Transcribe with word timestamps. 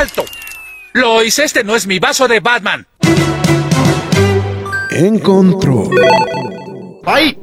¡Alto! 0.00 0.24
Lois, 0.94 1.38
este 1.38 1.62
no 1.62 1.76
es 1.76 1.86
mi 1.86 1.98
vaso 1.98 2.26
de 2.26 2.40
Batman. 2.40 2.86
En 4.92 5.18
control. 5.18 5.90
¡Ay! 7.04 7.36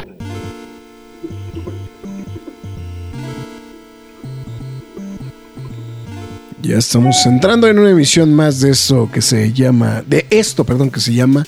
Ya 6.64 6.78
estamos 6.78 7.24
entrando 7.28 7.68
en 7.68 7.78
una 7.78 7.92
emisión 7.92 8.34
más 8.34 8.60
de 8.60 8.72
eso 8.72 9.08
que 9.14 9.22
se 9.22 9.54
llama. 9.54 10.02
De 10.08 10.26
esto, 10.32 10.64
perdón, 10.64 10.90
que 10.90 11.00
se 11.00 11.14
llama. 11.14 11.46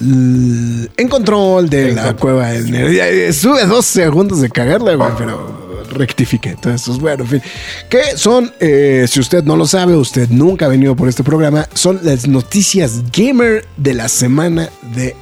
En 0.00 1.08
control 1.08 1.70
de 1.70 1.94
la 1.94 2.14
cueva 2.14 2.48
del 2.48 2.70
nerd. 2.70 3.32
Sube 3.32 3.64
dos 3.64 3.86
segundos 3.86 4.42
de 4.42 4.50
cagarla, 4.50 4.96
güey, 4.96 5.12
pero 5.16 5.57
rectifique. 5.90 6.50
Entonces, 6.50 6.98
bueno, 6.98 7.24
en 7.24 7.30
fin. 7.30 7.42
Que 7.88 8.16
son, 8.16 8.52
eh, 8.60 9.06
si 9.08 9.20
usted 9.20 9.44
no 9.44 9.56
lo 9.56 9.66
sabe, 9.66 9.96
usted 9.96 10.28
nunca 10.30 10.66
ha 10.66 10.68
venido 10.68 10.94
por 10.96 11.08
este 11.08 11.24
programa, 11.24 11.68
son 11.74 12.00
las 12.02 12.26
noticias 12.26 13.02
gamer 13.12 13.66
de 13.76 13.94
la 13.94 14.08
semana 14.08 14.68
de, 14.94 15.16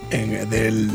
del, 0.50 0.90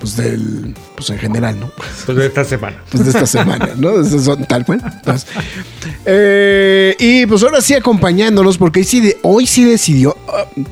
pues 0.00 0.16
del, 0.16 0.74
pues 0.94 1.10
en 1.10 1.18
general, 1.18 1.58
¿no? 1.58 1.70
Pues 2.04 2.16
de 2.16 2.26
esta 2.26 2.44
semana. 2.44 2.82
Pues 2.90 3.04
de 3.04 3.10
esta 3.10 3.26
semana, 3.26 3.70
¿no? 3.76 4.04
Son 4.04 4.44
tal 4.44 4.64
cual. 4.64 4.82
Eh, 6.04 6.94
y 6.98 7.26
pues 7.26 7.42
ahora 7.42 7.60
sí 7.60 7.74
acompañándonos, 7.74 8.58
porque 8.58 8.80
hoy 8.80 8.84
sí, 8.84 9.14
hoy 9.22 9.46
sí 9.46 9.64
decidió... 9.64 10.16
Uh, 10.26 10.62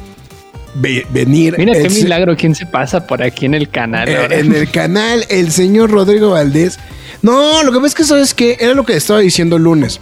venir. 1.10 1.55
Mira 1.56 1.72
qué 1.74 1.88
milagro, 1.88 2.36
¿quién 2.36 2.55
se 2.55 2.66
pasa 2.66 3.06
por 3.06 3.22
aquí 3.22 3.46
en 3.46 3.55
el 3.55 3.68
canal? 3.68 4.08
Eh, 4.08 4.27
en 4.30 4.52
el 4.55 4.70
canal, 4.70 5.24
el 5.28 5.52
señor 5.52 5.90
Rodrigo 5.90 6.30
Valdés 6.30 6.78
no, 7.25 7.62
lo 7.62 7.72
que 7.72 7.78
pasa 7.78 7.86
es 7.86 7.94
que, 7.94 8.05
¿sabes 8.05 8.34
qué? 8.34 8.58
Era 8.61 8.75
lo 8.75 8.84
que 8.84 8.94
estaba 8.94 9.20
diciendo 9.20 9.56
el 9.56 9.62
lunes. 9.62 9.98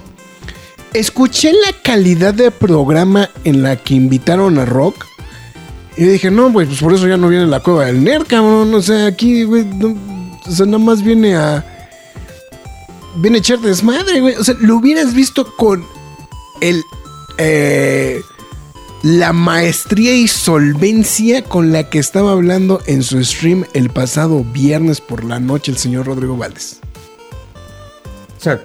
Escuché 0.92 1.52
la 1.52 1.72
calidad 1.84 2.34
de 2.34 2.50
programa 2.50 3.30
en 3.44 3.62
la 3.62 3.76
que 3.76 3.94
invitaron 3.94 4.58
a 4.58 4.64
Rock. 4.64 5.06
Y 5.96 6.02
dije, 6.02 6.32
no, 6.32 6.52
pues, 6.52 6.80
por 6.80 6.92
eso 6.92 7.06
ya 7.06 7.16
no 7.16 7.28
viene 7.28 7.46
la 7.46 7.60
cueva 7.60 7.86
del 7.86 8.02
nerd, 8.02 8.26
cabrón. 8.26 8.74
O 8.74 8.82
sea, 8.82 9.06
aquí, 9.06 9.44
güey, 9.44 9.64
o 10.44 10.50
sea, 10.50 10.66
nada 10.66 10.78
más 10.78 11.04
viene 11.04 11.36
a. 11.36 11.64
Viene 13.18 13.36
a 13.36 13.38
echar 13.38 13.60
desmadre, 13.60 14.20
güey. 14.20 14.34
O 14.34 14.42
sea, 14.42 14.56
lo 14.58 14.78
hubieras 14.78 15.14
visto 15.14 15.54
con 15.54 15.86
el. 16.60 16.82
Eh, 17.38 18.20
la 19.04 19.32
maestría 19.32 20.12
y 20.16 20.26
solvencia 20.26 21.44
con 21.44 21.70
la 21.70 21.88
que 21.88 22.00
estaba 22.00 22.32
hablando 22.32 22.80
en 22.86 23.04
su 23.04 23.22
stream 23.22 23.64
el 23.74 23.90
pasado 23.90 24.42
viernes 24.42 25.00
por 25.00 25.22
la 25.22 25.38
noche 25.38 25.70
el 25.70 25.78
señor 25.78 26.06
Rodrigo 26.06 26.36
Valdés. 26.36 26.80
O 28.42 28.44
sea, 28.44 28.58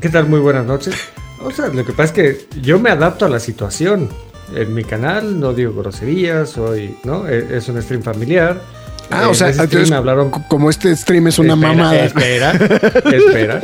¿qué 0.00 0.08
tal? 0.10 0.28
Muy 0.28 0.38
buenas 0.38 0.64
noches. 0.64 0.94
O 1.42 1.50
sea, 1.50 1.66
lo 1.66 1.84
que 1.84 1.92
pasa 1.92 2.04
es 2.04 2.12
que 2.12 2.60
yo 2.60 2.78
me 2.78 2.88
adapto 2.88 3.26
a 3.26 3.28
la 3.28 3.40
situación. 3.40 4.08
En 4.54 4.72
mi 4.72 4.84
canal 4.84 5.40
no 5.40 5.52
digo 5.52 5.74
groserías, 5.74 6.50
soy, 6.50 6.94
¿no? 7.02 7.26
E, 7.26 7.56
es 7.56 7.68
un 7.68 7.82
stream 7.82 8.04
familiar. 8.04 8.60
Ah, 9.10 9.28
o 9.28 9.34
sea, 9.34 9.48
entonces, 9.48 9.90
hablaron... 9.90 10.30
como 10.30 10.70
este 10.70 10.94
stream 10.94 11.26
es 11.26 11.40
una 11.40 11.56
mamada. 11.56 12.04
Espera, 12.04 12.52
espera. 12.52 13.60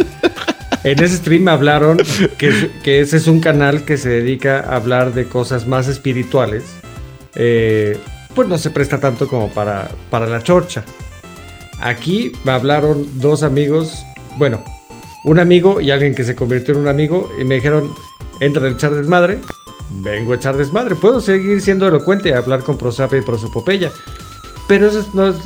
En 0.82 1.04
ese 1.04 1.18
stream 1.18 1.44
me 1.44 1.52
hablaron 1.52 1.98
que, 2.36 2.72
que, 2.82 2.98
ese 2.98 3.18
es 3.18 3.28
un 3.28 3.38
canal 3.38 3.84
que 3.84 3.96
se 3.96 4.08
dedica 4.08 4.58
a 4.58 4.74
hablar 4.74 5.14
de 5.14 5.26
cosas 5.26 5.68
más 5.68 5.86
espirituales. 5.86 6.64
Eh, 7.36 7.96
pues 8.34 8.48
no 8.48 8.58
se 8.58 8.70
presta 8.70 8.98
tanto 8.98 9.28
como 9.28 9.48
para, 9.50 9.88
para 10.10 10.26
la 10.26 10.42
chorcha. 10.42 10.82
Aquí 11.80 12.32
me 12.42 12.50
hablaron 12.50 13.20
dos 13.20 13.44
amigos, 13.44 14.04
bueno, 14.36 14.64
un 15.24 15.38
amigo 15.38 15.80
y 15.80 15.90
alguien 15.90 16.14
que 16.14 16.24
se 16.24 16.34
convirtió 16.34 16.74
en 16.74 16.80
un 16.80 16.88
amigo 16.88 17.30
y 17.40 17.44
me 17.44 17.56
dijeron, 17.56 17.92
entra 18.40 18.66
a 18.66 18.70
echar 18.70 18.94
desmadre. 18.94 19.38
Vengo 20.02 20.32
a 20.32 20.36
echar 20.36 20.56
desmadre. 20.56 20.94
Puedo 20.94 21.20
seguir 21.20 21.60
siendo 21.60 21.86
elocuente, 21.88 22.34
hablar 22.34 22.62
con 22.62 22.78
prosapia 22.78 23.18
y 23.18 23.22
prosopopeya. 23.22 23.90
Pero 24.68 24.88
eso 24.88 25.08
no 25.14 25.28
es 25.28 25.36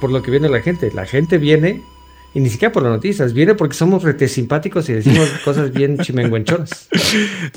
por 0.00 0.10
lo 0.10 0.22
que 0.22 0.30
viene 0.30 0.48
la 0.48 0.60
gente. 0.60 0.90
La 0.92 1.04
gente 1.04 1.36
viene, 1.36 1.82
y 2.34 2.40
ni 2.40 2.48
siquiera 2.48 2.72
por 2.72 2.82
las 2.82 2.92
noticias, 2.92 3.34
viene 3.34 3.54
porque 3.54 3.74
somos 3.74 4.02
rete 4.02 4.26
simpáticos 4.26 4.88
y 4.88 4.94
decimos 4.94 5.28
cosas 5.44 5.72
bien 5.72 5.98
chimenguenchonas. 5.98 6.88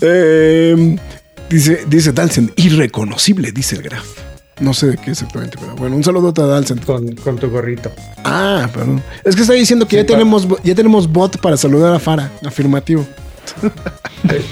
Em, 0.02 0.98
dice, 1.50 1.86
dice 1.88 2.12
Dalsen, 2.12 2.52
irreconocible, 2.58 3.52
dice 3.52 3.78
el 3.78 3.84
graf. 3.84 4.33
No 4.60 4.74
sé 4.74 4.88
de 4.88 4.98
qué 4.98 5.12
exactamente, 5.12 5.58
pero 5.60 5.76
bueno, 5.76 5.96
un 5.96 6.04
saludo 6.04 6.30
a 6.30 6.48
Dalsen. 6.48 6.78
Con, 6.80 7.16
con 7.16 7.38
tu 7.38 7.50
gorrito. 7.50 7.92
Ah, 8.24 8.70
perdón. 8.74 9.04
Es 9.24 9.36
que 9.36 9.42
está 9.42 9.54
diciendo 9.54 9.88
que 9.88 9.98
ya 9.98 10.06
tenemos 10.06 10.48
ya 10.64 10.76
tenemos 10.76 11.12
bot 11.12 11.40
para 11.40 11.58
saludar 11.58 11.94
a 11.94 12.00
Fara. 12.00 12.32
Afirmativo. 12.46 13.06
Eh, 14.30 14.46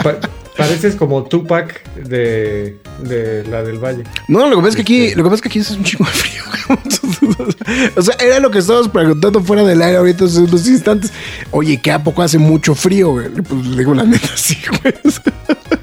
pareces 0.57 0.95
como 0.95 1.23
Tupac 1.23 1.81
de, 1.95 2.77
de 3.03 3.43
la 3.45 3.63
del 3.63 3.79
Valle. 3.79 4.03
No, 4.27 4.47
lo 4.47 4.57
que 4.57 4.61
pasa 4.63 4.69
es 4.69 4.75
que 4.75 4.81
aquí, 4.81 5.05
este. 5.05 5.15
lo 5.17 5.23
que 5.23 5.29
pasa 5.29 5.35
es 5.35 5.41
que 5.41 5.47
aquí 5.49 5.59
es 5.59 5.71
un 5.71 5.83
chingo 5.83 6.05
de 6.05 6.11
frío. 6.11 6.43
o 7.95 8.01
sea, 8.01 8.15
era 8.19 8.39
lo 8.39 8.51
que 8.51 8.59
estábamos 8.59 8.89
preguntando 8.89 9.41
fuera 9.41 9.63
del 9.63 9.81
aire 9.81 9.97
ahorita 9.97 10.25
en 10.25 10.37
unos 10.43 10.67
instantes. 10.67 11.11
Oye, 11.51 11.79
¿qué 11.81 11.91
a 11.91 12.03
poco 12.03 12.21
hace 12.21 12.37
mucho 12.37 12.75
frío, 12.75 13.11
güey? 13.11 13.29
Pues 13.29 13.65
le 13.65 13.77
digo 13.77 13.93
la 13.93 14.03
neta, 14.03 14.29
sí, 14.35 14.57
güey. 14.81 14.93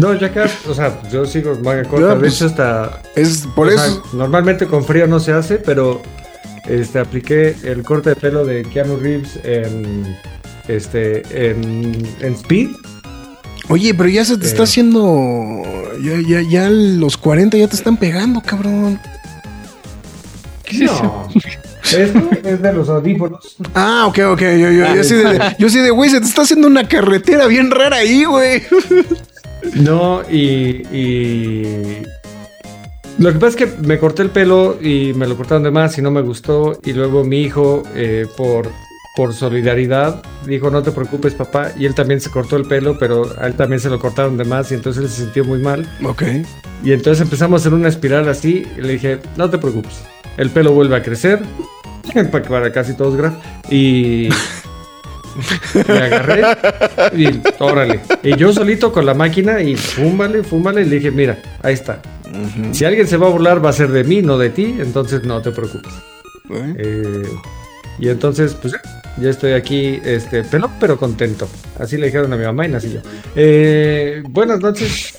No, 0.00 0.14
ya 0.14 0.28
acá, 0.28 0.46
o 0.66 0.72
sea, 0.72 0.98
yo 1.12 1.26
sigo 1.26 1.54
manga 1.62 1.84
corta. 1.84 2.14
de 2.14 2.20
pues, 2.20 2.36
hecho, 2.36 2.46
hasta. 2.46 3.02
Es 3.14 3.46
por 3.54 3.68
eso. 3.68 4.02
normalmente 4.14 4.66
con 4.66 4.82
frío 4.82 5.06
no 5.06 5.20
se 5.20 5.32
hace, 5.32 5.56
pero 5.56 6.00
este 6.66 6.98
apliqué 6.98 7.54
el 7.64 7.82
corte 7.82 8.10
de 8.10 8.16
pelo 8.16 8.46
de 8.46 8.62
Keanu 8.62 8.96
Reeves 8.96 9.38
en. 9.44 10.16
Este. 10.68 11.22
En, 11.50 12.08
en 12.20 12.32
Speed. 12.32 12.70
Oye, 13.68 13.92
pero 13.92 14.08
ya 14.08 14.24
se 14.24 14.38
te 14.38 14.46
está 14.46 14.62
eh. 14.62 14.64
haciendo. 14.64 15.62
Ya, 16.02 16.14
ya, 16.26 16.40
ya 16.48 16.70
los 16.70 17.18
40 17.18 17.58
ya 17.58 17.68
te 17.68 17.76
están 17.76 17.98
pegando, 17.98 18.40
cabrón. 18.40 18.98
¿Qué 20.64 20.78
no. 20.78 21.28
Esto 21.92 22.30
es 22.48 22.62
de 22.62 22.72
los 22.72 22.88
audífonos. 22.88 23.56
Ah, 23.74 24.06
ok, 24.06 24.18
ok. 24.32 24.40
Yo, 24.40 24.70
yo, 24.70 24.94
yo, 24.94 24.94
de, 24.94 25.54
yo 25.58 25.68
sí 25.68 25.78
de, 25.78 25.90
güey, 25.90 26.08
se 26.08 26.20
te 26.20 26.26
está 26.26 26.42
haciendo 26.42 26.68
una 26.68 26.88
carretera 26.88 27.46
bien 27.46 27.70
rara 27.70 27.96
ahí, 27.96 28.24
güey. 28.24 28.62
No, 29.74 30.22
y, 30.30 30.82
Lo 33.18 33.32
que 33.32 33.38
pasa 33.38 33.48
es 33.48 33.56
que 33.56 33.66
me 33.86 33.98
corté 33.98 34.22
el 34.22 34.30
pelo 34.30 34.78
y 34.80 35.12
me 35.14 35.26
lo 35.26 35.36
cortaron 35.36 35.62
de 35.62 35.70
más 35.70 35.96
y 35.98 36.02
no 36.02 36.10
me 36.10 36.22
gustó. 36.22 36.78
Y 36.84 36.92
luego 36.92 37.24
mi 37.24 37.42
hijo, 37.42 37.82
eh, 37.94 38.26
por, 38.36 38.70
por 39.16 39.34
solidaridad, 39.34 40.22
dijo, 40.46 40.70
no 40.70 40.82
te 40.82 40.92
preocupes, 40.92 41.34
papá. 41.34 41.72
Y 41.78 41.86
él 41.86 41.94
también 41.94 42.20
se 42.20 42.30
cortó 42.30 42.56
el 42.56 42.64
pelo, 42.64 42.98
pero 42.98 43.28
a 43.38 43.46
él 43.46 43.54
también 43.54 43.80
se 43.80 43.90
lo 43.90 43.98
cortaron 43.98 44.36
de 44.36 44.44
más 44.44 44.70
y 44.72 44.74
entonces 44.74 45.02
él 45.02 45.08
se 45.08 45.22
sintió 45.22 45.44
muy 45.44 45.58
mal. 45.58 45.88
Ok. 46.04 46.22
Y 46.82 46.92
entonces 46.92 47.20
empezamos 47.20 47.66
en 47.66 47.74
una 47.74 47.88
espiral 47.88 48.28
así 48.28 48.66
y 48.76 48.80
le 48.80 48.94
dije, 48.94 49.18
no 49.36 49.50
te 49.50 49.58
preocupes. 49.58 50.00
El 50.36 50.50
pelo 50.50 50.72
vuelve 50.72 50.96
a 50.96 51.02
crecer, 51.02 51.40
para 52.48 52.72
casi 52.72 52.94
todos 52.94 53.16
graf. 53.16 53.34
Y... 53.70 54.28
Me 55.88 55.98
agarré 55.98 56.42
y 57.16 57.40
órale. 57.58 58.00
Y 58.22 58.36
yo 58.36 58.52
solito 58.52 58.92
con 58.92 59.06
la 59.06 59.14
máquina 59.14 59.60
y 59.60 59.76
fúmale, 59.76 60.42
fúmale. 60.42 60.82
Y 60.82 60.84
le 60.86 60.96
dije, 60.96 61.10
mira, 61.10 61.38
ahí 61.62 61.74
está. 61.74 62.00
Si 62.72 62.84
alguien 62.84 63.06
se 63.06 63.16
va 63.16 63.26
a 63.26 63.30
burlar, 63.30 63.64
va 63.64 63.70
a 63.70 63.72
ser 63.72 63.90
de 63.90 64.04
mí, 64.04 64.22
no 64.22 64.38
de 64.38 64.50
ti. 64.50 64.76
Entonces 64.78 65.24
no 65.24 65.40
te 65.42 65.50
preocupes. 65.50 65.92
Eh, 66.76 67.28
y 67.98 68.08
entonces, 68.08 68.54
pues 68.54 68.74
ya 69.20 69.30
estoy 69.30 69.52
aquí, 69.52 70.00
este, 70.04 70.42
pelón, 70.44 70.70
pero 70.80 70.96
contento. 70.96 71.48
Así 71.78 71.96
le 71.96 72.06
dijeron 72.06 72.32
a 72.32 72.36
mi 72.36 72.44
mamá 72.44 72.66
y 72.66 72.70
nací 72.70 72.92
yo. 72.92 73.00
Eh, 73.36 74.22
buenas 74.28 74.60
noches. 74.60 75.18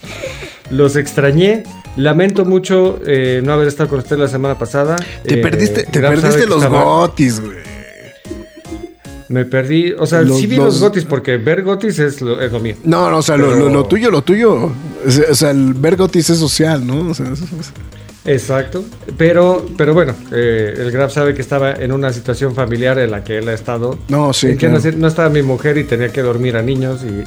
Los 0.70 0.96
extrañé. 0.96 1.64
Lamento 1.98 2.46
mucho 2.46 3.00
eh, 3.06 3.42
no 3.44 3.52
haber 3.52 3.68
estado 3.68 3.90
con 3.90 4.00
usted 4.00 4.18
la 4.18 4.30
semana 4.30 4.58
pasada. 4.58 4.96
Te 5.24 5.38
perdiste, 5.38 5.84
te 5.84 6.00
perdiste 6.00 6.48
los 6.48 6.66
gotis, 6.66 7.42
güey. 7.42 7.71
Me 9.32 9.46
perdí, 9.46 9.94
o 9.98 10.06
sea, 10.06 10.26
sí 10.26 10.46
vi 10.46 10.58
los, 10.58 10.80
gotis 10.82 11.06
porque 11.06 11.38
ver 11.38 11.64
gotis 11.64 11.98
es 12.00 12.22
lo, 12.22 12.36
mío. 12.60 12.76
No, 12.84 13.10
no, 13.10 13.18
o 13.20 13.22
sea, 13.22 13.38
lo, 13.38 13.86
tuyo, 13.86 14.12
lo 14.12 14.22
tuyo, 14.22 14.72
o 15.30 15.36
sea, 15.36 15.52
el 15.52 15.74
ver 15.74 15.96
gotis 15.96 16.30
es 16.30 16.38
social, 16.40 16.86
¿no? 16.86 17.14
Exacto, 18.26 18.84
pero, 19.18 19.66
pero 19.78 19.94
bueno, 19.96 20.14
eh, 20.32 20.76
el 20.78 20.92
Graf 20.92 21.12
sabe 21.14 21.34
que 21.34 21.42
estaba 21.42 21.74
en 21.74 21.92
una 21.92 22.14
situación 22.14 22.54
familiar 22.54 23.00
en 23.00 23.10
la 23.10 23.24
que 23.24 23.40
él 23.40 23.48
ha 23.50 23.54
estado. 23.54 23.98
No, 24.10 24.32
sí. 24.34 24.58
que 24.58 24.68
no, 24.70 24.78
estaba 25.08 25.30
mi 25.30 25.42
mujer 25.42 25.78
y 25.80 25.86
tenía 25.86 26.10
que 26.10 26.22
dormir 26.22 26.56
a 26.58 26.62
niños 26.62 27.02
y 27.04 27.24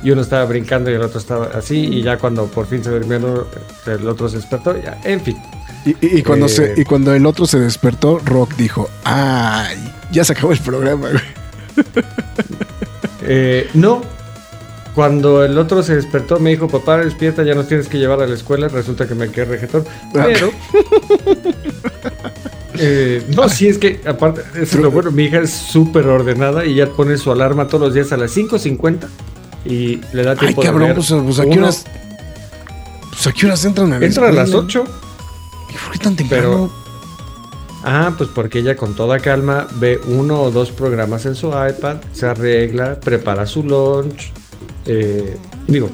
y 0.00 0.12
uno 0.12 0.20
estaba 0.22 0.44
brincando 0.44 0.92
y 0.92 0.94
el 0.94 1.02
otro 1.02 1.18
estaba 1.18 1.46
así, 1.54 1.76
y 1.76 2.02
ya 2.02 2.18
cuando 2.18 2.46
por 2.46 2.66
fin 2.68 2.84
se 2.84 2.90
durmió, 2.90 3.48
el 3.84 4.08
otro 4.08 4.28
se 4.28 4.36
despertó, 4.36 4.80
ya, 4.80 4.96
en 5.02 5.20
fin. 5.20 5.36
Y, 5.84 5.90
y- 5.90 6.18
y 6.18 6.22
cuando 6.22 6.46
Eh. 6.46 6.50
se, 6.50 6.74
y 6.76 6.84
cuando 6.84 7.12
el 7.12 7.26
otro 7.26 7.46
se 7.46 7.58
despertó, 7.58 8.20
Rock 8.24 8.54
dijo, 8.56 8.88
ay, 9.02 9.76
ya 10.12 10.22
se 10.22 10.34
acabó 10.34 10.52
el 10.52 10.60
programa, 10.60 11.08
güey. 11.10 11.20
Eh, 13.30 13.68
no. 13.74 14.02
Cuando 14.94 15.44
el 15.44 15.58
otro 15.58 15.82
se 15.82 15.94
despertó, 15.94 16.40
me 16.40 16.50
dijo, 16.50 16.66
papá, 16.66 16.96
despierta, 16.98 17.44
ya 17.44 17.54
nos 17.54 17.68
tienes 17.68 17.88
que 17.88 17.98
llevar 17.98 18.20
a 18.22 18.26
la 18.26 18.34
escuela. 18.34 18.68
Resulta 18.68 19.06
que 19.06 19.14
me 19.14 19.30
quedé 19.30 19.44
rejetón. 19.44 19.84
Pero... 20.12 20.50
eh, 22.78 23.22
no, 23.36 23.48
sí, 23.48 23.68
es 23.68 23.78
que 23.78 24.00
aparte, 24.06 24.42
es 24.60 24.74
lo 24.74 24.90
bueno, 24.90 25.10
mi 25.10 25.24
hija 25.24 25.40
es 25.40 25.50
súper 25.50 26.06
ordenada 26.06 26.64
y 26.64 26.74
ya 26.74 26.88
pone 26.88 27.16
su 27.18 27.30
alarma 27.30 27.68
todos 27.68 27.84
los 27.84 27.94
días 27.94 28.12
a 28.12 28.16
las 28.16 28.36
5.50 28.36 29.06
y 29.64 30.00
le 30.12 30.22
da 30.22 30.32
Ay, 30.32 30.38
tiempo 30.38 30.62
de 30.62 30.66
cabrón, 30.66 30.88
ver 30.88 30.94
pues, 30.96 31.12
pues, 31.12 31.38
¿a 31.38 31.44
qué 31.44 31.58
horas? 31.58 31.84
Pues 33.10 33.26
a 33.26 33.32
qué 33.32 33.46
horas 33.46 33.64
entran 33.64 33.92
a 33.92 33.98
la 33.98 34.06
Entra 34.06 34.28
a 34.28 34.32
las 34.32 34.48
escuela? 34.48 34.66
8. 34.66 34.84
¿Y 35.68 35.72
por 35.74 35.92
qué 35.92 35.98
tan 35.98 36.16
temprano? 36.16 36.72
Ah, 37.90 38.12
pues 38.18 38.28
porque 38.34 38.58
ella 38.58 38.76
con 38.76 38.94
toda 38.94 39.18
calma 39.18 39.66
ve 39.76 39.98
uno 40.08 40.42
o 40.42 40.50
dos 40.50 40.70
programas 40.70 41.24
en 41.24 41.34
su 41.34 41.48
iPad, 41.48 41.96
se 42.12 42.26
arregla, 42.26 43.00
prepara 43.00 43.46
su 43.46 43.62
lunch. 43.62 44.30
eh, 44.84 45.36
digo, 45.66 45.88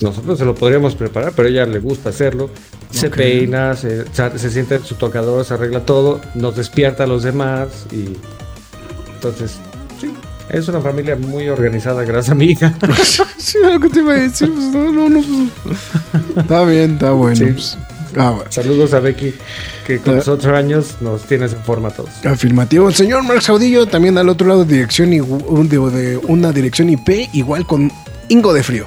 nosotros 0.00 0.38
se 0.38 0.44
lo 0.44 0.54
podríamos 0.54 0.94
preparar, 0.94 1.32
pero 1.34 1.48
a 1.48 1.50
ella 1.50 1.66
le 1.66 1.80
gusta 1.80 2.10
hacerlo. 2.10 2.48
Se 2.92 3.08
peina, 3.10 3.74
se, 3.74 4.04
se, 4.12 4.38
se 4.38 4.50
sienta 4.50 4.76
en 4.76 4.84
su 4.84 4.94
tocador, 4.94 5.44
se 5.44 5.54
arregla 5.54 5.80
todo, 5.80 6.20
nos 6.36 6.54
despierta 6.56 7.04
a 7.04 7.06
los 7.08 7.22
demás 7.24 7.86
y 7.90 8.16
entonces, 9.14 9.58
sí, 10.00 10.12
es 10.50 10.68
una 10.68 10.80
familia 10.80 11.16
muy 11.16 11.48
organizada, 11.48 12.04
gracias 12.04 12.30
a 12.30 12.34
mi 12.34 12.46
hija. 12.46 12.72
sí, 13.38 13.58
algo 13.64 13.80
que 13.80 13.88
te 13.88 13.98
iba 14.00 14.12
a 14.12 14.16
decir. 14.16 14.52
Pues 14.52 14.66
no, 14.66 14.92
no, 14.92 15.08
no. 15.08 15.48
pues. 15.64 15.78
Está 16.36 16.64
bien, 16.64 16.92
está 16.92 17.12
bueno. 17.12 17.36
Sí. 17.36 17.44
pues. 17.46 17.78
Ah, 18.16 18.30
bueno. 18.30 18.50
Saludos 18.50 18.92
a 18.94 19.00
Becky, 19.00 19.34
que 19.86 19.98
con 19.98 20.14
Ah. 20.14 20.16
los 20.16 20.28
ocho 20.28 20.54
años 20.54 20.96
nos 21.00 21.22
tienes 21.22 21.52
en 21.52 21.62
forma 21.62 21.88
a 21.88 21.92
todos. 21.92 22.10
Afirmativo. 22.24 22.88
El 22.88 22.94
señor 22.94 23.22
Mark 23.24 23.42
Saudillo 23.42 23.86
también 23.86 24.18
al 24.18 24.28
otro 24.28 24.46
lado 24.48 24.64
dirección 24.64 25.10
de, 25.10 25.78
de 25.78 26.16
una 26.28 26.52
dirección 26.52 26.90
IP, 26.90 27.28
igual 27.32 27.66
con 27.66 27.90
Ingo 28.28 28.52
de 28.52 28.62
Frío. 28.62 28.86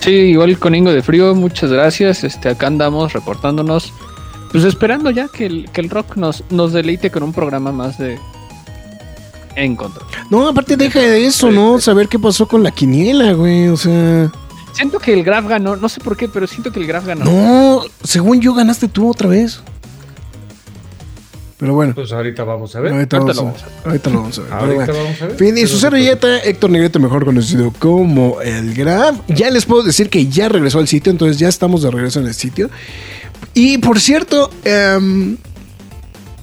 Sí, 0.00 0.10
igual 0.12 0.58
con 0.58 0.74
Ingo 0.74 0.92
de 0.92 1.02
Frío, 1.02 1.34
muchas 1.34 1.70
gracias. 1.72 2.22
Este, 2.24 2.48
acá 2.50 2.68
andamos 2.68 3.12
reportándonos. 3.12 3.92
Pues 4.52 4.62
esperando 4.64 5.10
ya 5.10 5.26
que 5.28 5.46
el, 5.46 5.68
que 5.72 5.80
el 5.80 5.90
rock 5.90 6.16
nos, 6.16 6.44
nos 6.50 6.72
deleite 6.72 7.10
con 7.10 7.24
un 7.24 7.32
programa 7.32 7.72
más 7.72 7.98
de 7.98 8.16
En 9.56 9.74
Control. 9.74 10.06
No, 10.30 10.46
aparte 10.46 10.76
deja 10.76 11.00
de 11.00 11.26
eso, 11.26 11.50
¿no? 11.50 11.80
Saber 11.80 12.08
qué 12.08 12.18
pasó 12.18 12.46
con 12.46 12.62
la 12.62 12.70
quiniela, 12.70 13.32
güey. 13.32 13.68
O 13.68 13.76
sea. 13.76 14.30
Siento 14.76 14.98
que 14.98 15.14
el 15.14 15.24
Graf 15.24 15.46
ganó, 15.48 15.74
no 15.76 15.88
sé 15.88 16.00
por 16.00 16.18
qué, 16.18 16.28
pero 16.28 16.46
siento 16.46 16.70
que 16.70 16.78
el 16.80 16.86
Graf 16.86 17.06
ganó. 17.06 17.24
No, 17.24 17.82
según 18.04 18.42
yo 18.42 18.52
ganaste 18.52 18.88
tú 18.88 19.08
otra 19.10 19.26
vez. 19.26 19.60
Pero 21.56 21.72
bueno. 21.72 21.94
Pues 21.94 22.12
ahorita 22.12 22.44
vamos 22.44 22.76
a 22.76 22.80
ver. 22.80 22.92
Ahorita, 22.92 23.16
ahorita 23.16 23.40
vamos 23.40 23.62
lo 23.62 23.66
a, 23.66 23.88
ahorita 23.88 24.10
lo 24.10 24.16
vamos 24.20 24.38
a 24.38 24.42
ver. 24.42 24.52
Ahorita 24.52 24.74
bueno. 24.74 25.02
vamos 25.02 25.22
a 25.22 25.26
ver. 25.28 25.36
Fin, 25.36 25.56
y 25.56 25.66
su 25.66 25.78
servilleta, 25.78 26.40
Héctor 26.40 26.68
Negrete, 26.68 26.98
mejor 26.98 27.24
conocido 27.24 27.72
como 27.78 28.42
el 28.42 28.74
Graf. 28.74 29.16
Ya 29.28 29.50
les 29.50 29.64
puedo 29.64 29.82
decir 29.82 30.10
que 30.10 30.26
ya 30.26 30.50
regresó 30.50 30.78
al 30.78 30.88
sitio, 30.88 31.10
entonces 31.10 31.38
ya 31.38 31.48
estamos 31.48 31.80
de 31.82 31.90
regreso 31.90 32.20
en 32.20 32.26
el 32.26 32.34
sitio. 32.34 32.68
Y 33.54 33.78
por 33.78 33.98
cierto, 33.98 34.50
em, 34.64 35.38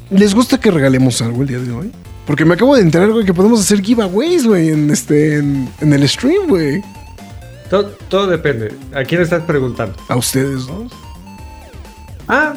¿les 0.10 0.34
gusta 0.34 0.60
que 0.60 0.72
regalemos 0.72 1.22
algo 1.22 1.44
el 1.44 1.48
día 1.48 1.60
de 1.60 1.72
hoy? 1.72 1.92
Porque 2.26 2.46
me 2.46 2.56
acabo 2.56 2.76
de 2.76 2.82
enterar, 2.82 3.12
güey, 3.12 3.26
que 3.26 3.34
podemos 3.36 3.60
hacer 3.60 3.84
giveaways, 3.84 4.48
güey, 4.48 4.70
en, 4.70 4.90
este, 4.90 5.36
en, 5.36 5.70
en 5.82 5.94
el 5.94 6.10
stream, 6.10 6.48
güey. 6.48 6.82
Todo, 7.74 7.86
todo 8.08 8.28
depende. 8.28 8.72
¿A 8.94 9.04
quién 9.04 9.22
estás 9.24 9.42
preguntando? 9.44 9.96
A 10.08 10.16
ustedes. 10.16 10.68
Ah, 12.28 12.54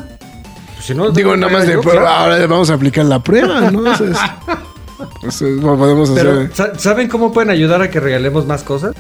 pues 0.74 0.84
si 0.84 0.94
no. 0.94 1.08
Digo, 1.10 1.34
nada 1.38 1.50
más 1.50 1.66
de, 1.66 1.72
yo, 1.72 1.80
claro. 1.80 2.06
ahora 2.06 2.46
vamos 2.46 2.68
a 2.68 2.74
aplicar 2.74 3.06
la 3.06 3.22
prueba, 3.22 3.70
¿no? 3.70 3.82
Es- 5.26 5.42
podemos 5.62 6.10
hacer... 6.10 6.26
Pero, 6.26 6.54
¿sa- 6.54 6.78
¿saben 6.78 7.08
cómo 7.08 7.32
pueden 7.32 7.48
ayudar 7.48 7.80
a 7.80 7.88
que 7.90 7.98
regalemos 7.98 8.44
más 8.44 8.62
cosas? 8.62 8.94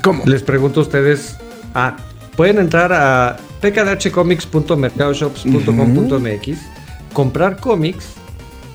¿Cómo? 0.00 0.22
Les 0.26 0.44
pregunto 0.44 0.78
a 0.78 0.84
ustedes. 0.84 1.36
Ah, 1.74 1.96
pueden 2.36 2.58
entrar 2.60 2.92
a 2.92 3.36
pkdhcomics.mercadoshops.com.mx, 3.62 6.58
comprar 7.12 7.56
cómics. 7.58 8.10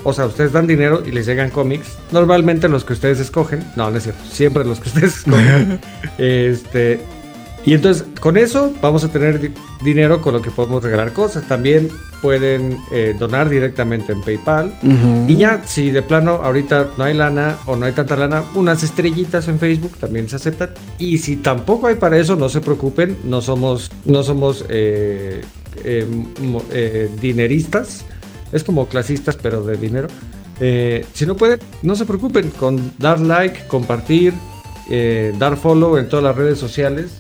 O 0.04 0.14
sea, 0.14 0.26
ustedes 0.26 0.52
dan 0.52 0.68
dinero 0.68 1.04
y 1.06 1.12
les 1.12 1.26
llegan 1.26 1.50
cómics. 1.50 1.98
Normalmente 2.12 2.68
los 2.70 2.84
que 2.84 2.94
ustedes 2.94 3.20
escogen. 3.20 3.64
No, 3.76 3.90
no 3.92 3.98
es 3.98 4.04
cierto. 4.04 4.22
Siempre 4.32 4.64
los 4.66 4.80
que 4.80 4.90
ustedes 4.90 5.18
escogen. 5.18 5.80
este. 6.18 7.02
Y 7.64 7.76
entonces, 7.76 8.06
con 8.20 8.38
eso 8.38 8.74
vamos 8.82 9.04
a 9.04 9.10
tener 9.10 9.40
di- 9.40 9.54
dinero 9.84 10.20
con 10.20 10.34
lo 10.34 10.42
que 10.42 10.50
podemos 10.50 10.82
regalar 10.84 11.14
cosas. 11.14 11.48
También 11.48 11.90
pueden 12.20 12.80
eh, 12.92 13.16
donar 13.20 13.50
directamente 13.50 14.14
en 14.14 14.22
PayPal. 14.22 14.74
Y 15.28 15.36
ya, 15.36 15.62
si 15.66 15.92
de 15.92 16.02
plano 16.02 16.40
ahorita 16.44 16.90
no 16.98 17.04
hay 17.04 17.14
lana 17.14 17.58
o 17.68 17.76
no 17.76 17.86
hay 17.86 17.92
tanta 17.92 18.16
lana, 18.16 18.44
unas 18.56 18.82
estrellitas 18.82 19.48
en 19.48 19.60
Facebook 19.60 19.96
también 20.00 20.28
se 20.28 20.38
aceptan. 20.38 20.72
Y 20.98 21.20
si 21.20 21.36
tampoco 21.36 21.86
hay 21.86 21.96
para 21.96 22.18
eso, 22.18 22.36
no 22.36 22.50
se 22.50 22.62
preocupen, 22.62 23.18
no 23.26 23.42
somos, 23.42 23.92
no 24.06 24.24
somos 24.24 24.66
eh, 24.70 25.42
eh, 25.84 27.10
dineristas, 27.22 28.06
es 28.52 28.64
como 28.64 28.88
clasistas, 28.88 29.38
pero 29.42 29.64
de 29.64 29.78
dinero. 29.78 30.08
Eh, 30.60 31.06
si 31.14 31.26
no 31.26 31.36
pueden, 31.36 31.60
no 31.82 31.96
se 31.96 32.06
preocupen 32.06 32.50
con 32.52 32.94
dar 32.98 33.20
like, 33.20 33.66
compartir, 33.68 34.34
eh, 34.90 35.34
dar 35.40 35.58
follow 35.58 35.98
en 35.98 36.08
todas 36.10 36.24
las 36.24 36.36
redes 36.36 36.60
sociales. 36.60 37.12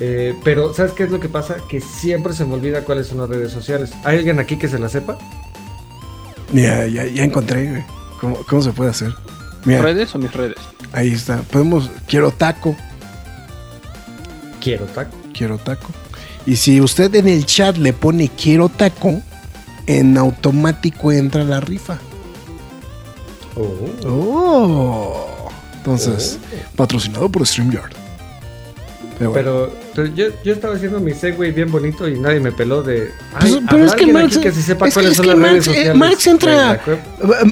Eh, 0.00 0.34
pero, 0.44 0.72
¿sabes 0.74 0.92
qué 0.92 1.04
es 1.04 1.10
lo 1.10 1.20
que 1.20 1.28
pasa? 1.28 1.56
Que 1.68 1.80
siempre 1.80 2.32
se 2.32 2.44
me 2.44 2.54
olvida 2.54 2.82
cuáles 2.84 3.06
son 3.06 3.18
las 3.18 3.28
redes 3.28 3.52
sociales. 3.52 3.90
¿Hay 4.04 4.18
alguien 4.18 4.38
aquí 4.38 4.56
que 4.56 4.68
se 4.68 4.78
la 4.78 4.88
sepa? 4.88 5.18
Ya, 6.52 6.86
ya, 6.86 7.04
ya 7.06 7.24
encontré, 7.24 7.68
güey. 7.70 7.84
¿Cómo, 8.20 8.36
cómo 8.48 8.62
se 8.62 8.72
puede 8.72 8.90
hacer? 8.90 9.14
Mira, 9.64 9.82
¿Redes 9.82 10.14
o 10.14 10.18
mis 10.18 10.32
redes? 10.32 10.56
ahí 10.92 11.12
está. 11.12 11.38
Podemos, 11.42 11.90
quiero 12.08 12.30
taco, 12.30 12.74
Quiero 14.60 14.84
taco. 14.86 15.16
quiero 15.32 15.58
taco. 15.58 15.88
Y 16.46 16.56
si 16.56 16.80
usted 16.80 17.14
en 17.14 17.28
el 17.28 17.46
chat 17.46 17.76
le 17.76 17.92
pone 17.92 18.28
quiero 18.30 18.68
taco, 18.68 19.22
en 19.98 20.16
automático 20.18 21.12
entra 21.12 21.44
la 21.44 21.60
rifa. 21.60 21.98
Oh. 23.56 24.08
Oh. 24.08 25.26
Entonces, 25.76 26.38
patrocinado 26.76 27.28
por 27.28 27.46
StreamYard. 27.46 27.90
Pero 29.18 29.32
bueno. 29.32 29.50
Pero, 29.50 29.72
pero 29.94 30.06
yo, 30.14 30.26
yo 30.44 30.52
estaba 30.54 30.74
haciendo 30.76 30.98
mi 31.00 31.12
segue 31.12 31.50
bien 31.50 31.70
bonito 31.70 32.08
y 32.08 32.18
nadie 32.18 32.40
me 32.40 32.52
peló 32.52 32.82
de. 32.82 33.10
Pues, 33.38 33.52
pero 33.68 33.82
¿habrá 33.82 33.86
es 33.86 33.94
que 33.94 34.06
Marx, 34.12 34.38
que 34.38 34.52
sí 34.52 34.62
sepa 34.62 34.88
es 34.88 34.94
que- 34.94 35.06
es 35.08 35.20
que 35.20 35.34
Marx, 35.34 35.66
eh, 35.68 35.92
Marx 35.94 36.26
entra? 36.26 36.80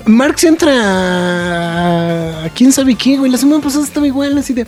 Marx 0.06 0.44
entra 0.44 2.44
a 2.44 2.48
quién 2.50 2.72
sabe 2.72 2.94
qué, 2.94 3.18
güey. 3.18 3.30
La 3.30 3.36
semana 3.38 3.62
pasada 3.62 3.84
estaba 3.84 4.06
igual, 4.06 4.38
así 4.38 4.54
de, 4.54 4.66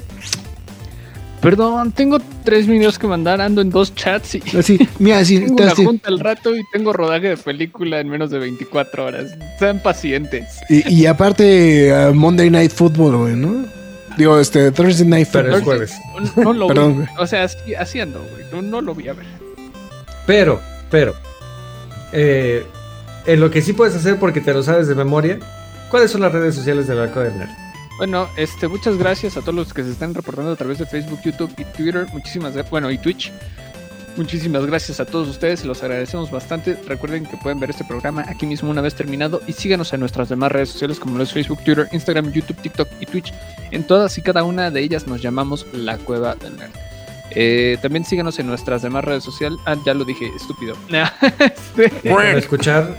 Perdón, 1.41 1.93
tengo 1.93 2.19
tres 2.45 2.67
videos 2.67 2.99
que 2.99 3.07
mandar, 3.07 3.41
ando 3.41 3.63
en 3.63 3.71
dos 3.71 3.95
chats 3.95 4.35
y 4.35 4.43
así, 4.59 4.79
mira, 4.99 5.19
así, 5.21 5.39
tengo 5.41 5.63
una 5.63 5.73
así. 5.73 5.85
junta 5.87 6.09
al 6.11 6.21
rato 6.21 6.55
y 6.55 6.61
tengo 6.73 6.93
rodaje 6.93 7.29
de 7.31 7.37
película 7.39 7.99
en 8.01 8.09
menos 8.11 8.31
de 8.31 8.39
24 8.39 9.07
horas. 9.07 9.31
Sean 9.59 9.81
pacientes. 9.83 10.45
Y, 10.69 10.87
y 10.93 11.07
aparte, 11.07 11.93
uh, 12.11 12.13
Monday 12.15 12.51
Night 12.51 12.73
Football, 12.73 13.17
güey, 13.17 13.37
¿no? 13.37 13.65
Digo, 14.19 14.39
este, 14.39 14.71
Thursday 14.71 15.07
Night 15.07 15.29
Pero 15.33 15.57
Football. 15.57 15.83
es 15.83 15.95
jueves. 15.95 16.35
No, 16.37 16.45
no 16.45 16.53
lo 16.53 16.67
Perdón, 16.69 16.91
vi. 16.93 16.97
güey. 17.05 17.09
O 17.19 17.27
sea, 17.27 17.45
así, 17.45 17.75
así 17.75 18.01
ando, 18.01 18.19
güey. 18.21 18.45
No, 18.53 18.61
no 18.61 18.81
lo 18.83 18.95
vi 18.95 19.09
a 19.09 19.15
ver. 19.15 19.25
Pero, 20.27 20.61
pero. 20.91 21.15
eh, 22.13 22.67
en 23.27 23.41
lo 23.41 23.51
que 23.51 23.63
sí 23.63 23.73
puedes 23.73 23.95
hacer 23.95 24.19
porque 24.19 24.41
te 24.43 24.53
lo 24.53 24.63
sabes 24.63 24.89
de 24.89 24.95
memoria, 24.95 25.39
¿cuáles 25.91 26.11
son 26.11 26.21
las 26.21 26.33
redes 26.33 26.55
sociales 26.55 26.87
de 26.87 26.95
Cueva 26.95 27.25
del 27.25 27.39
Nerd? 27.39 27.51
Bueno, 28.01 28.31
este, 28.39 28.67
muchas 28.67 28.97
gracias 28.97 29.37
a 29.37 29.43
todos 29.43 29.55
los 29.55 29.75
que 29.75 29.85
se 29.85 29.91
están 29.91 30.15
reportando 30.15 30.53
a 30.53 30.57
través 30.57 30.79
de 30.79 30.87
Facebook, 30.87 31.21
YouTube 31.23 31.53
y 31.59 31.65
Twitter. 31.65 32.07
Muchísimas 32.15 32.55
gracias. 32.55 32.71
Bueno, 32.71 32.91
y 32.91 32.97
Twitch. 32.97 33.31
Muchísimas 34.17 34.65
gracias 34.65 35.01
a 35.01 35.05
todos 35.05 35.29
ustedes, 35.29 35.67
los 35.67 35.83
agradecemos 35.83 36.31
bastante. 36.31 36.79
Recuerden 36.89 37.27
que 37.27 37.37
pueden 37.37 37.61
ver 37.61 37.69
este 37.69 37.85
programa 37.85 38.25
aquí 38.27 38.47
mismo 38.47 38.71
una 38.71 38.81
vez 38.81 38.95
terminado 38.95 39.43
y 39.47 39.53
síganos 39.53 39.93
en 39.93 40.01
nuestras 40.01 40.31
demás 40.31 40.51
redes 40.51 40.71
sociales 40.71 40.99
como 40.99 41.19
los 41.19 41.31
Facebook, 41.31 41.63
Twitter, 41.63 41.91
Instagram, 41.93 42.33
YouTube, 42.33 42.57
TikTok 42.63 42.89
y 43.01 43.05
Twitch. 43.05 43.35
En 43.71 43.87
todas 43.87 44.17
y 44.17 44.23
cada 44.23 44.45
una 44.45 44.71
de 44.71 44.81
ellas 44.81 45.07
nos 45.07 45.21
llamamos 45.21 45.67
La 45.75 45.99
Cueva 45.99 46.35
del 46.37 46.57
Nerd. 46.57 46.73
Eh, 47.33 47.77
también 47.83 48.07
síganos 48.07 48.39
en 48.39 48.47
nuestras 48.47 48.81
demás 48.81 49.05
redes 49.05 49.25
sociales. 49.25 49.59
Ah, 49.67 49.77
ya 49.85 49.93
lo 49.93 50.07
dije, 50.07 50.31
estúpido. 50.35 50.75
Este, 51.39 51.91
Pueden 52.11 52.39
escuchar 52.39 52.97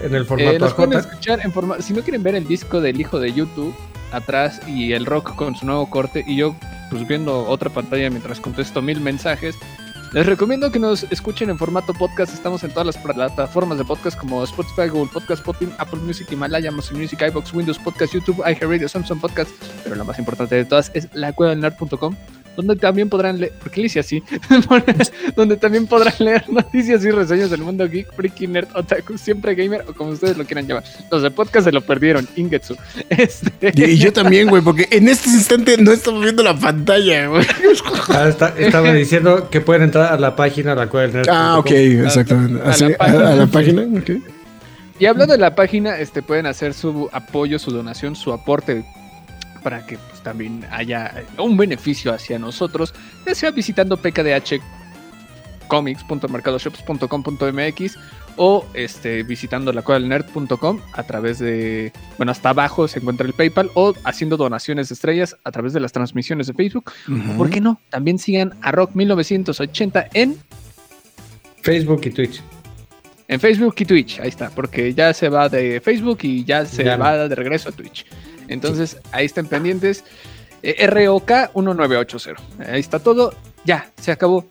en 0.00 0.14
el 0.14 0.22
eh, 0.22 0.24
formato 0.24 0.58
nos 0.60 0.74
pueden 0.74 0.94
AJ. 0.94 1.08
escuchar 1.08 1.40
en 1.42 1.52
forma. 1.52 1.82
Si 1.82 1.92
no 1.92 2.02
quieren 2.02 2.22
ver 2.22 2.36
el 2.36 2.46
disco 2.46 2.80
del 2.80 3.00
hijo 3.00 3.18
de 3.18 3.32
YouTube 3.32 3.74
atrás 4.14 4.60
y 4.66 4.92
el 4.92 5.06
rock 5.06 5.34
con 5.34 5.54
su 5.54 5.66
nuevo 5.66 5.88
corte 5.90 6.24
y 6.26 6.36
yo 6.36 6.54
pues 6.90 7.06
viendo 7.06 7.46
otra 7.48 7.70
pantalla 7.70 8.10
mientras 8.10 8.40
contesto 8.40 8.80
mil 8.82 9.00
mensajes, 9.00 9.56
les 10.12 10.26
recomiendo 10.26 10.70
que 10.70 10.78
nos 10.78 11.02
escuchen 11.10 11.50
en 11.50 11.58
formato 11.58 11.92
podcast. 11.92 12.32
Estamos 12.32 12.62
en 12.62 12.70
todas 12.70 12.86
las 12.86 12.96
plataformas 12.96 13.78
de 13.78 13.84
podcast 13.84 14.16
como 14.16 14.44
Spotify, 14.44 14.88
Google 14.88 15.10
Podcast, 15.12 15.40
Spotify, 15.40 15.72
Apple 15.78 15.98
Music, 16.00 16.30
Himalaya, 16.30 16.68
Amazon 16.68 17.00
Music, 17.00 17.20
iBox, 17.20 17.52
Windows 17.52 17.80
Podcast, 17.80 18.14
YouTube, 18.14 18.38
iHeartRadio, 18.38 18.88
Samsung 18.88 19.20
Podcast. 19.20 19.50
Pero 19.82 19.96
la 19.96 20.04
más 20.04 20.16
importante 20.20 20.54
de 20.54 20.64
todas 20.64 20.92
es 20.94 21.08
lacuedanerd.com 21.14 22.14
donde 22.56 22.76
también 22.76 23.08
podrán 23.08 23.40
leer, 23.40 23.52
¿por 23.60 23.70
qué 23.70 23.80
le 23.80 23.86
hice 23.86 24.00
así? 24.00 24.22
donde 25.36 25.56
también 25.56 25.86
podrán 25.86 26.14
leer 26.18 26.44
noticias 26.48 27.04
y 27.04 27.10
reseñas 27.10 27.50
del 27.50 27.60
mundo 27.62 27.88
geek, 27.88 28.12
freaky, 28.14 28.46
nerd, 28.46 28.68
otaku, 28.74 29.18
siempre 29.18 29.54
gamer 29.54 29.84
o 29.88 29.94
como 29.94 30.10
ustedes 30.10 30.36
lo 30.36 30.44
quieran 30.44 30.66
llamar. 30.66 30.84
Los 31.10 31.22
de 31.22 31.30
podcast 31.30 31.66
se 31.66 31.72
lo 31.72 31.80
perdieron, 31.80 32.28
Ingetsu. 32.36 32.76
Este... 33.08 33.72
Y, 33.74 33.84
y 33.92 33.98
yo 33.98 34.12
también, 34.12 34.48
güey, 34.48 34.62
porque 34.62 34.86
en 34.90 35.08
este 35.08 35.28
instante 35.30 35.76
no 35.78 35.92
estamos 35.92 36.22
viendo 36.22 36.42
la 36.42 36.58
pantalla, 36.58 37.26
güey. 37.28 37.44
Ah, 38.08 38.28
está- 38.28 38.54
estaba 38.58 38.92
diciendo 38.92 39.48
que 39.50 39.60
pueden 39.60 39.82
entrar 39.82 40.12
a 40.12 40.18
la 40.18 40.36
página 40.36 40.72
a 40.72 40.74
la 40.74 40.86
cual 40.88 41.12
nerd. 41.12 41.28
Ah, 41.30 41.58
ok, 41.58 41.70
exactamente. 41.70 42.60
a 42.60 42.64
la 42.66 42.70
Así, 42.70 42.84
a, 42.84 42.96
página. 42.96 43.28
a 43.28 43.34
la 43.36 43.46
página, 43.46 43.82
ok. 43.82 44.10
Y 45.00 45.06
hablando 45.06 45.32
de 45.34 45.38
la 45.40 45.54
página, 45.54 45.98
este 45.98 46.22
pueden 46.22 46.46
hacer 46.46 46.72
su 46.72 47.08
apoyo, 47.12 47.58
su 47.58 47.70
donación, 47.72 48.14
su 48.14 48.32
aporte 48.32 48.84
para 49.64 49.84
que 49.84 49.98
pues, 49.98 50.22
también 50.22 50.64
haya 50.70 51.06
eh, 51.06 51.26
un 51.38 51.56
beneficio 51.56 52.12
hacia 52.12 52.38
nosotros, 52.38 52.94
ya 53.26 53.34
sea 53.34 53.50
visitando 53.50 53.96
pkdh 53.96 54.62
comics.mercadoshops.com.mx 55.66 57.98
o 58.36 58.66
este 58.74 59.22
visitando 59.22 59.72
la 59.72 59.82
nerd.com 59.98 60.80
a 60.92 61.02
través 61.04 61.38
de 61.38 61.90
bueno 62.18 62.32
hasta 62.32 62.50
abajo 62.50 62.86
se 62.88 62.98
encuentra 62.98 63.26
el 63.26 63.32
PayPal 63.32 63.70
o 63.74 63.94
haciendo 64.04 64.36
donaciones 64.36 64.90
de 64.90 64.94
estrellas 64.94 65.38
a 65.42 65.50
través 65.52 65.72
de 65.72 65.80
las 65.80 65.92
transmisiones 65.92 66.48
de 66.48 66.52
Facebook. 66.52 66.92
¿Por 67.38 67.48
qué 67.50 67.60
no? 67.60 67.80
También 67.90 68.18
sigan 68.18 68.54
a 68.60 68.72
Rock 68.72 68.90
1980 68.94 70.08
en 70.12 70.36
Facebook 71.62 72.02
y 72.04 72.10
Twitch. 72.10 72.42
En 73.26 73.40
Facebook 73.40 73.74
y 73.78 73.86
Twitch, 73.86 74.20
ahí 74.20 74.28
está, 74.28 74.50
porque 74.50 74.92
ya 74.92 75.14
se 75.14 75.30
va 75.30 75.48
de 75.48 75.80
Facebook 75.80 76.18
y 76.22 76.44
ya 76.44 76.66
se 76.66 76.84
Ya 76.84 76.98
va 76.98 77.26
de 77.26 77.34
regreso 77.34 77.70
a 77.70 77.72
Twitch. 77.72 78.04
Entonces, 78.48 78.98
ahí 79.12 79.26
estén 79.26 79.46
pendientes. 79.46 80.04
Eh, 80.62 80.86
ROK 80.86 81.30
1980. 81.54 82.42
Ahí 82.72 82.80
está 82.80 82.98
todo. 82.98 83.34
Ya, 83.64 83.90
se 84.00 84.12
acabó. 84.12 84.46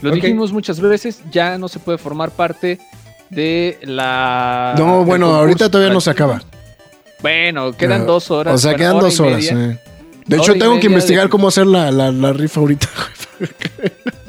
Lo 0.00 0.10
dijimos 0.10 0.52
muchas 0.52 0.80
veces, 0.80 1.20
ya 1.30 1.58
no 1.58 1.68
se 1.68 1.78
puede 1.78 1.96
formar 1.96 2.30
parte 2.32 2.78
de 3.30 3.78
la... 3.82 4.74
No, 4.76 5.04
bueno, 5.04 5.34
ahorita 5.34 5.70
todavía 5.70 5.92
no 5.92 6.00
se 6.00 6.10
acaba. 6.10 6.42
Bueno, 7.22 7.72
quedan 7.72 8.02
Ah, 8.02 8.04
dos 8.04 8.30
horas. 8.32 8.54
O 8.54 8.58
sea, 8.58 8.74
quedan 8.74 8.96
hora 8.96 9.04
dos 9.04 9.20
horas. 9.20 9.44
eh. 9.44 9.78
De 10.26 10.36
Hora 10.36 10.42
hecho, 10.44 10.54
tengo 10.58 10.80
que 10.80 10.86
investigar 10.86 11.26
de- 11.26 11.30
cómo 11.30 11.48
hacer 11.48 11.66
la, 11.66 11.90
la, 11.92 12.10
la 12.10 12.32
rifa 12.32 12.60
ahorita. 12.60 12.88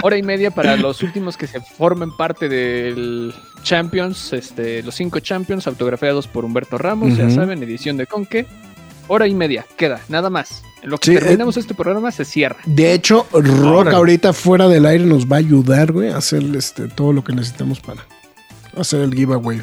hora 0.03 0.17
y 0.17 0.23
media 0.23 0.51
para 0.51 0.75
los 0.77 1.01
últimos 1.03 1.37
que 1.37 1.47
se 1.47 1.59
formen 1.59 2.15
parte 2.15 2.49
del 2.49 3.33
Champions, 3.63 4.33
este, 4.33 4.83
los 4.83 4.95
cinco 4.95 5.19
Champions 5.21 5.65
autografiados 5.67 6.27
por 6.27 6.45
Humberto 6.45 6.77
Ramos, 6.77 7.15
ya 7.17 7.29
saben, 7.29 7.61
edición 7.63 7.97
de 7.97 8.05
Conque. 8.07 8.45
Hora 9.07 9.27
y 9.27 9.33
media, 9.35 9.65
queda, 9.77 10.01
nada 10.09 10.29
más. 10.29 10.63
En 10.81 10.89
lo 10.89 10.97
que 10.97 11.11
Sí, 11.11 11.15
eh, 11.15 11.19
terminamos 11.19 11.57
este 11.57 11.73
programa 11.73 12.11
se 12.11 12.25
cierra. 12.25 12.57
De 12.65 12.93
hecho, 12.93 13.27
Rock 13.31 13.63
Órale. 13.63 13.95
ahorita 13.95 14.33
fuera 14.33 14.67
del 14.67 14.85
aire 14.85 15.05
nos 15.05 15.25
va 15.27 15.37
a 15.37 15.39
ayudar, 15.39 15.91
güey, 15.91 16.09
a 16.09 16.17
hacer 16.17 16.43
este, 16.55 16.87
todo 16.87 17.13
lo 17.13 17.23
que 17.23 17.33
necesitamos 17.33 17.79
para 17.79 18.05
hacer 18.77 19.01
el 19.01 19.13
giveaway. 19.13 19.61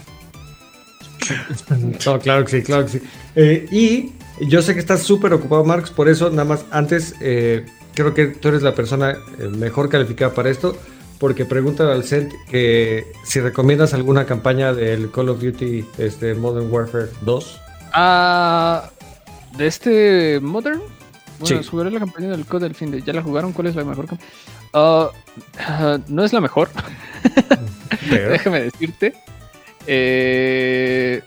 No, 2.06 2.18
claro 2.18 2.44
que 2.44 2.50
sí, 2.50 2.62
claro 2.62 2.85
que 2.87 2.92
sí. 2.92 3.00
Eh, 3.37 3.66
y 3.70 4.12
yo 4.47 4.62
sé 4.62 4.75
que 4.75 4.80
estás 4.80 5.02
súper 5.02 5.32
ocupado, 5.32 5.64
Marx, 5.64 5.90
por 5.90 6.09
eso 6.09 6.30
nada 6.30 6.44
más 6.44 6.64
antes 6.70 7.14
eh, 7.20 7.66
creo 7.94 8.14
que 8.14 8.26
tú 8.26 8.49
eres 8.49 8.62
la 8.62 8.75
persona 8.75 9.16
mejor 9.56 9.88
calificada 9.88 10.35
para 10.35 10.50
esto, 10.50 10.76
porque 11.18 11.44
pregunta 11.44 11.92
al 11.92 12.04
CENT 12.04 12.32
que 12.50 13.12
si 13.25 13.40
recomiendas 13.40 13.94
alguna 13.94 14.25
campaña 14.26 14.73
del 14.73 15.11
Call 15.11 15.28
of 15.28 15.40
Duty 15.40 15.85
este, 15.99 16.35
Modern 16.35 16.73
Warfare 16.73 17.09
2. 17.23 17.61
Ah, 17.92 18.90
de 19.57 19.66
este 19.66 20.40
Modern. 20.40 20.80
Bueno, 21.38 21.62
Sí. 21.62 21.69
jugaré 21.71 21.90
la 21.90 22.00
campaña 22.00 22.28
del 22.28 22.45
COD 22.45 22.61
del 22.62 22.75
fin 22.75 22.90
de. 22.90 23.00
¿Ya 23.02 23.12
la 23.12 23.23
jugaron? 23.23 23.52
¿Cuál 23.52 23.69
es 23.69 23.75
la 23.76 23.85
mejor 23.85 24.07
campaña? 24.07 24.30
Ah, 24.75 25.11
no 26.09 26.25
es 26.25 26.33
la 26.33 26.40
mejor. 26.40 26.69
Déjame 28.11 28.61
decirte. 28.62 29.14
Eh, 29.87 31.23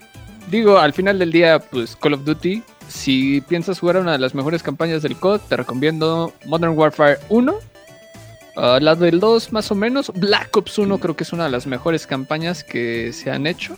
digo, 0.50 0.78
al 0.78 0.92
final 0.92 1.18
del 1.18 1.32
día, 1.32 1.58
pues 1.58 1.96
Call 1.96 2.14
of 2.14 2.24
Duty. 2.24 2.62
Si 2.88 3.40
piensas 3.42 3.80
jugar 3.80 3.96
una 3.96 4.12
de 4.12 4.18
las 4.18 4.34
mejores 4.34 4.62
campañas 4.62 5.02
del 5.02 5.16
COD, 5.16 5.40
te 5.48 5.56
recomiendo 5.56 6.32
Modern 6.46 6.76
Warfare 6.78 7.18
1. 7.30 7.54
ah, 8.56 8.78
la 8.80 8.94
del 8.94 9.18
2 9.20 9.52
más 9.52 9.70
o 9.70 9.74
menos. 9.74 10.12
Black 10.14 10.56
Ops 10.56 10.78
1 10.78 10.98
creo 10.98 11.16
que 11.16 11.24
es 11.24 11.32
una 11.32 11.44
de 11.44 11.50
las 11.50 11.66
mejores 11.66 12.06
campañas 12.06 12.62
que 12.62 13.12
se 13.12 13.30
han 13.30 13.46
hecho. 13.46 13.76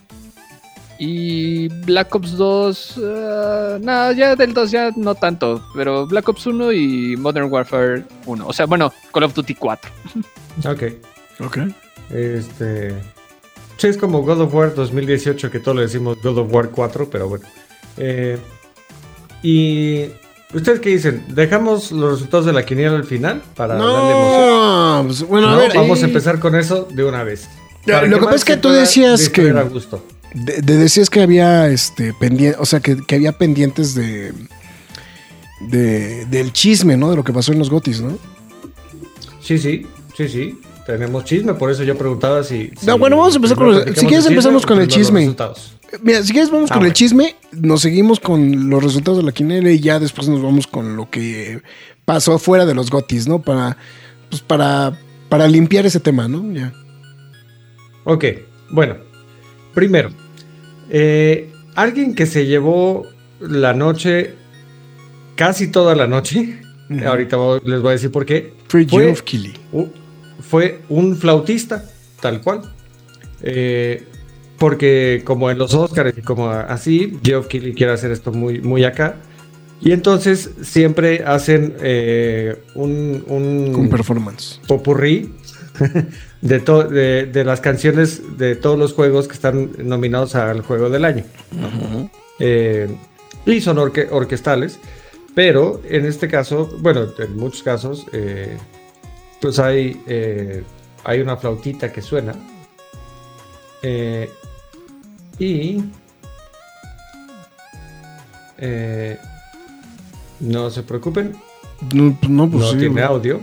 Y 0.98 1.68
Black 1.84 2.14
Ops 2.14 2.32
2, 2.36 3.00
ah, 3.04 3.78
no, 3.82 4.12
ya 4.12 4.34
del 4.34 4.54
2 4.54 4.70
ya 4.70 4.90
no 4.96 5.14
tanto, 5.14 5.62
pero 5.74 6.06
Black 6.06 6.28
Ops 6.28 6.46
1 6.46 6.72
y 6.72 7.16
Modern 7.16 7.50
Warfare 7.52 8.04
1. 8.24 8.46
O 8.46 8.52
sea, 8.52 8.66
bueno, 8.66 8.92
Call 9.12 9.24
of 9.24 9.34
Duty 9.34 9.54
4. 9.54 9.90
Ok. 10.70 10.82
Ok. 11.40 11.58
Este. 12.10 12.94
Sí, 13.76 13.88
es 13.88 13.98
como 13.98 14.22
God 14.22 14.40
of 14.40 14.54
War 14.54 14.74
2018, 14.74 15.50
que 15.50 15.58
todos 15.60 15.76
le 15.76 15.82
decimos 15.82 16.16
God 16.22 16.38
of 16.38 16.52
War 16.52 16.70
4, 16.70 17.10
pero 17.10 17.28
bueno. 17.28 17.44
Eh, 17.98 18.38
y. 19.42 20.06
¿Ustedes 20.54 20.80
qué 20.80 20.90
dicen? 20.90 21.24
¿Dejamos 21.28 21.90
los 21.92 22.12
resultados 22.12 22.46
de 22.46 22.52
la 22.52 22.64
quiniela 22.64 22.96
al 22.96 23.04
final? 23.04 23.42
Para 23.54 23.74
darle 23.74 23.90
emoción. 24.12 24.48
No, 24.48 25.02
pues, 25.06 25.22
bueno, 25.24 25.48
a 25.48 25.52
No, 25.52 25.58
ver. 25.58 25.72
vamos 25.74 26.00
eh, 26.00 26.04
a 26.04 26.06
empezar 26.08 26.38
con 26.38 26.54
eso 26.54 26.86
de 26.90 27.04
una 27.04 27.22
vez. 27.24 27.48
Para 27.84 28.02
lo 28.06 28.14
que 28.18 28.24
pasa 28.24 28.24
Marx 28.30 28.36
es 28.40 28.44
que 28.44 28.56
tú 28.56 28.68
decías 28.70 29.28
que- 29.28 29.50
a 29.50 29.62
gusto. 29.62 30.02
De- 30.44 30.60
de- 30.62 30.76
decías 30.76 31.10
que 31.10 31.20
había 31.22 31.68
este 31.68 32.12
pendiente, 32.14 32.56
o 32.60 32.66
sea, 32.66 32.80
que, 32.80 32.96
que 33.04 33.14
había 33.16 33.32
pendientes 33.32 33.94
de, 33.94 34.32
de 35.60 36.26
del 36.26 36.52
chisme, 36.52 36.96
¿no? 36.96 37.10
De 37.10 37.16
lo 37.16 37.24
que 37.24 37.32
pasó 37.32 37.52
en 37.52 37.58
los 37.58 37.70
Gotis, 37.70 38.00
¿no? 38.00 38.18
Sí, 39.40 39.58
sí, 39.58 39.86
sí, 40.16 40.28
sí. 40.28 40.60
Tenemos 40.86 41.24
chisme, 41.24 41.54
por 41.54 41.70
eso 41.70 41.82
yo 41.82 41.96
preguntaba 41.98 42.44
si. 42.44 42.70
si- 42.78 42.86
No, 42.86 42.96
bueno, 42.98 43.16
vamos 43.16 43.34
a 43.34 43.36
empezar 43.36 43.56
con 43.56 43.72
los- 43.72 43.84
si 43.84 44.06
quieres 44.06 44.26
empezamos 44.26 44.64
con 44.64 44.80
el 44.80 44.86
chisme. 44.88 45.20
resultados. 45.20 45.72
Mira, 46.02 46.22
si 46.22 46.32
quieres 46.32 46.50
vamos 46.50 46.70
Ah, 46.70 46.74
con 46.74 46.84
el 46.86 46.92
chisme, 46.92 47.36
nos 47.52 47.80
seguimos 47.82 48.20
con 48.20 48.68
los 48.70 48.82
resultados 48.82 49.18
de 49.18 49.24
la 49.24 49.32
quiniela 49.32 49.70
y 49.70 49.80
ya 49.80 49.98
después 49.98 50.28
nos 50.28 50.42
vamos 50.42 50.66
con 50.66 50.96
lo 50.96 51.08
que 51.10 51.62
pasó 52.04 52.38
fuera 52.38 52.66
de 52.66 52.74
los 52.74 52.90
Gotis, 52.90 53.26
¿no? 53.28 53.40
Para 53.40 53.76
pues 54.30 54.42
para 54.42 54.98
para 55.28 55.48
limpiar 55.48 55.86
ese 55.86 55.98
tema, 56.00 56.28
¿no? 56.28 56.52
Ya. 56.52 56.72
Ok, 58.04 58.24
bueno. 58.70 58.96
Primero, 59.74 60.10
eh, 60.90 61.50
alguien 61.74 62.14
que 62.14 62.26
se 62.26 62.46
llevó 62.46 63.06
la 63.40 63.72
noche, 63.74 64.34
casi 65.34 65.68
toda 65.70 65.94
la 65.94 66.06
noche, 66.06 66.58
ahorita 67.04 67.36
les 67.64 67.80
voy 67.80 67.90
a 67.90 67.92
decir 67.92 68.10
por 68.10 68.24
qué, 68.26 68.52
Fue 68.68 69.10
Fue- 69.72 69.88
fue 70.40 70.80
un 70.88 71.16
flautista, 71.16 71.84
tal 72.20 72.40
cual. 72.40 72.62
Eh, 73.42 74.04
porque 74.58 75.22
como 75.24 75.50
en 75.50 75.58
los 75.58 75.74
Oscars 75.74 76.16
y 76.16 76.22
como 76.22 76.48
así, 76.50 77.18
Geoff 77.22 77.46
Keighley 77.48 77.74
quiere 77.74 77.92
hacer 77.92 78.10
esto 78.10 78.32
muy, 78.32 78.60
muy 78.60 78.84
acá. 78.84 79.16
Y 79.80 79.92
entonces 79.92 80.50
siempre 80.62 81.22
hacen 81.24 81.74
eh, 81.82 82.56
un, 82.74 83.22
un 83.28 83.72
con 83.74 83.88
performance. 83.90 84.58
popurrí 84.66 85.30
de, 86.40 86.60
to- 86.60 86.84
de, 86.84 87.26
de 87.26 87.44
las 87.44 87.60
canciones 87.60 88.38
de 88.38 88.56
todos 88.56 88.78
los 88.78 88.92
juegos 88.92 89.28
que 89.28 89.34
están 89.34 89.70
nominados 89.78 90.34
al 90.34 90.62
juego 90.62 90.90
del 90.90 91.04
año. 91.04 91.24
Eh, 92.38 92.94
y 93.46 93.60
son 93.60 93.78
orque- 93.78 94.08
orquestales, 94.10 94.78
pero 95.34 95.80
en 95.88 96.04
este 96.06 96.28
caso, 96.28 96.68
bueno, 96.80 97.06
en 97.18 97.36
muchos 97.36 97.62
casos, 97.62 98.06
eh, 98.12 98.56
pues 99.40 99.58
hay, 99.58 100.02
eh, 100.06 100.62
hay 101.04 101.20
una 101.20 101.36
flautita 101.36 101.92
que 101.92 102.02
suena. 102.02 102.34
Eh, 103.82 104.28
y 105.38 105.82
eh, 108.58 109.18
no 110.40 110.70
se 110.70 110.82
preocupen, 110.82 111.36
No, 111.92 112.16
pues 112.18 112.30
no, 112.30 112.50
pues 112.50 112.64
no 112.64 112.70
sí, 112.72 112.78
tiene 112.78 113.02
audio. 113.02 113.40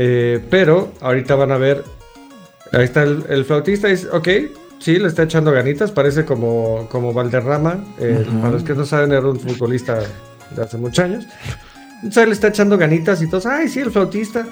Eh, 0.00 0.40
pero 0.48 0.92
ahorita 1.00 1.34
van 1.34 1.50
a 1.52 1.58
ver. 1.58 1.84
Ahí 2.72 2.84
está 2.84 3.02
el, 3.02 3.24
el 3.28 3.44
flautista. 3.44 3.88
Dice, 3.88 4.06
ok, 4.12 4.28
sí, 4.78 4.98
le 4.98 5.08
está 5.08 5.24
echando 5.24 5.50
ganitas. 5.50 5.90
Parece 5.90 6.24
como, 6.24 6.86
como 6.90 7.12
Valderrama. 7.12 7.84
eh. 7.98 8.24
Para 8.40 8.52
los 8.52 8.62
que 8.62 8.74
no 8.74 8.86
saben, 8.86 9.10
era 9.12 9.26
un 9.26 9.40
futbolista 9.40 9.98
de 10.54 10.62
hace 10.62 10.76
muchos 10.78 11.04
años. 11.04 11.26
Entonces 11.96 12.22
él 12.22 12.32
está 12.32 12.48
echando 12.48 12.78
ganitas 12.78 13.20
y 13.22 13.28
todos, 13.28 13.46
ay, 13.46 13.68
sí, 13.68 13.80
el 13.80 13.90
flautista. 13.90 14.46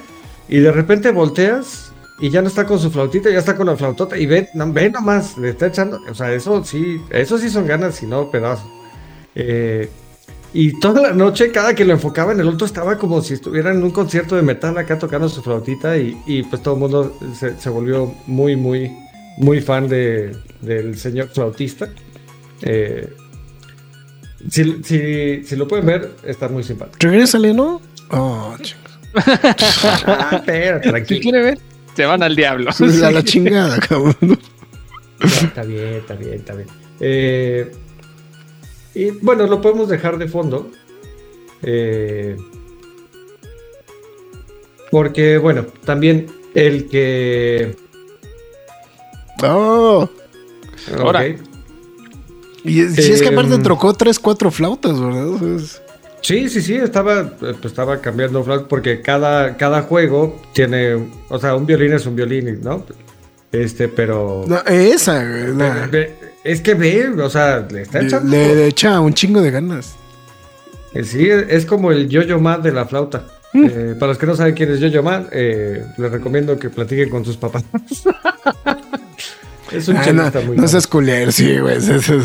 Y 0.48 0.58
de 0.58 0.72
repente 0.72 1.10
volteas 1.12 1.92
y 2.18 2.30
ya 2.30 2.42
no 2.42 2.48
está 2.48 2.66
con 2.66 2.78
su 2.80 2.90
flautita, 2.90 3.30
ya 3.30 3.38
está 3.38 3.54
con 3.56 3.66
la 3.66 3.76
flautota. 3.76 4.18
Y 4.18 4.26
ve, 4.26 4.48
no, 4.54 4.72
ve 4.72 4.90
nomás, 4.90 5.38
le 5.38 5.50
está 5.50 5.66
echando. 5.68 6.00
O 6.10 6.14
sea, 6.14 6.32
eso 6.32 6.64
sí, 6.64 7.00
eso 7.10 7.38
sí 7.38 7.48
son 7.48 7.66
ganas, 7.66 7.94
si 7.94 8.06
no 8.06 8.30
pedazos. 8.32 8.66
Eh, 9.36 9.88
y 10.54 10.78
toda 10.80 11.02
la 11.02 11.12
noche, 11.12 11.50
cada 11.52 11.74
que 11.74 11.84
lo 11.84 11.92
enfocaba 11.92 12.32
en 12.32 12.40
el 12.40 12.48
otro, 12.48 12.66
estaba 12.66 12.96
como 12.98 13.20
si 13.22 13.34
estuviera 13.34 13.70
en 13.72 13.82
un 13.82 13.90
concierto 13.90 14.36
de 14.36 14.42
metal 14.42 14.76
acá 14.78 14.98
tocando 14.98 15.28
su 15.28 15.42
flautita. 15.42 15.96
Y, 15.98 16.16
y, 16.26 16.42
pues 16.44 16.62
todo 16.62 16.74
el 16.74 16.80
mundo 16.80 17.18
se, 17.38 17.58
se 17.60 17.68
volvió 17.68 18.14
muy, 18.26 18.56
muy, 18.56 18.90
muy 19.38 19.60
fan 19.60 19.88
de, 19.88 20.34
del 20.62 20.98
señor 20.98 21.28
flautista. 21.28 21.88
Eh, 22.62 23.12
si, 24.50 24.82
si, 24.82 25.44
si 25.44 25.56
lo 25.56 25.66
pueden 25.68 25.86
ver, 25.86 26.16
está 26.24 26.48
muy 26.48 26.62
simpático. 26.62 26.98
Regrésale, 27.00 27.52
¿no? 27.52 27.80
Oh, 28.10 28.54
chingos. 28.62 28.98
Ah, 30.06 30.42
pero 30.46 30.80
Si 30.82 30.88
tranquilo. 30.88 31.20
quiere 31.20 31.42
ver, 31.42 31.58
se 31.94 32.04
van 32.06 32.22
al 32.22 32.36
diablo. 32.36 32.70
A 32.70 33.10
la 33.10 33.22
chingada, 33.24 33.78
cabrón. 33.80 34.16
No, 34.20 34.36
está 35.26 35.62
bien, 35.64 35.94
está 35.94 36.14
bien, 36.14 36.34
está 36.34 36.54
bien. 36.54 36.68
Eh, 37.00 37.72
y 38.96 39.10
bueno, 39.10 39.46
lo 39.46 39.60
podemos 39.60 39.88
dejar 39.88 40.18
de 40.18 40.28
fondo. 40.28 40.70
Eh, 41.62 42.36
porque, 44.90 45.38
bueno, 45.38 45.66
también 45.84 46.26
el 46.54 46.88
que. 46.88 47.76
Oh. 49.42 50.08
Ahora. 50.98 51.26
Y 52.64 52.80
es- 52.80 52.94
si 52.94 53.12
es 53.12 53.22
que 53.22 53.28
aparte 53.28 53.54
Em. 53.54 53.62
trocó 53.62 53.92
tres, 53.94 54.18
cuatro 54.18 54.50
flautas, 54.50 54.98
¿verdad? 55.00 55.54
Es- 55.56 55.82
Sí, 56.22 56.48
sí, 56.48 56.60
sí, 56.60 56.74
estaba, 56.74 57.20
eh, 57.20 57.26
pues, 57.40 57.66
estaba 57.66 58.00
cambiando 58.00 58.42
flautas 58.42 58.66
porque 58.68 59.00
cada, 59.00 59.56
cada 59.56 59.82
juego 59.82 60.40
tiene, 60.54 61.08
o 61.28 61.38
sea, 61.38 61.54
un 61.54 61.66
violín 61.66 61.92
es 61.92 62.04
un 62.06 62.16
violín, 62.16 62.60
¿no? 62.62 62.84
Este, 63.52 63.86
pero... 63.86 64.42
No, 64.48 64.58
esa, 64.66 65.22
la- 65.22 65.88
Es 66.46 66.60
que 66.60 66.74
ve, 66.74 67.08
o 67.08 67.28
sea, 67.30 67.66
le 67.70 67.82
está 67.82 68.00
le, 68.00 68.06
echando... 68.06 68.30
le 68.30 68.66
echa 68.68 69.00
un 69.00 69.12
chingo 69.14 69.40
de 69.42 69.50
ganas. 69.50 69.94
Eh, 70.94 71.02
Sí, 71.04 71.28
es 71.28 71.66
como 71.66 71.90
el 71.92 72.08
yo-yo 72.08 72.38
ma 72.40 72.58
de 72.58 72.72
la 72.72 72.86
flauta. 72.86 73.24
Mm. 73.52 73.64
Eh, 73.70 73.94
para 73.98 74.08
los 74.12 74.18
que 74.18 74.26
no 74.26 74.34
saben 74.36 74.54
quién 74.54 74.70
es 74.72 74.80
yo-yo 74.80 75.02
ma, 75.02 75.24
eh, 75.32 75.84
les 75.96 76.10
recomiendo 76.12 76.58
que 76.58 76.70
platiquen 76.70 77.08
con 77.10 77.24
sus 77.24 77.36
papás. 77.36 77.64
es 79.72 79.88
un 79.88 79.96
Ah, 79.96 80.12
no, 80.12 80.42
muy 80.42 80.56
no 80.56 80.68
seas 80.68 80.86
culero, 80.86 81.32
sí, 81.32 81.58
güey. 81.58 81.76
es- 81.78 81.88
es- 81.88 82.08
es- 82.08 82.24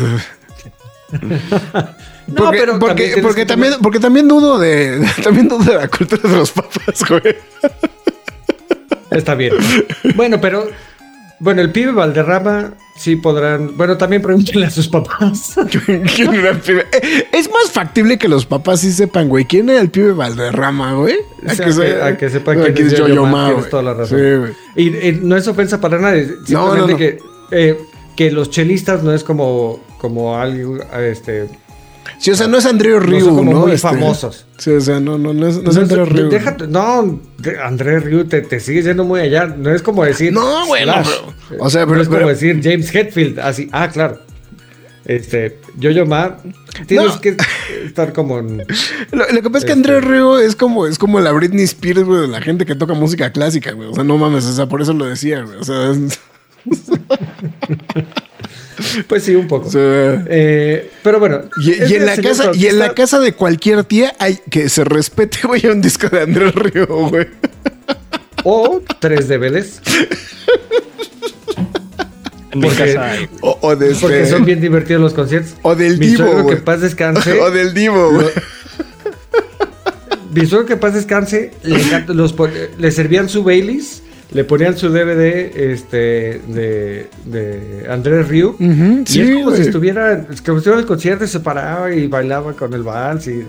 No, 2.28 2.34
porque, 2.36 2.58
pero 2.58 2.78
porque, 2.78 2.78
también 2.78 2.96
tienes 3.08 3.22
porque 3.22 3.40
que 3.42 3.46
también, 3.46 3.72
porque 3.82 4.00
también 4.00 4.28
dudo 4.28 4.58
de 4.58 5.04
también 5.24 5.48
dudo 5.48 5.64
de 5.64 5.74
la 5.74 5.88
cultura 5.88 6.22
de 6.30 6.36
los 6.36 6.52
papás, 6.52 7.02
güey. 7.08 7.36
Está 9.10 9.34
bien. 9.34 9.54
Bueno, 10.14 10.40
pero. 10.40 10.68
Bueno, 11.40 11.60
el 11.60 11.72
pibe 11.72 11.90
Valderrama 11.92 12.74
sí 12.94 13.16
podrán. 13.16 13.76
Bueno, 13.76 13.96
también 13.96 14.22
pregúntenle 14.22 14.66
a 14.66 14.70
sus 14.70 14.88
papás. 14.88 15.54
¿Quién 16.14 16.34
era 16.34 16.50
el 16.50 16.58
pibe? 16.60 16.86
Eh, 16.92 17.28
Es 17.32 17.50
más 17.50 17.70
factible 17.70 18.18
que 18.18 18.28
los 18.28 18.46
papás 18.46 18.80
sí 18.80 18.92
sepan, 18.92 19.28
güey. 19.28 19.44
¿Quién 19.44 19.68
era 19.70 19.80
el 19.80 19.90
pibe 19.90 20.12
Valderrama, 20.12 20.94
güey? 20.94 21.16
O 21.46 21.50
sea, 21.54 21.66
que- 21.66 22.02
a 22.02 22.16
que 22.16 22.30
sepan 22.30 22.60
a 22.62 22.72
quién 22.72 22.86
es 22.88 22.92
Ma, 23.00 23.06
tienes 23.46 23.54
güey. 23.56 23.70
toda 23.70 23.82
la 23.82 23.94
razón. 23.94 24.18
Sí, 24.18 24.36
güey. 24.36 24.52
Y, 24.76 25.08
y 25.08 25.12
no 25.22 25.36
es 25.36 25.46
ofensa 25.48 25.80
para 25.80 25.98
nadie. 25.98 26.26
Simplemente 26.26 26.52
No, 26.52 26.74
no, 26.76 26.86
no. 26.86 26.96
que. 26.96 27.18
eh, 27.50 27.78
que 28.16 28.30
los 28.30 28.50
chelistas 28.50 29.02
no 29.02 29.12
es 29.12 29.24
como. 29.24 29.80
Como 29.98 30.36
algo. 30.36 30.78
Este. 31.00 31.48
Sí, 32.18 32.30
o 32.30 32.36
sea, 32.36 32.46
no 32.46 32.58
es 32.58 32.66
Andreu 32.66 33.00
No 33.00 33.06
Ryu, 33.06 33.20
son 33.26 33.36
como 33.36 33.52
¿no? 33.52 33.60
muy 33.60 33.72
Este, 33.72 33.88
famosos. 33.88 34.46
Sí, 34.58 34.70
o 34.70 34.80
sea, 34.80 35.00
no, 35.00 35.18
no, 35.18 35.32
no 35.34 35.46
es, 35.48 35.60
no 35.62 35.70
es 35.70 35.76
Ryu. 35.90 36.28
déjate- 36.30 36.68
no, 36.68 37.20
Andrés 37.64 38.04
Ryu 38.04 38.24
te, 38.26 38.42
te 38.42 38.60
sigue 38.60 38.82
yendo 38.82 39.04
muy 39.04 39.20
allá. 39.20 39.46
No 39.46 39.74
es 39.74 39.82
como 39.82 40.04
decir. 40.04 40.32
No, 40.32 40.66
güey, 40.66 40.86
no, 40.86 40.92
Slash. 40.92 41.08
pero- 41.48 41.64
o 41.64 41.70
sea, 41.70 41.84
pero- 41.84 41.96
no 41.96 42.02
es 42.02 42.08
como 42.08 42.18
pero- 42.18 42.28
decir 42.28 42.60
James 42.62 42.94
Hetfield. 42.94 43.40
Así. 43.40 43.68
Ah, 43.72 43.88
claro. 43.88 44.18
Este. 45.04 45.58
Yo-Yo 45.78 46.06
Ma. 46.06 46.36
Tienes 46.86 47.14
No. 47.16 47.20
que 47.20 47.36
estar 47.84 48.12
como. 48.12 48.38
en- 48.38 48.58
Lo, 49.10 49.28
lo 49.28 49.42
que 49.42 49.50
pasa 49.50 49.58
es 49.58 49.64
que 49.64 49.72
Este- 49.80 50.00
Ryu 50.00 50.36
es 50.36 50.54
como, 50.54 50.86
es 50.86 50.98
como 50.98 51.18
la 51.18 51.32
Britney 51.32 51.64
Spears, 51.64 52.04
güey, 52.04 52.20
de 52.20 52.28
la 52.28 52.40
gente 52.40 52.64
que 52.64 52.76
toca 52.76 52.94
música 52.94 53.32
clásica, 53.32 53.72
güey. 53.72 53.88
O 53.88 53.94
sea, 53.94 54.04
no 54.04 54.16
mames, 54.16 54.44
o 54.44 54.52
sea, 54.52 54.66
por 54.66 54.80
eso 54.80 54.92
lo 54.92 55.06
decía, 55.06 55.42
güey. 55.42 55.58
O 55.58 55.64
sea, 55.64 55.90
es- 55.90 56.20
Pues 59.06 59.24
sí, 59.24 59.34
un 59.34 59.48
poco. 59.48 59.68
Eh, 59.74 60.90
pero 61.02 61.18
bueno. 61.18 61.42
y, 61.62 61.94
en 61.94 62.06
la 62.06 62.16
casa, 62.16 62.50
y 62.54 62.66
en 62.66 62.78
la 62.78 62.94
casa 62.94 63.18
de 63.20 63.32
cualquier 63.34 63.84
tía 63.84 64.14
hay 64.18 64.38
que 64.50 64.68
se 64.68 64.84
respete, 64.84 65.38
güey, 65.46 65.66
un 65.66 65.80
disco 65.80 66.08
de 66.08 66.22
Andreu 66.22 66.50
Ryu, 66.52 66.86
güey. 66.86 67.26
O 68.44 68.82
tres 69.00 69.28
DVDs. 69.28 69.80
En 72.52 72.58
mi 72.60 72.66
Porque- 72.66 72.94
casa 72.94 73.10
hay. 73.12 73.28
O, 73.40 73.58
o 73.62 73.76
de 73.76 73.92
este- 73.92 74.00
Porque 74.02 74.26
son 74.26 74.44
bien 74.44 74.60
divertidos 74.60 75.00
los 75.00 75.14
conciertos. 75.14 75.54
o 75.62 75.74
del 75.74 75.98
Mi 75.98 76.08
Divo, 76.08 76.46
que 76.46 76.56
paz 76.56 76.80
descanse. 76.80 77.40
O 77.40 77.50
del 77.50 77.72
Divo, 77.72 78.10
güey. 78.12 78.26
Mi 80.34 80.46
suegro 80.46 80.66
que 80.66 80.76
paz 80.76 80.94
descanse. 80.94 81.52
Los 82.08 82.34
le 82.78 82.90
servían 82.90 83.28
su 83.28 83.42
Baileys. 83.44 84.01
Le 84.32 84.44
ponían 84.44 84.78
su 84.78 84.88
DVD 84.88 85.50
este, 85.54 86.40
de, 86.46 87.08
de 87.26 87.86
Andrés 87.88 88.28
Ryu. 88.28 88.50
Ujú, 88.50 89.02
y 89.02 89.06
sí, 89.06 89.20
es 89.20 89.30
como 89.36 89.56
si 89.56 89.62
estuviera, 89.62 90.26
es 90.30 90.40
como 90.40 90.60
si 90.60 90.70
el 90.70 90.86
concierto 90.86 91.24
y 91.24 91.28
se 91.28 91.40
paraba 91.40 91.92
y 91.92 92.06
bailaba 92.06 92.54
con 92.54 92.72
el 92.72 92.82
vals. 92.82 93.26
Y, 93.26 93.46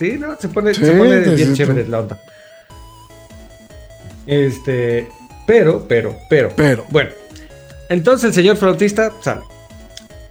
sí, 0.00 0.16
no, 0.18 0.36
se 0.36 0.48
pone, 0.48 0.74
Sí, 0.74 0.84
se 0.84 0.92
pone 0.92 1.20
bien 1.20 1.54
chévere 1.54 1.86
la 1.86 2.00
onda. 2.00 2.20
Este, 4.26 5.08
pero, 5.46 5.86
pero, 5.88 6.16
pero. 6.28 6.50
Pero. 6.56 6.84
Bueno, 6.90 7.10
entonces 7.88 8.28
el 8.28 8.34
señor 8.34 8.56
flautista 8.56 9.12
sale. 9.20 9.42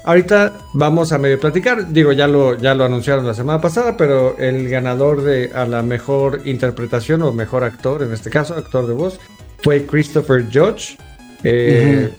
Ahorita 0.03 0.53
vamos 0.73 1.11
a 1.11 1.17
medio 1.17 1.39
platicar. 1.39 1.91
Digo, 1.91 2.11
ya 2.13 2.27
lo, 2.27 2.57
ya 2.57 2.73
lo 2.73 2.85
anunciaron 2.85 3.25
la 3.25 3.33
semana 3.33 3.61
pasada, 3.61 3.95
pero 3.97 4.37
el 4.39 4.69
ganador 4.69 5.23
de 5.23 5.51
a 5.53 5.65
la 5.65 5.83
mejor 5.83 6.41
interpretación 6.45 7.21
o 7.21 7.31
mejor 7.31 7.63
actor, 7.63 8.03
en 8.03 8.13
este 8.13 8.29
caso, 8.29 8.55
actor 8.55 8.87
de 8.87 8.93
voz, 8.93 9.19
fue 9.63 9.85
Christopher 9.85 10.45
Judge. 10.51 10.97
eh, 11.43 12.09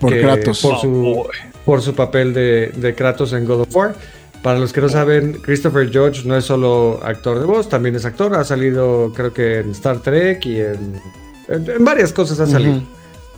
Por 0.00 0.12
que- 0.12 0.20
Kratos. 0.20 0.60
Por 0.60 0.78
su, 0.80 1.26
por 1.64 1.80
su 1.82 1.94
papel 1.94 2.34
de, 2.34 2.72
de 2.76 2.94
Kratos 2.94 3.32
en 3.32 3.44
God 3.44 3.60
of 3.62 3.74
War. 3.76 3.94
Para 4.42 4.58
los 4.58 4.72
que 4.74 4.80
no 4.82 4.88
saben, 4.90 5.34
Christopher 5.42 5.86
Judge 5.90 6.26
no 6.26 6.36
es 6.36 6.44
solo 6.44 7.00
actor 7.02 7.38
de 7.40 7.46
voz, 7.46 7.68
también 7.68 7.94
es 7.96 8.04
actor. 8.04 8.34
Ha 8.34 8.44
salido, 8.44 9.10
creo 9.14 9.32
que 9.32 9.60
en 9.60 9.70
Star 9.70 10.00
Trek 10.00 10.44
y 10.44 10.60
en, 10.60 11.00
en- 11.48 11.70
en 11.70 11.84
varias 11.84 12.12
cosas 12.12 12.38
ha 12.40 12.46
salido. 12.46 12.82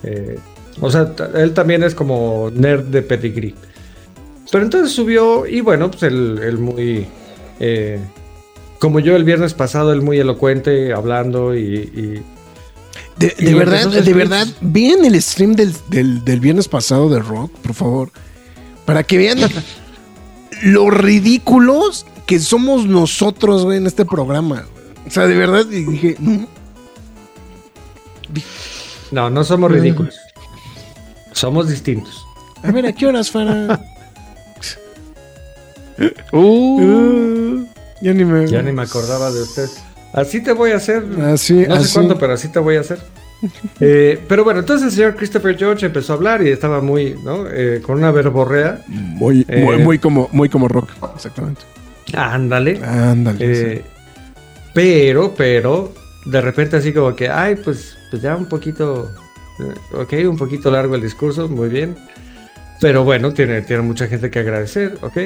Eh, 0.02 0.36
o 0.80 0.90
sea, 0.90 1.14
t- 1.14 1.22
él 1.36 1.52
también 1.54 1.82
es 1.84 1.94
como 1.94 2.50
nerd 2.52 2.84
de 2.86 3.02
pedigree. 3.02 3.54
Pero 4.50 4.64
entonces 4.64 4.92
subió 4.92 5.46
y 5.46 5.60
bueno, 5.60 5.90
pues 5.90 6.02
el, 6.04 6.40
el 6.42 6.58
muy... 6.58 7.06
eh, 7.60 8.00
como 8.80 8.98
yo 9.00 9.14
el 9.16 9.24
viernes 9.24 9.54
pasado, 9.54 9.92
el 9.92 10.02
muy 10.02 10.18
elocuente, 10.18 10.92
hablando 10.92 11.54
y... 11.54 11.60
y- 11.62 12.22
De, 13.18 13.34
de 13.38 13.54
verdad, 13.54 13.88
de 13.88 14.12
verdad, 14.14 14.46
vean 14.60 15.04
el 15.04 15.20
stream 15.22 15.54
del, 15.54 15.74
del, 15.88 16.24
del 16.24 16.40
viernes 16.40 16.68
pasado 16.68 17.08
de 17.08 17.18
Rock, 17.20 17.50
por 17.62 17.74
favor. 17.74 18.10
Para 18.84 19.02
que 19.04 19.16
vean 19.16 19.38
lo 20.62 20.90
ridículos 20.90 22.04
que 22.26 22.38
somos 22.40 22.86
nosotros, 22.86 23.64
güey, 23.64 23.78
en 23.78 23.86
este 23.86 24.04
programa. 24.04 24.66
O 25.06 25.10
sea, 25.10 25.26
de 25.26 25.34
verdad, 25.34 25.64
dije, 25.64 26.16
no, 26.18 26.46
No, 29.12 29.30
no 29.30 29.44
somos 29.44 29.70
ridículos. 29.70 30.14
Somos 31.32 31.68
distintos. 31.68 32.26
a 32.62 32.70
ver, 32.72 32.86
¿a 32.86 32.92
qué 32.92 33.06
horas, 33.06 33.30
Fara? 33.30 33.80
Uh, 36.30 36.82
Uh, 36.82 37.66
ya 38.02 38.12
ni 38.12 38.22
me... 38.26 38.46
Ya 38.46 38.60
ni 38.60 38.70
me 38.70 38.82
acordaba 38.82 39.32
de 39.32 39.40
usted. 39.40 39.70
Así 40.12 40.42
te 40.42 40.52
voy 40.52 40.70
a 40.72 40.76
hacer. 40.76 41.04
Así, 41.22 41.54
no 41.68 41.76
sé 41.76 41.82
así. 41.82 41.92
cuándo, 41.94 42.18
pero 42.18 42.32
así 42.34 42.48
te 42.48 42.58
voy 42.58 42.76
a 42.76 42.80
hacer. 42.80 42.98
Eh, 43.80 44.18
pero 44.28 44.44
bueno, 44.44 44.60
entonces 44.60 44.86
el 44.88 44.92
señor 44.92 45.14
Christopher 45.16 45.56
George 45.58 45.84
empezó 45.84 46.14
a 46.14 46.16
hablar 46.16 46.44
y 46.44 46.48
estaba 46.48 46.80
muy, 46.80 47.14
¿no? 47.22 47.46
Eh, 47.46 47.82
con 47.84 47.98
una 47.98 48.10
verborrea. 48.10 48.80
Muy, 48.88 49.44
Eh. 49.46 49.62
muy, 49.62 49.76
muy 49.76 49.98
como, 49.98 50.30
muy 50.32 50.48
como 50.48 50.68
Rock, 50.68 50.88
exactamente. 51.14 51.60
Ándale. 52.14 52.80
Ándale. 52.82 53.38
Eh, 53.40 53.82
pero, 54.72 55.34
pero, 55.36 55.92
de 56.24 56.40
repente 56.40 56.76
así 56.78 56.94
como 56.94 57.14
que, 57.14 57.28
ay, 57.28 57.56
pues, 57.56 57.98
pues 58.10 58.22
ya 58.22 58.34
un 58.36 58.46
poquito, 58.46 59.10
ok, 59.92 60.14
un 60.26 60.38
poquito 60.38 60.70
largo 60.70 60.94
el 60.94 61.02
discurso, 61.02 61.46
muy 61.46 61.68
bien. 61.68 61.94
Pero 62.80 63.04
bueno, 63.04 63.34
tiene, 63.34 63.60
tiene 63.60 63.82
mucha 63.82 64.06
gente 64.06 64.30
que 64.30 64.38
agradecer, 64.38 64.96
ok. 65.02 65.18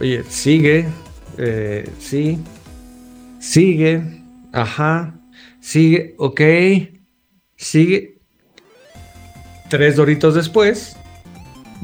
Oye, 0.00 0.24
sigue, 0.28 0.86
sí, 2.00 2.40
sigue, 3.38 4.02
ajá, 4.52 5.14
sigue, 5.60 6.14
ok, 6.18 6.40
sigue. 7.56 8.18
Tres 9.68 9.96
doritos 9.96 10.34
después, 10.34 10.96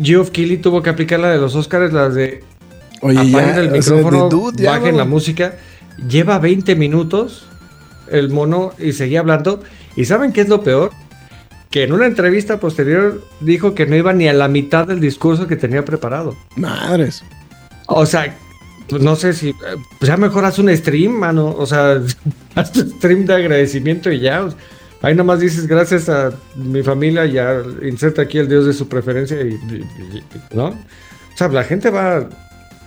Geoff 0.01 0.31
Keighley 0.31 0.59
tuvo 0.59 0.83
que 0.83 0.91
aplicar 0.91 1.21
la 1.21 1.31
de 1.31 1.39
los 1.39 1.55
Oscars, 1.55 1.93
las 1.93 2.15
de 2.15 2.45
Oye, 3.01 3.19
apaguen 3.19 3.55
ya, 3.55 3.61
el 3.61 3.67
o 3.67 3.83
sea, 3.83 3.97
micrófono, 3.97 4.29
de 4.29 4.37
dude, 4.37 4.63
ya, 4.63 4.71
bajen 4.71 4.97
la 4.97 5.05
música. 5.05 5.57
Lleva 6.09 6.39
20 6.39 6.77
minutos 6.77 7.47
el 8.09 8.31
mono 8.31 8.73
y 8.79 8.93
seguía 8.93 9.21
hablando. 9.21 9.63
¿Y 9.97 10.05
saben 10.05 10.33
qué 10.33 10.43
es 10.43 10.49
lo 10.49 10.63
peor? 10.63 10.91
Que 11.71 11.83
en 11.83 11.93
una 11.93 12.07
entrevista 12.07 12.61
posterior 12.61 13.23
dijo 13.41 13.75
que 13.75 13.87
no 13.87 13.97
iba 13.97 14.13
ni 14.13 14.29
a 14.29 14.33
la 14.33 14.49
mitad 14.49 14.87
del 14.87 15.01
discurso 15.01 15.47
que 15.49 15.57
tenía 15.57 15.85
preparado. 15.85 16.37
Madres. 16.57 17.25
O 17.87 18.07
sea, 18.07 18.37
no 18.91 19.17
sé 19.17 19.33
si. 19.33 19.51
eh, 19.51 19.55
Pues 19.99 20.09
ya 20.09 20.17
mejor 20.17 20.45
haz 20.45 20.59
un 20.59 20.75
stream, 20.77 21.13
mano. 21.13 21.55
O 21.57 21.67
sea, 21.67 22.01
haz 22.55 22.73
tu 22.73 22.81
stream 22.81 23.25
de 23.27 23.35
agradecimiento 23.35 24.11
y 24.11 24.21
ya. 24.21 24.49
Ahí 25.03 25.15
nomás 25.17 25.41
dices 25.41 25.67
gracias 25.67 26.09
a 26.09 26.33
mi 26.55 26.83
familia 26.83 27.27
ya 27.27 27.61
inserta 27.83 28.23
aquí 28.23 28.39
el 28.39 28.49
dios 28.49 28.67
de 28.67 28.73
su 28.73 28.87
preferencia 28.89 29.41
y, 29.41 29.59
¿no? 30.53 30.67
O 30.67 31.37
sea, 31.37 31.49
la 31.49 31.65
gente 31.65 31.91
va. 31.91 32.29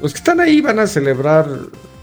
Los 0.01 0.13
que 0.13 0.19
están 0.19 0.39
ahí 0.39 0.61
van 0.61 0.79
a 0.79 0.87
celebrar. 0.87 1.47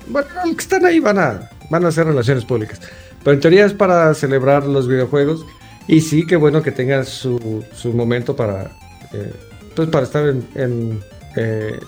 Bueno, 0.09 0.29
los 0.45 0.57
que 0.57 0.63
están 0.63 0.85
ahí 0.85 1.01
van 1.01 1.19
a, 1.19 1.49
van 1.71 1.85
a 1.85 1.89
hacer 1.89 2.07
relaciones 2.07 2.45
públicas. 2.45 2.81
Pero 3.25 3.35
en 3.35 3.41
teoría 3.41 3.65
es 3.67 3.73
para 3.73 4.13
celebrar 4.15 4.67
los 4.67 4.89
videojuegos. 4.89 5.47
Y 5.89 6.01
sí, 6.01 6.27
qué 6.27 6.37
bueno 6.37 6.63
que 6.63 6.73
tenga 6.73 7.05
su, 7.05 7.65
su 7.75 7.93
momento 7.93 8.37
para, 8.37 8.71
eh, 9.13 9.33
pues 9.75 9.89
para 9.89 10.05
estar 10.05 10.29
en, 10.29 10.47
en, 10.55 11.01
eh, 11.37 11.79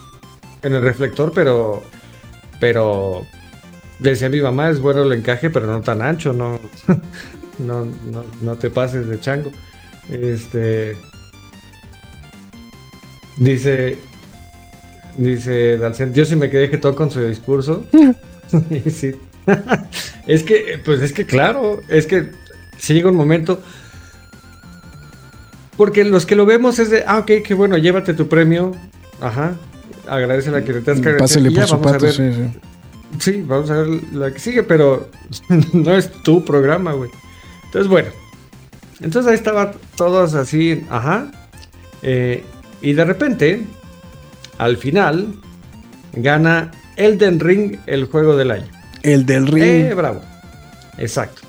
en 0.62 0.74
el 0.74 0.82
reflector, 0.82 1.32
pero, 1.34 1.82
pero 2.60 3.26
decía 3.98 4.28
mi 4.28 4.40
mamá, 4.40 4.70
es 4.70 4.80
bueno 4.80 5.02
el 5.02 5.12
encaje, 5.12 5.50
pero 5.50 5.66
no 5.66 5.80
tan 5.80 6.02
ancho, 6.02 6.32
no, 6.32 6.60
no, 7.58 7.84
no, 7.84 8.24
no 8.40 8.56
te 8.56 8.70
pases 8.70 9.08
de 9.08 9.20
chango. 9.20 9.50
Este, 10.10 10.96
dice, 13.38 13.98
dice 15.16 15.78
Dalcen, 15.78 16.12
yo 16.12 16.24
sí 16.24 16.36
me 16.36 16.50
quedé 16.50 16.70
que 16.70 16.78
todo 16.78 16.94
con 16.94 17.10
su 17.10 17.20
discurso. 17.20 17.84
Y 18.70 18.88
sí. 18.90 19.12
es 20.28 20.44
que, 20.44 20.80
pues 20.84 21.00
es 21.00 21.12
que 21.12 21.26
claro, 21.26 21.80
es 21.88 22.06
que 22.06 22.30
si 22.78 22.94
llega 22.94 23.10
un 23.10 23.16
momento. 23.16 23.60
Porque 25.76 26.04
los 26.04 26.24
que 26.24 26.36
lo 26.36 26.46
vemos 26.46 26.78
es 26.78 26.90
de, 26.90 27.02
ah, 27.04 27.18
ok, 27.18 27.42
qué 27.44 27.54
bueno, 27.54 27.76
llévate 27.76 28.14
tu 28.14 28.28
premio. 28.28 28.72
Ajá. 29.20 29.56
Agradece 30.08 30.50
la 30.50 30.62
que 30.64 30.72
te 30.74 30.90
has 30.90 31.00
que 31.00 31.10
Pásale 31.14 31.50
por 31.50 31.66
su 31.66 31.74
vamos 31.76 31.86
a 31.88 31.92
pato, 31.92 32.04
ver. 32.04 32.14
sí, 32.14 32.32
sí. 32.32 32.60
Sí, 33.18 33.44
vamos 33.46 33.70
a 33.70 33.74
ver 33.74 33.88
la 34.12 34.32
que 34.32 34.38
sigue, 34.38 34.62
pero 34.62 35.08
no 35.72 35.96
es 35.96 36.10
tu 36.22 36.44
programa, 36.44 36.92
güey. 36.92 37.10
Entonces, 37.64 37.88
bueno. 37.88 38.08
Entonces 39.00 39.30
ahí 39.30 39.36
estaban 39.36 39.72
todos 39.96 40.34
así, 40.34 40.84
ajá. 40.90 41.30
Eh, 42.02 42.44
y 42.80 42.92
de 42.92 43.04
repente, 43.04 43.62
al 44.58 44.76
final, 44.76 45.34
gana 46.12 46.70
Elden 46.96 47.40
Ring 47.40 47.78
el 47.86 48.06
juego 48.06 48.36
del 48.36 48.50
año. 48.50 48.68
El 49.02 49.26
del 49.26 49.46
ring. 49.46 49.64
Eh, 49.64 49.94
bravo. 49.94 50.22
Exacto. 50.98 51.42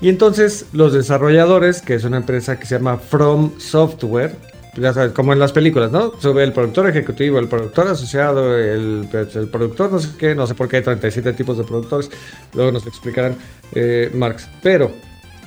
Y 0.00 0.08
entonces 0.08 0.66
los 0.72 0.92
desarrolladores, 0.92 1.80
que 1.80 1.94
es 1.94 2.04
una 2.04 2.18
empresa 2.18 2.58
que 2.58 2.66
se 2.66 2.76
llama 2.76 2.98
From 2.98 3.58
Software, 3.58 4.36
ya 4.76 4.92
sabes, 4.92 5.12
como 5.12 5.32
en 5.32 5.38
las 5.38 5.52
películas, 5.52 5.90
¿no? 5.90 6.12
Sube 6.18 6.42
el 6.42 6.52
productor 6.52 6.88
ejecutivo, 6.88 7.38
el 7.38 7.48
productor 7.48 7.88
asociado, 7.88 8.56
el, 8.56 9.08
el 9.12 9.48
productor 9.48 9.92
no 9.92 9.98
sé 9.98 10.10
qué, 10.18 10.34
no 10.34 10.46
sé 10.46 10.54
por 10.54 10.68
qué 10.68 10.76
hay 10.76 10.82
37 10.82 11.32
tipos 11.32 11.58
de 11.58 11.64
productores, 11.64 12.10
luego 12.54 12.72
nos 12.72 12.86
explicarán 12.86 13.36
eh, 13.72 14.10
Marx. 14.14 14.48
Pero, 14.62 14.90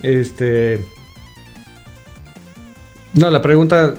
este... 0.02 0.84
No, 3.14 3.30
la 3.32 3.42
pregunta, 3.42 3.96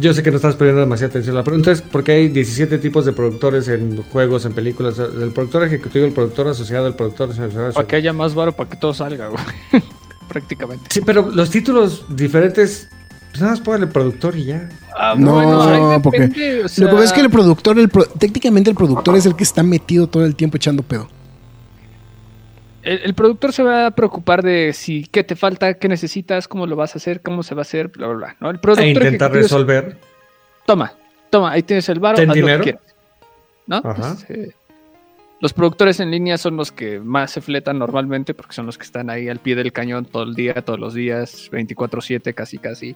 yo 0.00 0.14
sé 0.14 0.22
que 0.22 0.30
no 0.30 0.36
estás 0.36 0.56
poniendo 0.56 0.80
demasiada 0.80 1.10
atención, 1.10 1.34
la 1.34 1.44
pregunta 1.44 1.72
es 1.72 1.82
por 1.82 2.02
qué 2.02 2.12
hay 2.12 2.28
17 2.28 2.78
tipos 2.78 3.04
de 3.04 3.12
productores 3.12 3.68
en 3.68 4.02
juegos, 4.04 4.44
en 4.46 4.52
películas, 4.52 4.98
el 4.98 5.32
productor 5.32 5.64
ejecutivo, 5.64 6.06
el 6.06 6.12
productor 6.12 6.48
asociado, 6.48 6.86
el 6.86 6.94
productor 6.94 7.30
asociado. 7.30 7.72
Para 7.72 7.86
que 7.86 7.96
haya 7.96 8.12
más 8.12 8.34
varo, 8.34 8.52
para 8.52 8.70
que 8.70 8.76
todo 8.76 8.94
salga, 8.94 9.28
güey. 9.28 9.44
Prácticamente. 10.28 10.86
Sí, 10.88 11.02
pero 11.04 11.30
los 11.30 11.50
títulos 11.50 12.06
diferentes, 12.08 12.88
pues 13.32 13.40
nada 13.40 13.52
más 13.54 13.60
póngale 13.60 13.86
productor 13.88 14.36
y 14.36 14.44
ya. 14.44 14.68
Ah, 14.96 15.14
No, 15.18 15.40
ahí 15.40 16.00
porque 16.02 16.20
depende, 16.20 16.60
o 16.64 16.68
Lo 16.80 16.86
que 16.86 16.92
pasa 16.92 17.04
es 17.04 17.12
que 17.12 17.20
el 17.22 17.30
productor, 17.30 17.78
el 17.78 17.88
pro- 17.88 18.04
técnicamente 18.06 18.70
el 18.70 18.76
productor 18.76 19.16
es 19.16 19.26
el 19.26 19.34
que 19.34 19.42
está 19.44 19.62
metido 19.62 20.06
todo 20.06 20.24
el 20.24 20.36
tiempo 20.36 20.56
echando 20.58 20.82
pedo. 20.82 21.08
el, 22.82 23.00
el 23.04 23.14
productor 23.14 23.52
se 23.52 23.62
va 23.62 23.86
a 23.86 23.90
preocupar 23.92 24.42
de 24.42 24.72
si 24.72 25.04
qué 25.04 25.24
te 25.24 25.36
falta, 25.36 25.74
qué 25.74 25.88
necesitas, 25.88 26.46
cómo 26.48 26.66
lo 26.66 26.76
vas 26.76 26.94
a 26.94 26.98
hacer, 26.98 27.22
cómo 27.22 27.42
se 27.42 27.54
va 27.54 27.60
a 27.60 27.62
hacer, 27.62 27.88
bla, 27.88 28.06
bla, 28.08 28.16
bla. 28.16 28.36
¿no? 28.40 28.50
El 28.50 28.58
productor 28.60 28.84
E 28.86 28.90
intentar 28.90 29.32
resolver. 29.32 29.96
Toma, 30.66 30.92
toma, 31.30 31.52
ahí 31.52 31.62
tienes 31.62 31.88
el 31.88 32.00
¿Ten 32.00 32.30
haz 32.30 32.36
lo 32.36 32.46
que 32.46 32.60
quieras. 32.60 32.82
¿No? 33.66 33.76
Ajá. 33.76 34.16
Pues, 34.16 34.30
eh, 34.30 34.52
los 35.40 35.52
productores 35.52 35.98
en 36.00 36.10
línea 36.10 36.38
son 36.38 36.56
los 36.56 36.70
que 36.70 37.00
más 37.00 37.30
se 37.32 37.40
fletan 37.40 37.78
normalmente 37.78 38.32
porque 38.34 38.52
son 38.52 38.66
los 38.66 38.78
que 38.78 38.84
están 38.84 39.10
ahí 39.10 39.28
al 39.28 39.38
pie 39.40 39.56
del 39.56 39.72
cañón 39.72 40.04
todo 40.04 40.22
el 40.24 40.34
día, 40.34 40.54
todos 40.54 40.78
los 40.78 40.94
días, 40.94 41.48
24/7 41.50 42.32
casi 42.34 42.58
casi. 42.58 42.94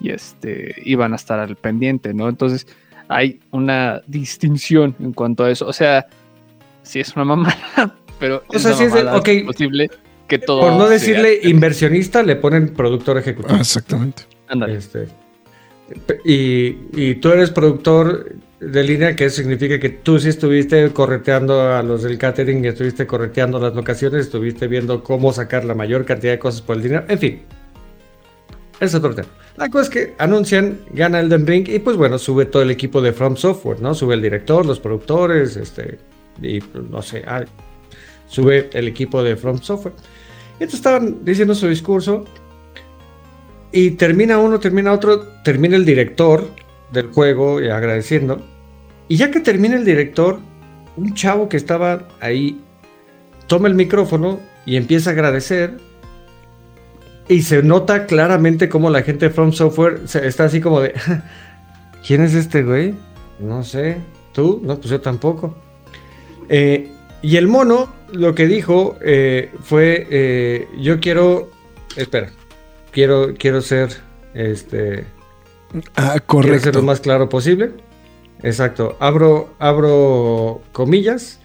Y 0.00 0.10
este 0.10 0.74
y 0.84 0.94
van 0.96 1.12
a 1.12 1.16
estar 1.16 1.38
al 1.40 1.56
pendiente, 1.56 2.12
¿no? 2.14 2.28
Entonces 2.28 2.66
hay 3.08 3.40
una 3.50 4.02
distinción 4.06 4.94
en 5.00 5.12
cuanto 5.12 5.44
a 5.44 5.50
eso. 5.50 5.66
O 5.66 5.72
sea, 5.72 6.06
sí 6.82 7.00
es 7.00 7.14
una 7.16 7.24
mamada, 7.24 7.94
pero 8.18 8.42
O 8.48 8.58
sea, 8.58 8.74
una 8.76 8.84
es 8.84 9.18
ok. 9.18 9.28
posible 9.46 9.90
que 10.28 10.38
todo 10.38 10.60
Por 10.62 10.72
no 10.72 10.80
sea- 10.84 10.88
decirle 10.90 11.40
inversionista, 11.44 12.22
le 12.22 12.36
ponen 12.36 12.74
productor 12.74 13.18
ejecutivo. 13.18 13.54
Ah, 13.56 13.60
exactamente. 13.60 14.22
Ándale. 14.48 14.76
Este, 14.76 15.08
y, 16.24 16.78
y 16.94 17.14
tú 17.16 17.30
eres 17.30 17.50
productor 17.50 18.32
de 18.60 18.82
línea, 18.82 19.14
que 19.14 19.26
eso 19.26 19.36
significa 19.42 19.78
que 19.78 19.90
tú 19.90 20.18
sí 20.18 20.30
estuviste 20.30 20.90
correteando 20.90 21.74
a 21.74 21.82
los 21.82 22.02
del 22.02 22.16
catering, 22.16 22.64
y 22.64 22.68
estuviste 22.68 23.06
correteando 23.06 23.58
las 23.60 23.74
locaciones, 23.74 24.22
estuviste 24.22 24.66
viendo 24.66 25.02
cómo 25.04 25.32
sacar 25.34 25.64
la 25.66 25.74
mayor 25.74 26.06
cantidad 26.06 26.32
de 26.32 26.38
cosas 26.38 26.62
por 26.62 26.76
el 26.76 26.82
dinero, 26.82 27.04
en 27.08 27.18
fin. 27.18 27.42
Ese 28.76 28.84
es 28.86 28.94
otro 28.94 29.14
tema. 29.14 29.28
La 29.56 29.68
cosa 29.68 29.84
es 29.84 29.90
que 29.90 30.14
anuncian, 30.18 30.80
gana 30.90 31.20
Elden 31.20 31.46
Ring 31.46 31.68
y 31.68 31.78
pues 31.78 31.96
bueno, 31.96 32.18
sube 32.18 32.46
todo 32.46 32.62
el 32.62 32.70
equipo 32.70 33.00
de 33.00 33.12
From 33.12 33.36
Software, 33.36 33.80
¿no? 33.80 33.94
Sube 33.94 34.14
el 34.14 34.22
director, 34.22 34.66
los 34.66 34.80
productores, 34.80 35.56
este, 35.56 35.98
y 36.42 36.60
pues, 36.60 36.84
no 36.90 37.02
sé, 37.02 37.22
ah, 37.26 37.44
sube 38.26 38.68
el 38.72 38.88
equipo 38.88 39.22
de 39.22 39.36
From 39.36 39.60
Software. 39.60 39.94
Entonces 40.54 40.74
estaban 40.74 41.24
diciendo 41.24 41.54
su 41.54 41.68
discurso 41.68 42.24
y 43.70 43.92
termina 43.92 44.38
uno, 44.38 44.58
termina 44.58 44.92
otro, 44.92 45.26
termina 45.44 45.76
el 45.76 45.84
director 45.84 46.48
del 46.92 47.08
juego 47.08 47.60
y 47.60 47.68
agradeciendo. 47.68 48.40
Y 49.08 49.16
ya 49.16 49.30
que 49.30 49.40
termina 49.40 49.76
el 49.76 49.84
director, 49.84 50.38
un 50.96 51.14
chavo 51.14 51.48
que 51.48 51.56
estaba 51.56 52.08
ahí 52.20 52.60
toma 53.46 53.68
el 53.68 53.74
micrófono 53.74 54.40
y 54.66 54.76
empieza 54.76 55.10
a 55.10 55.12
agradecer. 55.12 55.78
Y 57.28 57.42
se 57.42 57.62
nota 57.62 58.06
claramente 58.06 58.68
cómo 58.68 58.90
la 58.90 59.02
gente 59.02 59.28
de 59.28 59.34
From 59.34 59.52
Software 59.52 60.02
se- 60.06 60.26
está 60.26 60.44
así 60.44 60.60
como 60.60 60.80
de, 60.80 60.92
¿quién 62.06 62.22
es 62.22 62.34
este 62.34 62.62
güey? 62.62 62.94
No 63.38 63.64
sé, 63.64 63.96
¿tú? 64.32 64.60
No, 64.62 64.76
pues 64.76 64.90
yo 64.90 65.00
tampoco. 65.00 65.54
Eh, 66.48 66.90
y 67.22 67.36
el 67.36 67.46
mono 67.46 67.88
lo 68.12 68.34
que 68.34 68.46
dijo 68.46 68.96
eh, 69.00 69.50
fue, 69.62 70.06
eh, 70.10 70.68
yo 70.78 71.00
quiero, 71.00 71.50
espera, 71.96 72.30
quiero, 72.92 73.32
quiero 73.38 73.60
ser, 73.62 73.88
este, 74.34 75.04
Ah, 75.96 76.12
quiero 76.12 76.12
ser 76.12 76.22
correcto. 76.26 76.72
lo 76.72 76.82
más 76.82 77.00
claro 77.00 77.28
posible. 77.28 77.72
Exacto, 78.42 78.96
abro, 79.00 79.54
abro 79.58 80.60
comillas. 80.72 81.40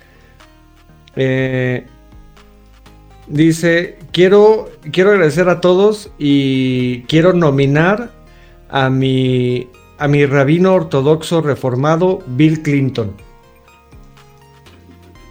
Eh, 1.15 1.87
dice, 3.29 3.97
quiero, 4.11 4.69
quiero 4.91 5.11
agradecer 5.11 5.47
a 5.49 5.61
todos 5.61 6.11
y 6.17 7.03
quiero 7.03 7.33
nominar 7.33 8.11
a 8.69 8.89
mi, 8.89 9.69
a 9.97 10.07
mi 10.07 10.25
rabino 10.25 10.73
ortodoxo 10.73 11.41
reformado, 11.41 12.23
Bill 12.27 12.61
Clinton. 12.61 13.13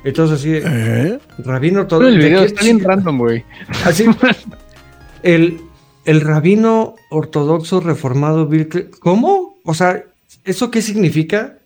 Entonces 0.05 0.39
así, 0.39 0.51
de, 0.51 0.63
¿Eh? 0.65 1.19
rabino 1.39 1.81
ortodoxo. 1.81 2.09
el 2.09 2.19
¿de 2.19 2.25
video 2.25 2.43
está 2.43 2.63
bien 2.63 2.81
random, 2.81 3.19
güey. 3.19 3.45
Así, 3.85 4.07
el, 5.23 5.61
el 6.05 6.21
rabino 6.21 6.95
ortodoxo 7.11 7.81
reformado 7.81 8.47
Bill 8.47 8.69
Clinton. 8.69 9.01
¿Cómo? 9.01 9.59
O 9.65 9.75
sea, 9.75 10.05
¿eso 10.45 10.71
qué 10.71 10.83
significa? 10.83 11.59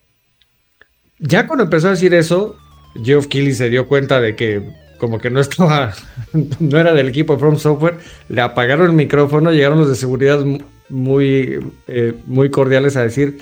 Ya 1.18 1.46
cuando 1.46 1.64
empezó 1.64 1.88
a 1.88 1.92
decir 1.92 2.14
eso, 2.14 2.56
Geoff 3.04 3.28
Keighley 3.28 3.52
se 3.52 3.70
dio 3.70 3.86
cuenta 3.86 4.20
de 4.20 4.34
que 4.34 4.81
como 5.02 5.18
que 5.18 5.30
no 5.30 5.40
estaba, 5.40 5.92
no 6.60 6.78
era 6.78 6.92
del 6.94 7.08
equipo 7.08 7.32
de 7.32 7.40
From 7.40 7.56
Software, 7.58 7.96
le 8.28 8.40
apagaron 8.40 8.86
el 8.86 8.92
micrófono, 8.92 9.50
llegaron 9.50 9.80
los 9.80 9.88
de 9.88 9.96
seguridad 9.96 10.44
mu- 10.44 10.60
muy, 10.90 11.58
eh, 11.88 12.14
muy 12.26 12.52
cordiales 12.52 12.94
a 12.94 13.02
decir, 13.02 13.38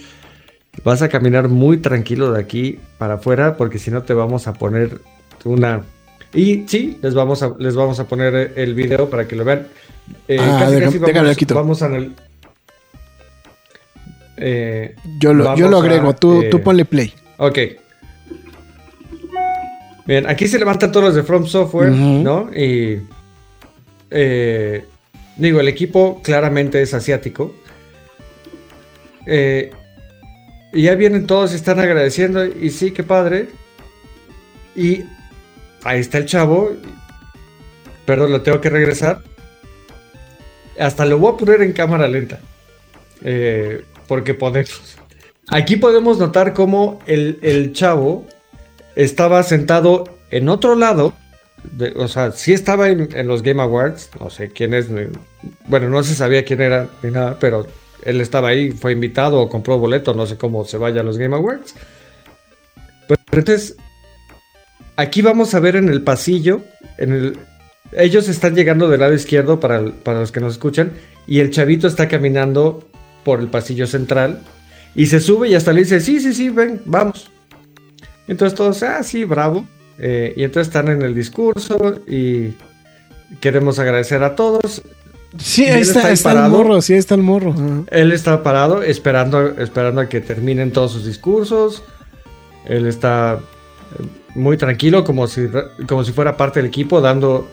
vas 0.85 1.03
a 1.03 1.11
caminar 1.11 1.49
muy 1.49 1.77
tranquilo 1.77 2.33
de 2.33 2.41
aquí 2.41 2.79
para 2.97 3.15
afuera 3.17 3.59
porque 3.59 3.79
si 3.79 3.91
no 3.91 4.03
te 4.05 4.15
vamos 4.15 4.47
a 4.49 4.55
poner 4.55 5.03
una... 5.45 5.83
Y 6.33 6.65
sí, 6.67 6.97
les 7.03 7.13
vamos 7.13 7.43
a, 7.43 7.53
les 7.59 7.75
vamos 7.77 8.01
a 8.01 8.05
poner 8.09 8.55
el 8.57 8.73
video 8.75 9.11
para 9.11 9.29
que 9.29 9.37
lo 9.37 9.45
vean. 9.45 9.67
Eh, 10.29 10.39
Ah, 10.41 10.65
déjame- 10.71 10.81
déjame, 10.99 11.13
vamos, 11.13 11.29
lo 11.29 11.35
quito. 11.35 11.55
vamos 11.57 11.83
a... 11.83 11.91
Eh, 14.39 14.95
Yo 15.19 15.35
lo, 15.35 15.45
yo 15.45 15.51
Vamos 15.51 15.71
lo 15.71 15.77
a, 15.77 15.81
agrego. 15.81 16.15
Tú, 16.15 16.41
eh, 16.41 16.49
tú 16.51 16.63
ponle 16.63 16.87
play. 16.87 17.13
Ok. 17.37 17.59
Bien, 20.07 20.29
aquí 20.29 20.49
se 20.49 20.59
levantan 20.59 20.93
todos 20.93 21.07
los 21.07 21.15
de 21.15 21.23
From 21.23 21.47
Software. 21.47 21.91
¿no? 21.91 22.51
Y. 22.55 23.03
eh, 24.11 24.85
digo, 25.37 25.61
el 25.61 25.69
equipo 25.69 26.21
claramente 26.23 26.83
es 26.83 26.95
asiático. 26.95 27.55
Eh, 29.27 29.71
y 30.73 30.83
ya 30.83 30.95
vienen 30.95 31.27
todos 31.27 31.53
y 31.53 31.57
están 31.57 31.81
agradeciendo. 31.81 32.45
Y 32.45 32.71
sí, 32.71 32.93
qué 32.93 33.03
padre. 33.03 33.49
Y 34.75 35.05
ahí 35.85 36.01
está 36.01 36.19
el 36.19 36.27
chavo. 36.27 36.71
Perdón, 38.07 38.33
lo 38.33 38.43
tengo 38.43 38.61
que 38.61 38.71
regresar. 38.71 39.21
Hasta 40.79 41.05
lo 41.05 41.19
voy 41.19 41.35
a 41.35 41.37
poner 41.37 41.63
en 41.63 41.73
cámara 41.73 42.09
lenta. 42.09 42.41
Eh, 43.23 43.85
porque 44.09 44.35
podemos. 44.35 44.97
Aquí 45.49 45.77
podemos 45.77 46.19
notar 46.19 46.55
cómo 46.55 47.01
el, 47.07 47.39
el 47.43 47.73
chavo 47.73 48.27
estaba 48.97 49.43
sentado 49.43 50.05
en 50.31 50.49
otro 50.49 50.75
lado 50.75 51.15
o 51.97 52.09
sea, 52.09 52.33
sí 52.33 52.53
estaba 52.53 52.89
en, 52.89 53.27
los 53.27 53.43
Game 53.43 53.63
Awards, 53.63 54.11
no 54.19 54.31
sé 54.31 54.51
quién 54.51 54.75
es, 54.75 54.89
bueno, 55.67 55.89
no 55.89 56.03
se 56.03 56.15
sabía 56.15 56.45
quién 56.45 56.61
era 56.61 56.89
ni 57.03 57.11
nada, 57.11 57.37
pero 57.39 57.67
él 58.03 58.21
estaba 58.21 58.49
ahí, 58.49 58.73
fue 58.73 58.93
invitado 58.93 59.41
o 59.41 59.49
compró 59.49 59.79
boleto, 59.79 60.15
no 60.15 60.27
sé 60.27 60.37
cómo 60.37 60.65
se 60.65 60.79
vaya 60.79 61.01
a 61.01 61.05
los 61.05 61.19
Game 61.19 61.37
Awards. 61.37 61.75
Pero 63.07 63.21
entonces, 63.33 63.77
aquí 64.97 65.23
vamos 65.23 65.55
a 65.55 65.61
ver 65.61 65.77
en 65.77 65.89
el 65.89 66.03
pasillo, 66.03 66.63
en 66.99 67.13
el, 67.13 67.39
ellos 67.93 68.29
están 68.29 68.55
llegando 68.55 68.89
del 68.89 69.01
lado 69.01 69.15
izquierdo 69.15 69.61
para, 69.61 69.85
para 70.03 70.21
los 70.21 70.33
que 70.33 70.41
nos 70.41 70.55
escuchan, 70.55 70.93
y 71.27 71.41
el 71.41 71.51
chavito 71.51 71.87
está 71.87 72.09
caminando 72.09 72.89
por 73.25 73.41
el 73.41 73.49
pasillo 73.49 73.87
central, 73.87 74.41
y 74.95 75.07
se 75.07 75.21
sube 75.21 75.49
y 75.49 75.55
hasta 75.55 75.73
le 75.73 75.81
dice, 75.81 76.01
sí, 76.01 76.21
sí, 76.21 76.33
sí, 76.33 76.49
ven, 76.49 76.81
vamos. 76.85 77.31
Entonces 78.31 78.57
todos, 78.57 78.81
ah, 78.85 79.03
sí, 79.03 79.25
bravo. 79.25 79.67
Eh, 79.99 80.33
y 80.37 80.45
entonces 80.45 80.69
están 80.69 80.87
en 80.87 81.03
el 81.03 81.17
discurso 81.17 82.01
y 82.07 82.55
queremos 83.41 83.81
agradecer 83.81 84.23
a 84.23 84.37
todos. 84.37 84.83
Sí, 85.37 85.65
ahí 85.65 85.81
está, 85.81 85.99
está 85.99 86.09
ahí 86.09 86.15
está 86.15 86.45
el 86.45 86.51
morro, 86.51 86.81
sí, 86.81 86.93
ahí 86.93 87.01
está 87.01 87.17
el 87.17 87.23
morro. 87.23 87.51
Ajá. 87.51 87.83
Él 87.91 88.13
está 88.13 88.45
parado 88.45 88.85
esperando, 88.85 89.59
esperando 89.59 90.01
a 90.01 90.09
que 90.09 90.21
terminen 90.21 90.71
todos 90.71 90.93
sus 90.93 91.07
discursos. 91.07 91.83
Él 92.67 92.87
está 92.87 93.41
eh, 93.99 94.07
muy 94.37 94.57
tranquilo, 94.57 95.03
como 95.03 95.27
si, 95.27 95.49
como 95.89 96.05
si 96.05 96.13
fuera 96.13 96.37
parte 96.37 96.61
del 96.61 96.69
equipo, 96.69 97.01
dando, 97.01 97.49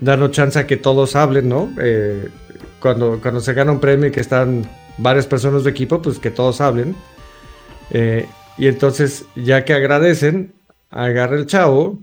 dando 0.00 0.28
chance 0.28 0.58
a 0.58 0.66
que 0.66 0.78
todos 0.78 1.14
hablen, 1.14 1.50
¿no? 1.50 1.70
Eh, 1.78 2.30
cuando, 2.80 3.20
cuando 3.20 3.40
se 3.40 3.52
gana 3.52 3.70
un 3.70 3.80
premio 3.80 4.08
y 4.08 4.12
que 4.12 4.20
están 4.20 4.66
varias 4.96 5.26
personas 5.26 5.62
de 5.62 5.70
equipo, 5.70 6.00
pues 6.00 6.18
que 6.18 6.30
todos 6.30 6.62
hablen. 6.62 6.96
Eh, 7.90 8.26
y 8.60 8.68
entonces, 8.68 9.24
ya 9.36 9.64
que 9.64 9.72
agradecen, 9.72 10.52
agarra 10.90 11.36
el 11.36 11.46
chavo 11.46 11.98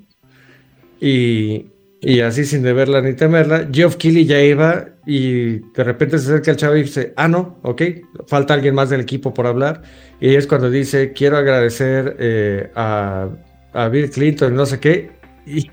y, 1.00 1.68
y 2.02 2.22
así 2.22 2.46
sin 2.46 2.64
deberla 2.64 3.00
ni 3.00 3.14
temerla, 3.14 3.68
Geoff 3.72 3.98
Keighley 3.98 4.26
ya 4.26 4.42
iba 4.42 4.88
y 5.06 5.60
de 5.60 5.84
repente 5.84 6.18
se 6.18 6.32
acerca 6.32 6.50
el 6.50 6.58
chavo 6.58 6.76
y 6.76 6.82
dice, 6.82 7.14
ah, 7.16 7.28
no, 7.28 7.60
ok, 7.62 7.84
falta 8.26 8.56
alguien 8.56 8.74
más 8.74 8.90
del 8.90 9.02
equipo 9.02 9.36
por 9.36 9.46
hablar. 9.46 9.84
Y 10.20 10.34
es 10.34 10.48
cuando 10.48 10.72
dice, 10.72 11.14
quiero 11.14 11.38
agradecer 11.38 12.16
eh, 12.18 12.72
a, 12.74 13.30
a 13.74 13.88
Bill 13.90 14.10
Clinton, 14.10 14.56
no 14.56 14.66
sé 14.66 14.80
qué. 14.80 15.12
Y 15.46 15.70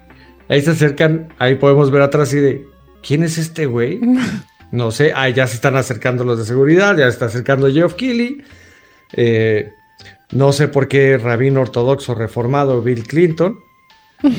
ahí 0.50 0.60
se 0.60 0.72
acercan, 0.72 1.32
ahí 1.38 1.54
podemos 1.54 1.90
ver 1.90 2.02
atrás 2.02 2.34
y 2.34 2.40
de, 2.40 2.66
¿quién 3.02 3.22
es 3.22 3.38
este 3.38 3.64
güey? 3.64 4.02
No 4.70 4.90
sé, 4.90 5.12
ahí 5.14 5.32
ya 5.32 5.46
se 5.46 5.54
están 5.54 5.76
acercando 5.76 6.24
los 6.24 6.36
de 6.36 6.44
seguridad, 6.44 6.96
ya 6.96 7.04
se 7.04 7.10
está 7.10 7.26
acercando 7.26 7.70
Geoff 7.70 7.94
Keighley. 7.94 8.42
Eh, 9.12 9.70
no 10.32 10.52
sé 10.52 10.68
por 10.68 10.88
qué 10.88 11.18
rabino 11.18 11.60
ortodoxo 11.60 12.14
reformado 12.14 12.82
Bill 12.82 13.06
Clinton. 13.06 13.58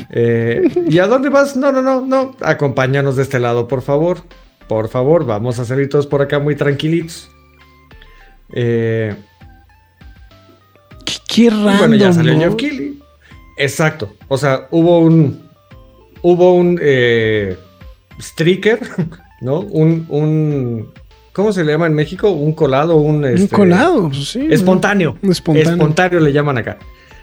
Eh, 0.10 0.64
¿Y 0.90 0.98
a 0.98 1.06
dónde 1.06 1.30
vas? 1.30 1.56
No, 1.56 1.72
no, 1.72 1.80
no, 1.80 2.02
no. 2.02 2.36
Acompáñanos 2.42 3.18
de 3.18 3.22
este 3.22 3.40
lado, 3.40 3.68
por 3.68 3.84
favor. 3.84 4.18
Por 4.68 4.90
favor, 4.90 5.28
vamos 5.28 5.60
a 5.60 5.66
salir 5.66 5.90
todos 5.90 6.08
por 6.08 6.24
acá 6.24 6.40
muy 6.40 6.56
tranquilitos. 6.56 7.30
Eh, 8.54 9.16
Qué, 11.06 11.14
qué 11.28 11.50
random, 11.52 11.78
bueno, 11.78 11.96
ya 11.98 12.14
salió 12.14 12.34
¿no? 12.34 12.40
Geoff 12.40 12.56
Keighley. 12.56 13.00
Exacto. 13.58 14.14
O 14.28 14.38
sea, 14.40 14.68
hubo 14.72 15.00
un. 15.00 15.48
Hubo 16.24 16.56
un. 16.56 16.80
Eh, 16.82 17.56
streaker, 18.20 18.80
¿no? 19.42 19.60
Un, 19.60 20.06
un. 20.10 20.94
¿Cómo 21.36 21.52
se 21.52 21.66
le 21.66 21.74
llama 21.74 21.88
en 21.88 21.94
México? 21.94 22.32
Un 22.32 22.54
colado, 22.54 22.96
un. 22.96 23.18
Un 23.18 23.26
este, 23.26 23.54
colado, 23.54 24.08
pues 24.08 24.30
sí. 24.30 24.48
Espontáneo. 24.50 25.18
Espontáneo. 25.22 25.74
Espontáneo 25.74 26.20
le 26.22 26.32
llaman 26.32 26.58
acá. 26.58 26.78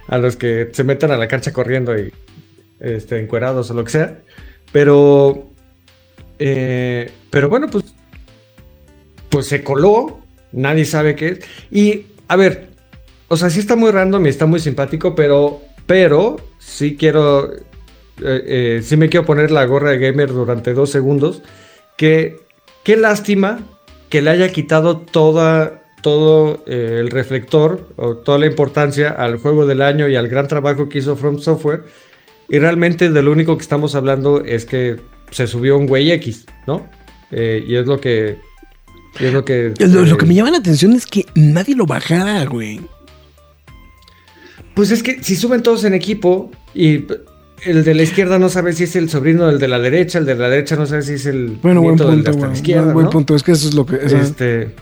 A 0.07 0.19
los 0.19 0.37
que 0.37 0.69
se 0.71 0.85
meten 0.85 1.13
a 1.13 1.17
la 1.17 1.27
cancha 1.29 1.51
corriendo 1.51 1.99
y 1.99 2.13
este, 2.79 3.19
encuerados 3.19 3.71
o 3.71 3.75
lo 3.75 3.85
que 3.85 3.91
sea. 3.91 4.19
Pero. 4.71 5.49
eh, 6.39 7.11
pero 7.31 7.49
bueno, 7.49 7.69
pues. 7.69 7.87
Pues 9.31 9.47
se 9.47 9.65
coló. 9.65 10.21
Nadie 10.53 10.85
sabe 10.85 11.17
qué 11.17 11.29
es. 11.29 11.39
Y, 11.71 12.05
a 12.29 12.37
ver. 12.37 12.69
O 13.29 13.39
sea, 13.39 13.49
sí 13.49 13.61
está 13.61 13.77
muy 13.77 13.93
random 13.93 14.27
y 14.27 14.29
está 14.29 14.45
muy 14.45 14.61
simpático, 14.61 15.15
pero. 15.15 15.63
Pero. 15.87 16.37
Sí 16.59 16.99
quiero. 16.99 17.51
eh, 17.51 17.63
eh, 18.21 18.81
sí 18.85 18.99
me 18.99 19.09
quiero 19.09 19.25
poner 19.25 19.51
la 19.51 19.65
gorra 19.65 19.93
de 19.93 19.99
gamer 19.99 20.29
durante 20.29 20.75
dos 20.75 20.91
segundos. 20.91 21.41
Que. 21.97 22.37
Qué 22.85 22.97
lástima 22.97 23.61
que 24.13 24.21
le 24.21 24.29
haya 24.29 24.53
quitado 24.53 24.99
toda, 24.99 25.85
todo 26.03 26.63
eh, 26.67 26.99
el 27.01 27.11
reflector 27.11 27.89
o 27.97 28.19
toda 28.19 28.37
la 28.37 28.45
importancia 28.45 29.09
al 29.09 29.39
juego 29.39 29.65
del 29.65 29.81
año 29.81 30.07
y 30.07 30.17
al 30.17 30.29
gran 30.29 30.49
trabajo 30.49 30.91
que 30.91 30.99
hizo 30.99 31.17
From 31.17 31.39
Software. 31.39 31.85
Y 32.51 32.59
realmente 32.59 33.09
de 33.09 33.23
lo 33.23 33.33
único 33.33 33.57
que 33.57 33.63
estamos 33.63 33.95
hablando 33.95 34.45
es 34.45 34.67
que 34.67 35.01
se 35.31 35.47
subió 35.47 35.79
un 35.79 35.87
güey 35.87 36.13
X, 36.13 36.45
¿no? 36.67 36.87
Eh, 37.31 37.65
y 37.67 37.75
es 37.75 37.87
lo 37.87 37.99
que... 38.03 38.37
es 39.19 39.33
lo 39.33 39.47
que... 39.47 39.73
Lo, 39.79 40.05
lo 40.05 40.15
eh, 40.15 40.19
que 40.19 40.27
me 40.27 40.35
llama 40.35 40.51
la 40.51 40.59
atención 40.59 40.93
es 40.93 41.07
que 41.07 41.25
nadie 41.35 41.75
lo 41.75 41.87
bajara, 41.87 42.45
güey. 42.45 42.83
Pues 44.75 44.91
es 44.91 45.03
que 45.03 45.23
si 45.25 45.37
suben 45.37 45.63
todos 45.63 45.85
en 45.85 45.95
equipo 45.95 46.51
y 46.75 47.07
el 47.65 47.85
de 47.85 47.95
la 47.95 48.03
izquierda 48.03 48.39
no 48.39 48.49
sabe 48.49 48.73
si 48.73 48.85
es 48.85 48.97
el 48.97 49.09
sobrino 49.11 49.47
del 49.47 49.59
de 49.59 49.69
la 49.69 49.79
derecha, 49.79 50.19
el 50.19 50.27
de 50.27 50.35
la 50.35 50.49
derecha 50.49 50.77
no 50.77 50.87
sabe 50.87 51.03
si 51.03 51.15
es 51.15 51.27
el 51.27 51.59
Bueno, 51.63 51.81
buen 51.83 51.95
nieto 51.97 52.11
del 52.11 52.23
de 52.25 52.31
punto, 52.31 52.31
hasta 52.31 52.41
la 52.43 52.47
güey. 52.49 52.57
izquierda, 52.59 52.93
Buen, 52.93 53.11
punto. 53.11 53.35
Es 53.37 53.43
que 53.43 53.53
eso 53.53 53.69
es 53.69 53.75
lo 53.75 53.87
que. 53.87 54.09
sea, 54.09 54.21
Este. 54.21 54.75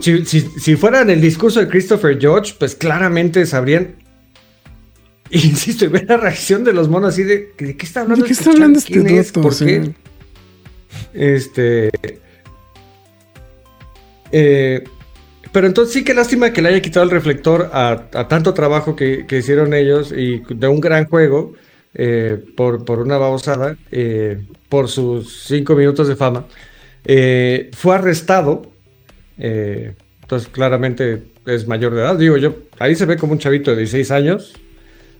Si, 0.00 0.24
si, 0.24 0.40
si 0.40 0.76
fuera 0.76 1.02
en 1.02 1.10
el 1.10 1.20
discurso 1.20 1.60
de 1.60 1.68
Christopher 1.68 2.18
George, 2.18 2.54
pues 2.58 2.74
claramente 2.74 3.44
sabrían. 3.46 3.96
Insisto, 5.30 5.84
y 5.84 5.88
ver 5.88 6.06
la 6.08 6.16
reacción 6.16 6.64
de 6.64 6.72
los 6.72 6.88
monos 6.88 7.10
así 7.14 7.22
de. 7.22 7.52
¿De 7.58 7.76
qué 7.76 7.86
está 7.86 8.00
hablando 8.00 8.22
¿De 8.24 8.28
qué 8.28 8.32
este 8.32 8.42
está 8.44 8.52
hablando 8.52 8.78
este 8.78 8.92
¿Quién 8.92 9.06
es? 9.08 9.26
dato? 9.28 9.42
¿Por 9.42 9.54
Sí. 9.54 9.64
qué? 9.66 9.94
Este. 11.14 11.90
eh, 14.32 14.84
pero 15.52 15.66
entonces 15.66 15.92
sí 15.92 16.04
que 16.04 16.14
lástima 16.14 16.52
que 16.52 16.62
le 16.62 16.68
haya 16.68 16.82
quitado 16.82 17.04
el 17.04 17.10
reflector 17.10 17.70
a, 17.72 18.08
tanto 18.28 18.54
trabajo 18.54 18.94
que, 18.94 19.26
hicieron 19.30 19.74
ellos 19.74 20.12
y 20.12 20.42
de 20.48 20.68
un 20.68 20.80
gran 20.80 21.06
juego 21.06 21.54
eh, 21.94 22.38
por, 22.56 23.00
una 23.00 23.18
babosada, 23.18 23.76
eh, 23.90 24.42
por 24.68 24.88
sus 24.88 25.44
cinco 25.44 25.74
minutos 25.74 26.06
de 26.08 26.16
fama. 26.16 26.46
Eh, 27.04 27.70
fue 27.72 27.96
arrestado. 27.96 28.70
entonces 29.36 30.48
claramente 30.52 31.22
es 31.46 31.66
mayor 31.66 31.94
de 31.94 32.02
edad. 32.02 32.16
Digo 32.16 32.36
yo, 32.36 32.54
ahí 32.78 32.94
se 32.94 33.06
ve 33.06 33.16
como 33.16 33.32
un 33.32 33.38
chavito 33.38 33.72
de 33.72 33.78
16 33.78 34.10
años. 34.12 34.54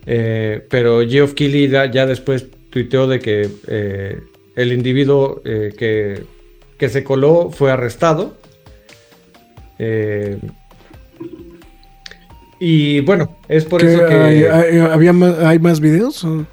pero 0.05 1.01
Geoff 1.09 1.35
Keighley 1.35 1.69
ya, 1.69 2.07
después 2.07 2.47
tuiteó 2.71 3.09
de 3.09 3.19
que 3.19 3.49
el 4.55 4.73
individuo 4.73 5.43
que, 5.43 6.23
que 6.79 6.89
se 6.89 7.03
coló 7.03 7.51
fue 7.51 7.73
arrestado. 7.73 8.40
Eh, 9.83 10.39
y 12.59 13.01
bueno, 13.01 13.37
es 13.49 13.65
por 13.65 13.81
¿qué 13.81 13.95
eso 13.95 14.07
que 14.07 14.15
hay, 14.15 14.45
hay- 14.45 14.79
había 14.79 15.13
más, 15.15 15.39
¿Hay 15.39 15.59
más 15.59 15.81
videos? 15.81 16.23
o? 16.25 16.45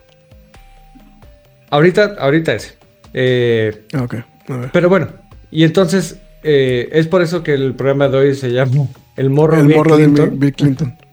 ahorita, 1.70 2.16
ahorita 2.20 2.54
es. 2.56 2.78
Eh, 3.13 3.84
Ah, 3.94 4.04
ok. 4.04 4.16
A 4.50 4.58
ver. 4.58 4.70
pero 4.72 4.88
bueno, 4.88 5.10
y 5.52 5.66
entonces 5.66 6.18
eh, 6.44 6.88
es 6.94 7.08
por 7.08 7.22
eso 7.22 7.44
que 7.44 7.54
el 7.54 7.74
programa 7.76 8.08
de 8.08 8.18
hoy 8.18 8.36
se 8.36 8.52
llama 8.52 8.88
El 9.18 9.30
Morro, 9.30 9.60
El 9.60 9.68
Bill 9.68 9.76
morro 9.78 9.98
de 9.98 10.04
Clinton. 10.06 10.40
Bill 10.40 10.54
Clinton. 10.54 10.98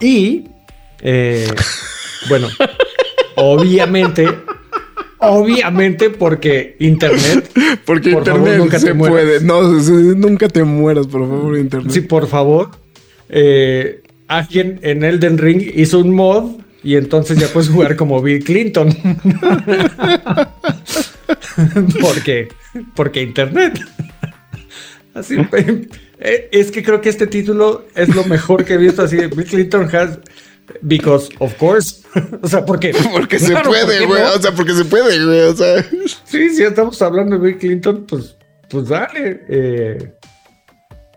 Y, 0.00 0.48
eh, 1.00 1.46
bueno, 2.28 2.48
obviamente, 3.36 4.26
obviamente 5.30 6.10
porque 6.10 6.76
Internet, 6.78 7.50
Porque 7.84 8.12
Por 8.12 8.24
favor, 8.24 8.40
internet 8.40 8.58
nunca 8.58 8.78
te 8.78 8.86
se 8.86 8.94
mueras. 8.94 9.24
puede. 9.24 9.40
No, 9.40 9.62
nunca 10.14 10.48
te 10.48 10.64
mueras, 10.64 11.06
por 11.06 11.28
favor, 11.28 11.58
internet. 11.58 11.92
sí, 11.92 12.00
por 12.00 12.26
favor, 12.26 12.70
eh, 13.28 14.02
alguien 14.28 14.78
en 14.82 15.04
Elden 15.04 15.38
Ring 15.38 15.62
hizo 15.74 15.98
un 15.98 16.14
mod 16.14 16.60
y 16.82 16.96
entonces 16.96 17.38
ya 17.38 17.48
puedes 17.48 17.70
jugar 17.70 17.96
como 17.96 18.20
Bill 18.22 18.44
Clinton. 18.44 18.88
porque, 22.00 22.48
porque 22.94 23.22
Internet. 23.22 23.80
Así, 25.14 25.36
eh, 26.18 26.48
es 26.50 26.70
que 26.70 26.82
creo 26.82 27.00
que 27.00 27.08
este 27.08 27.26
título 27.26 27.86
es 27.94 28.14
lo 28.14 28.24
mejor 28.24 28.64
que 28.64 28.74
he 28.74 28.76
visto 28.76 29.02
así. 29.02 29.16
Bill 29.16 29.44
Clinton 29.44 29.88
has 29.94 30.18
because 30.82 31.28
of 31.38 31.54
course. 31.56 32.02
o 32.42 32.48
sea, 32.48 32.64
porque 32.64 32.92
Porque 33.12 33.38
se 33.38 33.50
claro, 33.50 33.70
¿por 33.70 33.80
puede, 33.80 34.06
güey. 34.06 34.22
no? 34.22 34.32
O 34.34 34.40
sea, 34.40 34.52
porque 34.52 34.72
se 34.74 34.84
puede, 34.84 35.24
güey. 35.24 35.40
O 35.40 35.56
sea. 35.56 35.84
Sí, 36.24 36.50
si 36.50 36.62
estamos 36.62 37.00
hablando 37.02 37.38
de 37.38 37.46
Bill 37.46 37.58
Clinton, 37.58 38.04
pues, 38.08 38.36
pues 38.68 38.88
dale. 38.88 39.40
Eh, 39.48 40.12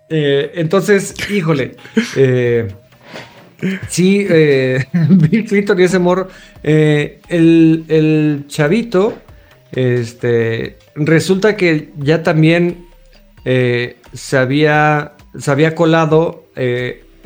eh, 0.10 0.52
entonces, 0.56 1.14
híjole. 1.30 1.76
eh, 2.16 2.68
sí, 3.90 4.26
eh, 4.30 4.86
Bill 5.10 5.46
Clinton 5.46 5.80
y 5.80 5.84
ese 5.84 6.00
morro. 6.00 6.28
el, 6.64 7.86
el 7.88 8.46
chavito, 8.48 9.18
este, 9.72 10.78
resulta 10.96 11.56
que 11.58 11.92
ya 11.98 12.24
también 12.24 12.86
se, 13.44 14.38
había, 14.38 15.14
se 15.38 15.52
había 15.52 15.74
colado 15.76 16.46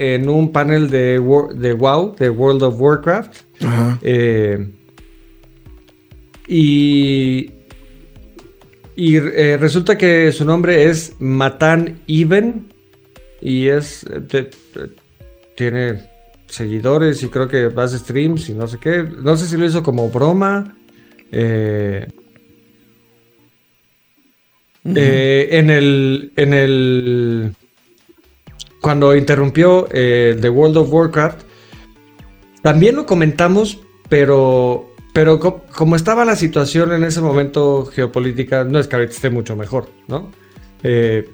en 0.02 0.28
un 0.30 0.52
panel 0.52 0.90
de, 0.90 1.20
de 1.56 1.74
WoW, 1.74 2.16
de 2.16 2.30
World 2.30 2.64
of 2.64 2.80
Warcraft. 2.82 3.36
Ajá. 3.62 4.00
Eh, 4.02 4.68
y 6.48 7.52
y 8.96 9.16
eh, 9.18 9.58
resulta 9.60 9.98
que 9.98 10.32
su 10.32 10.44
nombre 10.46 10.86
es 10.90 11.14
Matan 11.20 12.00
Even 12.08 12.72
y 13.42 13.68
es 13.68 14.06
te- 14.28 14.44
te- 14.44 14.52
tiene 15.56 16.02
seguidores 16.48 17.24
y 17.24 17.30
creo 17.30 17.48
que 17.48 17.70
más 17.70 17.94
streams 17.94 18.50
y 18.50 18.54
no 18.54 18.68
sé 18.68 18.78
qué. 18.82 19.04
No 19.24 19.38
sé 19.38 19.48
si 19.48 19.58
lo 19.58 19.66
hizo 19.66 19.82
como 19.84 20.10
broma. 20.10 20.76
Eh, 21.32 22.08
eh, 24.96 25.48
en 25.52 25.70
el 25.70 26.32
en 26.36 26.54
el 26.54 27.56
cuando 28.82 29.16
interrumpió 29.16 29.88
eh, 29.92 30.38
The 30.42 30.50
World 30.50 30.78
of 30.78 30.92
Warcraft 30.92 31.42
también 32.62 32.96
lo 32.96 33.06
comentamos, 33.06 33.80
pero 34.10 34.88
pero 35.14 35.40
co- 35.40 35.64
como 35.76 35.96
estaba 35.96 36.24
la 36.26 36.36
situación 36.36 36.92
en 36.94 37.04
ese 37.04 37.22
momento 37.22 37.86
geopolítica, 37.86 38.64
no 38.64 38.80
es 38.80 38.88
que 38.88 38.96
ahorita 38.96 39.14
esté 39.14 39.30
mucho 39.30 39.56
mejor, 39.56 39.90
¿no? 40.08 40.32
Eh, 40.84 41.28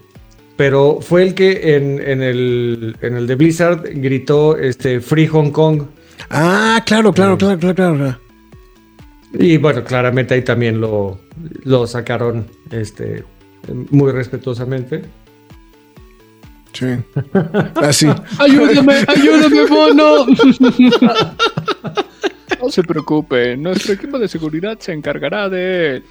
pero 0.55 0.99
fue 1.01 1.21
el 1.23 1.35
que 1.35 1.75
en, 1.75 1.99
en 2.01 2.23
el, 2.23 2.97
en 3.01 3.15
el 3.17 3.27
de 3.27 3.35
Blizzard 3.35 3.83
gritó 3.93 4.57
este, 4.57 4.99
Free 4.99 5.27
Hong 5.27 5.51
Kong. 5.51 5.83
Ah, 6.31 6.81
claro, 6.87 7.13
claro, 7.13 7.37
claro, 7.37 7.59
claro, 7.59 7.75
claro. 7.75 7.95
claro. 7.97 8.19
Y 9.33 9.57
bueno, 9.57 9.83
claramente 9.83 10.33
ahí 10.33 10.41
también 10.41 10.81
lo, 10.81 11.19
lo 11.63 11.85
sacaron 11.85 12.47
este, 12.71 13.23
muy 13.91 14.11
respetuosamente. 14.11 15.03
Sí. 16.73 16.85
Así. 17.75 18.07
Ayúdame, 18.39 19.03
ayúdame, 19.07 19.65
mono. 19.67 20.25
No 22.61 22.69
se 22.69 22.83
preocupe, 22.83 23.57
nuestro 23.57 23.93
equipo 23.93 24.17
de 24.17 24.27
seguridad 24.27 24.77
se 24.79 24.93
encargará 24.93 25.49
de 25.49 25.97
él. 25.97 26.03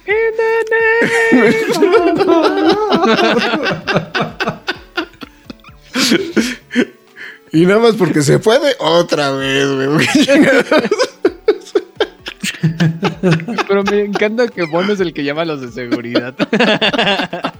Y 7.51 7.65
nada 7.65 7.79
más 7.79 7.95
porque 7.95 8.21
se 8.21 8.39
puede, 8.39 8.75
otra 8.79 9.31
vez, 9.31 9.67
güey. 9.67 10.07
Pero 13.67 13.83
me 13.83 14.01
encanta 14.01 14.47
que 14.47 14.63
Bono 14.63 14.93
es 14.93 14.99
el 14.99 15.13
que 15.13 15.23
llama 15.23 15.41
a 15.43 15.45
los 15.45 15.61
de 15.61 15.71
seguridad. 15.71 16.35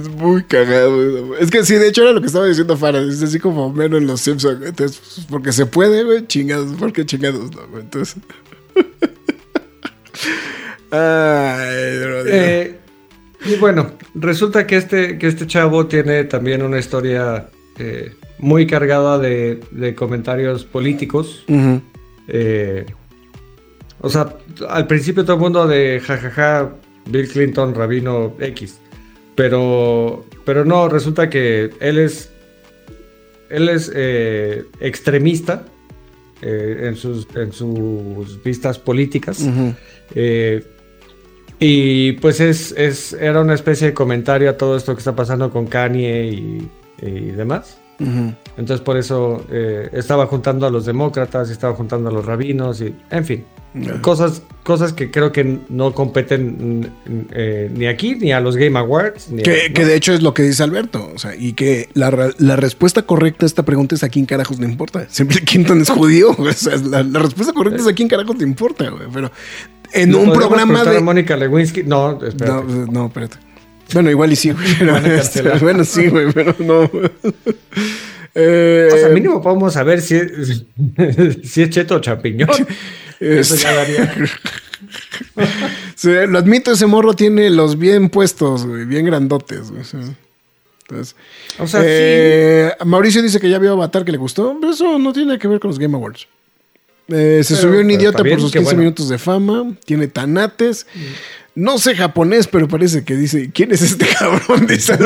Es 0.00 0.08
muy 0.08 0.42
cagado. 0.44 1.26
güey. 1.26 1.42
Es 1.42 1.50
que 1.50 1.64
sí, 1.64 1.74
de 1.74 1.88
hecho 1.88 2.02
era 2.02 2.12
lo 2.12 2.20
que 2.20 2.26
estaba 2.26 2.46
diciendo 2.46 2.76
Farah. 2.76 3.00
Es 3.00 3.22
así 3.22 3.38
como 3.38 3.72
menos 3.72 4.00
en 4.00 4.06
los 4.06 4.20
Simpsons. 4.20 4.58
güey. 4.58 4.68
Entonces, 4.70 5.00
pues, 5.00 5.26
porque 5.30 5.52
se 5.52 5.66
puede, 5.66 6.04
güey, 6.04 6.26
chingados. 6.26 6.74
porque 6.78 7.04
chingados 7.06 7.50
no, 7.54 7.66
güey? 7.68 7.82
Entonces. 7.82 8.16
Ay, 10.90 12.04
Rodrigo. 12.04 12.36
Eh, 12.36 12.78
y 13.46 13.56
bueno, 13.56 13.92
resulta 14.14 14.66
que 14.66 14.76
este, 14.76 15.18
que 15.18 15.26
este 15.28 15.46
chavo 15.46 15.86
tiene 15.86 16.24
también 16.24 16.62
una 16.62 16.78
historia 16.78 17.48
eh, 17.78 18.14
muy 18.38 18.66
cargada 18.66 19.18
de, 19.18 19.60
de 19.70 19.94
comentarios 19.94 20.64
políticos. 20.64 21.44
Eh, 22.28 22.86
o 24.00 24.08
sea, 24.10 24.34
al 24.68 24.86
principio 24.86 25.24
todo 25.24 25.36
el 25.36 25.42
mundo 25.42 25.66
de 25.66 26.00
jajaja, 26.04 26.72
Bill 27.06 27.28
Clinton, 27.28 27.74
Rabino 27.74 28.34
X. 28.40 28.80
Pero, 29.36 30.24
pero 30.44 30.64
no, 30.64 30.88
resulta 30.88 31.30
que 31.30 31.70
él 31.78 31.98
es, 31.98 32.30
él 33.50 33.68
es 33.68 33.92
eh, 33.94 34.64
extremista 34.80 35.66
eh, 36.42 36.86
en, 36.88 36.96
sus, 36.96 37.28
en 37.36 37.52
sus 37.52 38.42
vistas 38.42 38.78
políticas. 38.78 39.46
Eh, 40.14 40.64
y 41.58 42.12
pues 42.12 42.40
es, 42.40 42.72
es, 42.72 43.12
era 43.12 43.40
una 43.40 43.54
especie 43.54 43.88
de 43.88 43.94
comentario 43.94 44.50
a 44.50 44.56
todo 44.56 44.76
esto 44.76 44.94
que 44.94 44.98
está 44.98 45.14
pasando 45.14 45.50
con 45.50 45.66
Kanye 45.66 46.26
y, 46.26 46.68
y 47.02 47.20
demás. 47.32 47.78
Entonces 47.98 48.80
por 48.80 48.96
eso 48.96 49.44
eh, 49.50 49.88
estaba 49.92 50.26
juntando 50.26 50.66
a 50.66 50.70
los 50.70 50.84
demócratas, 50.86 51.50
estaba 51.50 51.74
juntando 51.74 52.08
a 52.10 52.12
los 52.12 52.24
rabinos 52.26 52.80
y, 52.80 52.94
en 53.10 53.24
fin, 53.24 53.44
cosas, 54.02 54.42
cosas 54.64 54.92
que 54.92 55.10
creo 55.10 55.32
que 55.32 55.58
no 55.68 55.92
competen 55.94 56.90
eh, 57.32 57.70
ni 57.74 57.86
aquí 57.86 58.14
ni 58.16 58.32
a 58.32 58.40
los 58.40 58.56
Game 58.56 58.78
Awards. 58.78 59.30
ni 59.30 59.40
a- 59.40 59.44
Que, 59.44 59.84
de 59.84 59.94
hecho 59.94 60.12
es 60.12 60.22
lo 60.22 60.34
que 60.34 60.42
dice 60.42 60.62
Alberto. 60.62 61.10
O 61.14 61.18
sea, 61.18 61.34
y 61.36 61.52
que 61.54 61.88
la, 61.94 62.32
la 62.38 62.56
respuesta 62.56 63.02
correcta 63.02 63.44
a 63.44 63.48
esta 63.48 63.64
pregunta 63.64 63.94
es 63.94 64.02
a 64.02 64.08
quién 64.08 64.26
carajos 64.26 64.58
le 64.58 64.66
importa. 64.66 65.06
Siempre 65.08 65.40
Clinton 65.40 65.80
es 65.80 65.90
judío. 65.90 66.30
O 66.38 66.52
sea, 66.52 66.76
la, 66.76 67.02
la 67.02 67.18
respuesta 67.20 67.52
correcta 67.52 67.80
es 67.80 67.86
a 67.88 67.92
quién 67.94 68.08
carajos 68.08 68.36
le 68.38 68.44
importa, 68.44 68.88
güey. 68.90 69.04
Pero 69.12 69.30
en 69.92 70.12
¿Le 70.12 70.18
un 70.18 70.32
programa 70.32 70.84
de. 70.84 70.96
a 70.96 71.00
Mónica 71.00 71.36
Lewinsky, 71.36 71.82
no, 71.84 72.22
espérate. 72.22 72.46
No, 72.66 72.86
no, 72.86 73.06
espérate. 73.06 73.36
Bueno, 73.92 74.10
igual 74.10 74.32
y 74.32 74.36
sí, 74.36 74.50
güey. 74.50 74.66
pero, 74.78 74.96
este, 74.98 75.42
bueno, 75.60 75.84
sí, 75.84 76.08
güey, 76.08 76.32
pero 76.32 76.54
no. 76.58 76.90
Eh, 78.38 78.90
O 78.92 78.96
sea, 78.98 79.08
mínimo 79.08 79.40
podemos 79.40 79.72
saber 79.72 80.02
si 80.02 80.14
es, 80.16 80.62
si 81.50 81.62
es 81.62 81.70
cheto 81.70 81.94
o 81.94 82.00
champiñón. 82.00 82.50
Eso 83.18 83.54
este, 83.54 83.64
ya 83.64 83.72
daría. 83.74 84.14
sí, 85.94 86.10
lo 86.28 86.38
admito, 86.38 86.72
ese 86.72 86.84
morro 86.84 87.14
tiene 87.14 87.48
los 87.48 87.78
bien 87.78 88.10
puestos, 88.10 88.66
güey, 88.66 88.84
bien 88.84 89.06
grandotes, 89.06 89.70
güey. 89.70 89.84
sí. 89.84 89.96
Entonces, 90.88 91.16
O 91.58 91.66
sea, 91.66 91.80
eh, 91.84 92.72
Mauricio 92.84 93.20
dice 93.22 93.40
que 93.40 93.48
ya 93.48 93.58
vio 93.58 93.72
Avatar 93.72 94.04
que 94.04 94.12
le 94.12 94.18
gustó. 94.18 94.56
pero 94.60 94.72
Eso 94.72 94.98
no 94.98 95.12
tiene 95.14 95.38
que 95.38 95.48
ver 95.48 95.58
con 95.58 95.70
los 95.70 95.78
Game 95.78 95.96
Awards. 95.96 96.28
Eh, 97.08 97.40
se 97.42 97.54
Pero- 97.54 97.68
subió 97.68 97.80
un 97.80 97.90
idiota 97.90 98.18
por 98.22 98.40
sus 98.40 98.52
qué 98.52 98.58
15 98.58 98.64
bueno. 98.64 98.78
minutos 98.80 99.08
de 99.08 99.16
fama. 99.18 99.72
Tiene 99.84 100.06
tanates. 100.08 100.86
No 101.56 101.78
sé 101.78 101.96
japonés, 101.96 102.46
pero 102.46 102.68
parece 102.68 103.02
que 103.02 103.16
dice: 103.16 103.50
¿Quién 103.52 103.72
es 103.72 103.82
este 103.82 104.06
cabrón? 104.06 104.66
Dice. 104.68 104.96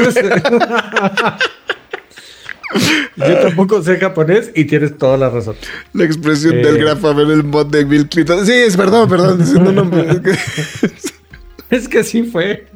Yo 3.17 3.39
tampoco 3.41 3.83
sé 3.83 3.97
japonés 3.99 4.51
y 4.55 4.65
tienes 4.65 4.97
toda 4.97 5.17
la 5.17 5.29
razón. 5.31 5.57
La 5.93 6.05
expresión 6.05 6.55
Eh. 6.59 6.63
del 6.65 6.79
grafo 6.79 7.09
a 7.09 7.15
ver 7.15 7.29
el 7.29 7.43
bot 7.43 7.69
de 7.71 7.85
Bill 7.85 8.09
Clinton. 8.09 8.47
Sí, 8.47 8.53
es 8.53 8.77
verdad, 8.77 9.09
perdón. 9.09 9.39
No, 9.55 9.73
no, 9.85 9.99
es 10.03 10.21
que- 10.21 10.39
Es 11.77 11.89
que 11.89 12.03
sí 12.05 12.25
fue. 12.25 12.67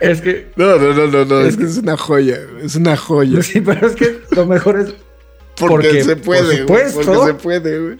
Es 0.00 0.20
que. 0.22 0.48
no, 0.56 0.76
no, 0.78 0.94
no, 0.94 1.06
no, 1.06 1.24
no, 1.26 1.40
Es 1.40 1.48
es 1.48 1.56
que 1.58 1.64
es 1.64 1.76
una 1.78 1.96
joya. 1.98 2.38
Es 2.62 2.76
una 2.76 2.96
joya. 2.96 3.42
Sí, 3.42 3.60
pero 3.60 3.86
es 3.86 3.94
que 3.94 4.20
lo 4.30 4.46
mejor 4.46 4.80
es 4.80 4.94
Porque, 5.58 5.88
porque, 5.88 6.04
se 6.04 6.16
por 6.16 6.24
puede, 6.24 6.62
güey, 6.64 6.90
supuesto. 6.90 7.00
Porque 7.12 7.26
se 7.26 7.34
puede, 7.34 7.78
güey. 7.78 7.98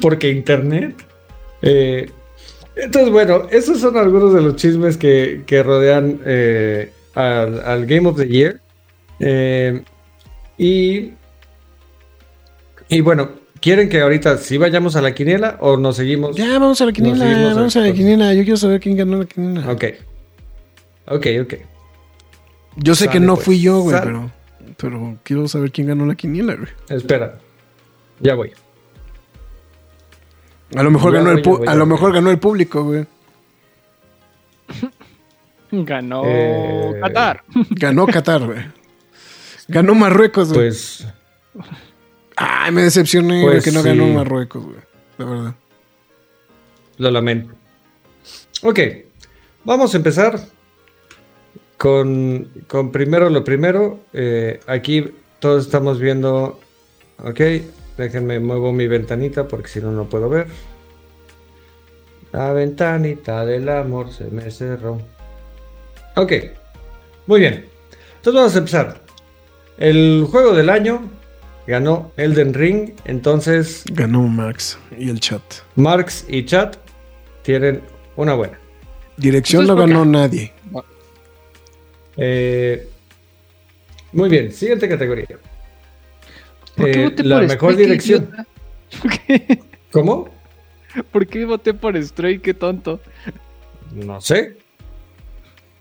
porque 0.00 0.28
internet. 0.30 0.96
Eh, 1.62 2.10
entonces, 2.76 3.10
bueno, 3.10 3.46
esos 3.50 3.80
son 3.80 3.96
algunos 3.96 4.32
de 4.34 4.40
los 4.40 4.56
chismes 4.56 4.96
que, 4.96 5.42
que 5.46 5.62
rodean 5.62 6.20
eh, 6.24 6.92
al, 7.14 7.60
al 7.64 7.86
Game 7.86 8.08
of 8.08 8.16
the 8.16 8.28
Year. 8.28 8.60
Eh, 9.20 9.82
y. 10.58 11.12
Y 12.88 13.00
bueno, 13.00 13.30
¿quieren 13.60 13.88
que 13.88 14.00
ahorita 14.00 14.36
sí 14.38 14.58
vayamos 14.58 14.96
a 14.96 15.02
la 15.02 15.14
quiniela 15.14 15.56
o 15.60 15.76
nos 15.76 15.96
seguimos? 15.96 16.36
Ya, 16.36 16.58
vamos 16.58 16.80
a 16.80 16.86
la 16.86 16.92
quiniela. 16.92 17.54
Vamos 17.54 17.76
a 17.76 17.80
la 17.80 17.92
quiniela. 17.92 18.34
Yo 18.34 18.42
quiero 18.42 18.56
saber 18.56 18.80
quién 18.80 18.96
ganó 18.96 19.18
la 19.18 19.24
quiniela. 19.24 19.70
Ok. 19.70 19.84
Ok, 21.06 21.26
ok. 21.42 21.54
Yo 22.76 22.94
sé 22.94 23.08
que 23.08 23.20
no 23.20 23.34
pues. 23.34 23.44
fui 23.44 23.60
yo, 23.60 23.80
güey, 23.80 23.98
pero, 24.02 24.30
pero 24.78 25.18
quiero 25.22 25.46
saber 25.46 25.70
quién 25.70 25.88
ganó 25.88 26.06
la 26.06 26.14
quiniela, 26.14 26.54
güey. 26.54 26.68
Espera. 26.88 27.38
Ya 28.20 28.34
voy. 28.34 28.52
A 30.74 30.82
lo 30.82 30.90
mejor 30.90 31.12
ganó 31.12 31.30
el 31.32 31.42
a 31.68 31.74
lo 31.74 31.86
mejor 31.86 32.12
ganó 32.12 32.30
el 32.30 32.38
público, 32.38 32.84
güey. 32.84 33.06
Ganó 35.74 36.22
Eh, 36.26 36.98
Qatar. 37.00 37.42
Ganó 37.70 38.06
Qatar, 38.06 38.44
güey. 38.44 38.58
Ganó 39.68 39.94
Marruecos, 39.94 40.52
güey. 40.52 40.68
Pues. 40.68 41.06
Ay, 42.36 42.72
me 42.72 42.82
decepcioné, 42.82 43.42
Pues 43.42 43.64
que 43.64 43.72
no 43.72 43.82
ganó. 43.82 44.06
Marruecos, 44.06 44.64
güey. 44.64 44.76
La 45.18 45.24
verdad. 45.24 45.54
Lo 46.98 47.10
lamento. 47.10 47.54
Ok, 48.62 48.78
vamos 49.64 49.94
a 49.94 49.96
empezar 49.96 50.38
con, 51.78 52.48
con 52.66 52.92
primero 52.92 53.30
lo 53.30 53.42
primero. 53.42 54.00
Eh, 54.12 54.60
aquí 54.66 55.10
todos 55.40 55.64
estamos 55.64 55.98
viendo. 56.00 56.60
Ok, 57.18 57.40
déjenme 57.96 58.40
muevo 58.40 58.72
mi 58.72 58.86
ventanita 58.86 59.48
porque 59.48 59.68
si 59.68 59.80
no, 59.80 59.90
no 59.92 60.08
puedo 60.08 60.28
ver. 60.28 60.46
La 62.32 62.52
ventanita 62.52 63.44
del 63.44 63.68
amor 63.68 64.12
se 64.12 64.24
me 64.24 64.50
cerró. 64.50 65.00
Ok, 66.16 66.32
muy 67.26 67.40
bien. 67.40 67.66
Entonces 68.16 68.34
vamos 68.34 68.54
a 68.54 68.58
empezar. 68.58 69.00
El 69.78 70.26
juego 70.30 70.54
del 70.54 70.70
año 70.70 71.10
ganó 71.66 72.12
Elden 72.16 72.54
Ring. 72.54 72.92
Entonces 73.04 73.84
Ganó 73.92 74.22
Max 74.22 74.78
y 74.96 75.10
el 75.10 75.20
chat. 75.20 75.42
Marx 75.76 76.24
y 76.28 76.44
Chat 76.44 76.76
tienen 77.42 77.82
una 78.16 78.34
buena. 78.34 78.58
Dirección 79.16 79.66
no 79.66 79.76
ganó 79.76 80.04
nadie. 80.04 80.52
Eh, 82.16 82.88
muy 84.12 84.28
bien, 84.28 84.52
siguiente 84.52 84.88
categoría. 84.88 85.38
¿Por 86.76 86.90
qué 86.90 87.00
Eh, 87.00 87.04
voté 87.04 87.24
la 87.24 87.38
por 87.38 87.48
mejor 87.48 87.76
dirección. 87.76 88.30
¿Por 89.00 89.10
qué? 89.10 89.60
¿Cómo? 89.92 90.28
¿Por 91.10 91.26
qué 91.26 91.44
voté 91.44 91.74
por 91.74 92.02
Stray? 92.02 92.38
Qué 92.38 92.54
tonto. 92.54 93.00
No 93.94 94.20
sé. 94.20 94.56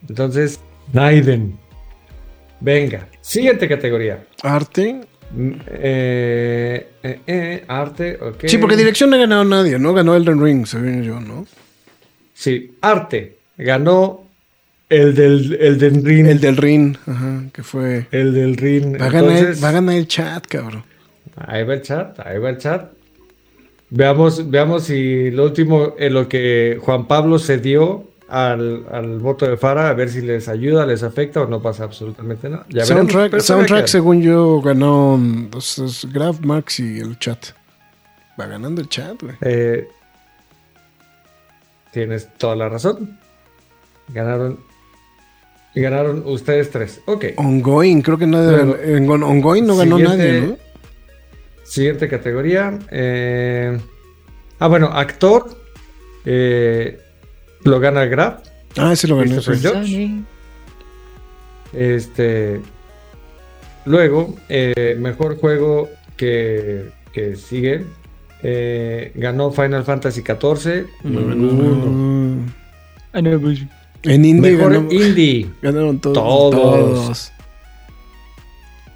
Entonces, 0.07 0.59
Naiden. 0.93 1.57
Venga, 2.59 3.07
siguiente 3.21 3.67
categoría. 3.67 4.25
Arte. 4.43 5.01
Mm, 5.33 5.51
eh, 5.67 6.87
eh, 7.03 7.19
eh, 7.25 7.65
arte, 7.67 8.17
ok. 8.21 8.43
Sí, 8.45 8.57
porque 8.57 8.75
dirección 8.75 9.09
no 9.09 9.15
ha 9.15 9.19
ganado 9.19 9.43
nadie, 9.45 9.79
¿no? 9.79 9.93
Ganó 9.93 10.15
Elden 10.15 10.43
Ring, 10.43 10.65
según 10.65 11.03
yo, 11.03 11.19
¿no? 11.19 11.47
Sí, 12.33 12.75
arte. 12.81 13.37
Ganó 13.57 14.25
el 14.91 15.15
del, 15.15 15.57
el 15.59 15.79
del 15.79 16.03
ring. 16.03 16.27
El 16.27 16.39
del 16.41 16.57
Ring, 16.57 16.97
ajá, 17.07 17.43
que 17.53 17.63
fue. 17.63 18.07
El 18.11 18.33
del 18.33 18.57
ring. 18.57 18.99
Va 18.99 19.05
a, 19.05 19.09
ganar, 19.09 19.31
Entonces, 19.31 19.63
va 19.63 19.69
a 19.69 19.71
ganar 19.71 19.95
el 19.95 20.07
chat, 20.07 20.45
cabrón. 20.47 20.83
Ahí 21.35 21.63
va 21.63 21.75
el 21.75 21.81
chat, 21.81 22.19
ahí 22.19 22.37
va 22.37 22.49
el 22.49 22.57
chat. 22.57 22.91
Veamos, 23.89 24.49
veamos 24.49 24.83
si 24.83 25.31
lo 25.31 25.45
último 25.45 25.95
en 25.97 26.13
lo 26.13 26.27
que 26.27 26.77
Juan 26.81 27.07
Pablo 27.07 27.39
se 27.39 27.57
dio 27.57 28.11
al, 28.27 28.85
al 28.91 29.19
voto 29.19 29.45
de 29.45 29.55
Fara, 29.55 29.89
a 29.89 29.93
ver 29.93 30.09
si 30.09 30.21
les 30.21 30.49
ayuda, 30.49 30.85
les 30.85 31.03
afecta 31.03 31.41
o 31.41 31.47
no 31.47 31.61
pasa 31.61 31.85
absolutamente 31.85 32.49
nada. 32.49 32.65
Ya 32.69 32.85
Soundtrack, 32.85 33.39
soundtrack 33.39 33.87
según 33.87 34.21
yo, 34.21 34.61
ganó 34.61 35.19
los, 35.53 35.77
los 35.77 36.07
Graph 36.11 36.41
Max 36.41 36.81
y 36.81 36.99
el 36.99 37.17
chat. 37.17 37.47
Va 38.39 38.45
ganando 38.45 38.81
el 38.81 38.89
chat, 38.89 39.21
güey. 39.21 39.35
Eh, 39.41 39.87
tienes 41.93 42.29
toda 42.37 42.55
la 42.57 42.67
razón. 42.67 43.17
Ganaron. 44.09 44.70
Ganaron 45.73 46.23
ustedes 46.25 46.69
tres. 46.69 47.01
Ok. 47.05 47.25
Ongoing, 47.37 48.01
creo 48.01 48.17
que 48.17 48.27
no 48.27 48.41
Luego, 48.41 48.97
en 48.97 49.09
on- 49.09 49.23
Ongoing 49.23 49.65
no 49.65 49.77
ganó 49.77 49.97
nadie, 49.99 50.41
¿no? 50.41 50.57
Siguiente 51.63 52.07
categoría. 52.09 52.77
eh, 52.91 53.79
ah, 54.59 54.67
bueno, 54.67 54.87
actor. 54.87 55.57
eh, 56.25 56.99
lo 57.63 57.79
gana 57.79 58.05
Grab. 58.05 58.41
Ah, 58.77 58.91
ese 58.93 59.07
lo 59.07 59.17
ganó. 59.17 59.39
Este. 61.73 62.59
Luego, 63.85 64.35
eh, 64.49 64.95
mejor 64.99 65.37
juego 65.39 65.89
que, 66.17 66.89
que 67.13 67.35
sigue. 67.35 67.85
eh, 68.43 69.11
ganó 69.15 69.51
Final 69.51 69.83
Fantasy 69.85 70.21
XIV. 70.21 70.85
No 71.03 71.21
no. 71.21 72.45
Ah, 73.13 73.21
no, 73.21 73.39
pues, 73.39 73.59
En 74.03 74.25
Indie 74.25 74.51
Mejor 74.53 74.73
ganó- 74.73 74.91
indie. 74.91 75.49
ganaron 75.61 75.99
todos. 75.99 76.15
Todos. 76.15 76.51
todos. 76.55 77.31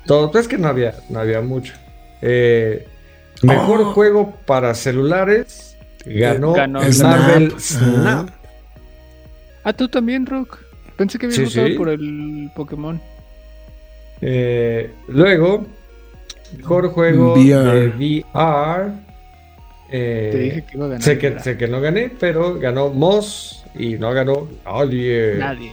Todo, 0.06 0.32
pues 0.32 0.44
es 0.44 0.48
que 0.48 0.58
no 0.58 0.68
había, 0.68 0.96
no 1.10 1.20
había 1.20 1.42
mucho. 1.42 1.74
Eh, 2.22 2.88
mejor 3.42 3.82
Oh. 3.82 3.92
juego 3.94 4.36
para 4.46 4.74
celulares. 4.76 5.76
Ganó, 6.06 6.54
Ganó 6.54 6.82
Marvel 6.82 7.54
Snap. 7.60 8.30
Ah, 9.64 9.74
tú 9.74 9.88
también, 9.90 10.26
Rock. 10.28 10.60
Pensé 10.96 11.18
que 11.18 11.26
había 11.26 11.36
Sí, 11.38 11.44
votado 11.46 11.68
sí. 11.68 11.74
por 11.74 11.90
el 11.90 12.52
Pokémon. 12.56 13.02
Eh, 14.22 14.92
luego, 15.08 15.66
mejor 16.58 16.90
juego 16.92 17.34
VR. 17.34 17.80
de 17.80 17.88
VR. 18.34 18.92
Eh, 19.90 20.30
Te 20.32 20.38
dije 20.40 20.66
que 20.66 20.78
iba 20.78 20.86
a 20.86 20.90
ganar. 20.90 21.04
sé, 21.04 21.18
que, 21.18 21.30
¿verdad? 21.30 21.44
sé 21.44 21.58
que 21.58 21.68
no 21.68 21.82
gané, 21.82 22.12
pero 22.20 22.60
ganó 22.60 22.90
Moss 22.90 23.64
y 23.76 23.96
no 23.96 24.12
ganó 24.14 24.48
nadie. 24.66 25.36
Nadie. 25.38 25.72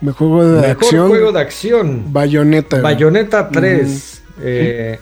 Mejor 0.00 0.28
juego 0.28 0.44
de 0.52 0.60
Mejor 0.68 0.70
acción. 0.84 1.08
juego 1.08 1.32
de 1.32 1.40
acción. 1.40 2.12
Bayonetta. 2.12 2.80
güey. 2.80 2.82
Bayonetta 2.94 3.48
3. 3.48 4.22
eh, 4.42 4.98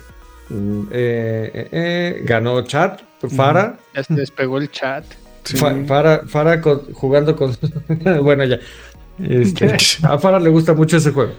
mm, 0.49 0.81
eh, 0.91 1.51
eh, 1.55 1.69
eh, 1.73 2.23
ganó 2.25 2.63
Chat. 2.63 3.01
Fara. 3.35 3.77
Ya 3.95 4.05
se 4.05 4.15
despegó 4.15 4.59
el 4.59 4.71
chat. 4.71 5.05
Sí. 5.43 5.57
Fa- 5.57 5.75
Fara, 5.87 6.23
Fara 6.27 6.61
con- 6.61 6.93
jugando 6.93 7.35
con. 7.35 7.57
bueno, 8.23 8.45
ya. 8.45 8.59
Este, 9.19 9.75
a 10.03 10.19
Fara 10.19 10.39
le 10.39 10.51
gusta 10.51 10.75
mucho 10.75 10.97
ese 10.99 11.11
juego. 11.13 11.33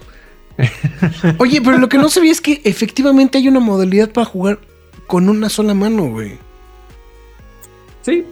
Oye, 1.37 1.61
pero 1.61 1.77
lo 1.77 1.87
que 1.87 1.97
no 1.97 2.09
sabía 2.09 2.31
es 2.31 2.41
que 2.41 2.61
efectivamente 2.63 3.37
hay 3.37 3.47
una 3.47 3.59
modalidad 3.59 4.09
para 4.09 4.25
jugar 4.25 4.59
con 5.05 5.29
una 5.29 5.49
sola 5.49 5.73
mano, 5.73 6.09
güey. 6.09 6.37
Sí. 8.07 8.23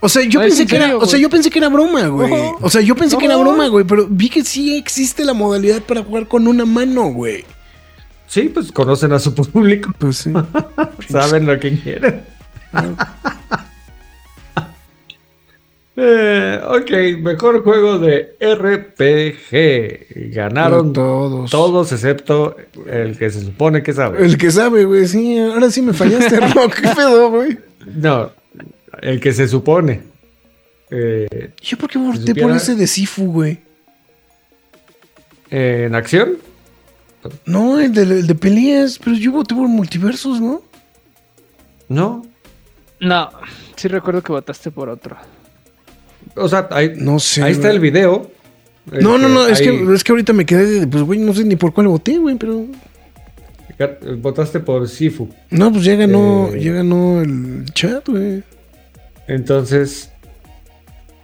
O 0.00 0.08
sea, 0.08 0.22
yo 0.22 0.40
pensé 0.40 0.62
en 0.62 0.68
que 0.68 0.76
era, 0.76 0.96
o 0.96 1.04
sea, 1.04 1.18
yo 1.18 1.28
pensé 1.28 1.50
que 1.50 1.58
era 1.58 1.68
broma, 1.68 2.06
güey. 2.06 2.30
No. 2.30 2.56
O 2.62 2.70
sea, 2.70 2.80
yo 2.80 2.96
pensé 2.96 3.18
que 3.18 3.26
era 3.26 3.36
broma, 3.36 3.68
güey, 3.68 3.84
pero 3.84 4.06
vi 4.08 4.30
que 4.30 4.42
sí 4.42 4.74
existe 4.78 5.22
la 5.22 5.34
modalidad 5.34 5.82
para 5.82 6.02
jugar 6.02 6.26
con 6.26 6.48
una 6.48 6.64
mano, 6.64 7.12
güey. 7.12 7.44
Sí, 8.26 8.48
pues 8.48 8.72
conocen 8.72 9.12
a 9.12 9.18
su 9.18 9.34
público. 9.34 9.92
Pues 9.98 10.16
sí. 10.16 10.32
Saben 11.10 11.44
lo 11.44 11.60
que 11.60 11.78
quieren. 11.78 12.22
Eh, 15.96 16.60
ok, 16.66 17.22
mejor 17.22 17.62
juego 17.62 18.00
de 18.00 18.34
RPG. 18.40 20.32
Ganaron 20.34 20.92
todos. 20.92 21.50
todos 21.50 21.92
excepto 21.92 22.56
el 22.86 23.16
que 23.16 23.30
se 23.30 23.42
supone 23.42 23.82
que 23.82 23.92
sabe. 23.92 24.24
El 24.24 24.36
que 24.36 24.50
sabe, 24.50 24.84
güey, 24.84 25.06
sí. 25.06 25.38
Ahora 25.38 25.70
sí 25.70 25.82
me 25.82 25.92
fallaste, 25.92 26.40
Rock. 26.54 26.80
¿Qué 26.80 26.88
pedo, 26.88 27.30
güey? 27.30 27.56
No, 27.86 28.30
el 29.02 29.20
que 29.20 29.32
se 29.32 29.48
supone. 29.48 30.02
Eh, 30.90 31.50
¿Yo 31.62 31.76
por 31.78 31.90
qué 31.90 31.98
voté 31.98 32.34
por 32.34 32.52
ese 32.52 32.74
de 32.74 32.86
Sifu, 32.86 33.32
güey? 33.32 33.60
en 35.50 35.94
acción, 35.94 36.38
No, 37.46 37.78
el 37.78 37.92
de, 37.92 38.02
el 38.02 38.26
de 38.26 38.34
peleas, 38.34 38.98
pero 38.98 39.16
yo 39.16 39.30
voté 39.32 39.54
por 39.54 39.68
multiversos, 39.68 40.40
¿no? 40.40 40.62
no. 41.88 42.26
No, 43.00 43.28
sí 43.76 43.88
recuerdo 43.88 44.22
que 44.22 44.32
votaste 44.32 44.70
por 44.70 44.88
otro. 44.88 45.16
O 46.36 46.48
sea, 46.48 46.68
ahí, 46.70 46.92
No 46.96 47.18
sé. 47.18 47.42
ahí 47.42 47.52
está 47.52 47.70
el 47.70 47.80
video. 47.80 48.30
No, 48.86 49.18
no, 49.18 49.28
no, 49.28 49.46
es 49.46 49.60
Ahí 49.60 49.66
que, 49.66 49.94
es 49.94 50.04
que 50.04 50.12
ahorita 50.12 50.32
me 50.32 50.46
quedé, 50.46 50.80
de, 50.80 50.86
pues, 50.86 51.02
güey, 51.02 51.18
no 51.18 51.34
sé 51.34 51.44
ni 51.44 51.56
por 51.56 51.72
cuál 51.74 51.88
voté, 51.88 52.18
güey, 52.18 52.36
pero... 52.36 52.66
Votaste 54.18 54.60
por 54.60 54.88
Sifu. 54.88 55.28
No, 55.50 55.72
pues 55.72 55.84
ya 55.84 55.96
ganó, 55.96 56.50
Eh. 56.54 56.62
ya 56.62 56.72
ganó 56.72 57.20
el 57.22 57.64
chat, 57.72 58.08
güey. 58.08 58.42
Entonces, 59.26 60.10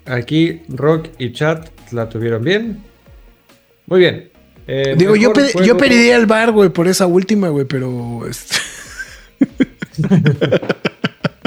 aquí 0.07 0.63
Rock 0.69 1.09
y 1.19 1.33
Chat 1.33 1.69
la 1.93 2.09
tuvieron 2.09 2.43
bien. 2.43 2.79
Muy 3.87 4.01
bien. 4.01 4.31
Eh, 4.67 4.95
Digo, 4.97 5.17
yo, 5.17 5.33
juego- 5.33 5.63
yo 5.65 5.77
perdí 5.77 6.11
al 6.11 6.27
bar, 6.27 6.53
güey, 6.53 6.69
por 6.71 6.87
esa 6.89 7.07
última, 7.07 7.49
güey, 7.49 7.65
pero... 7.67 8.27
este, 8.29 8.57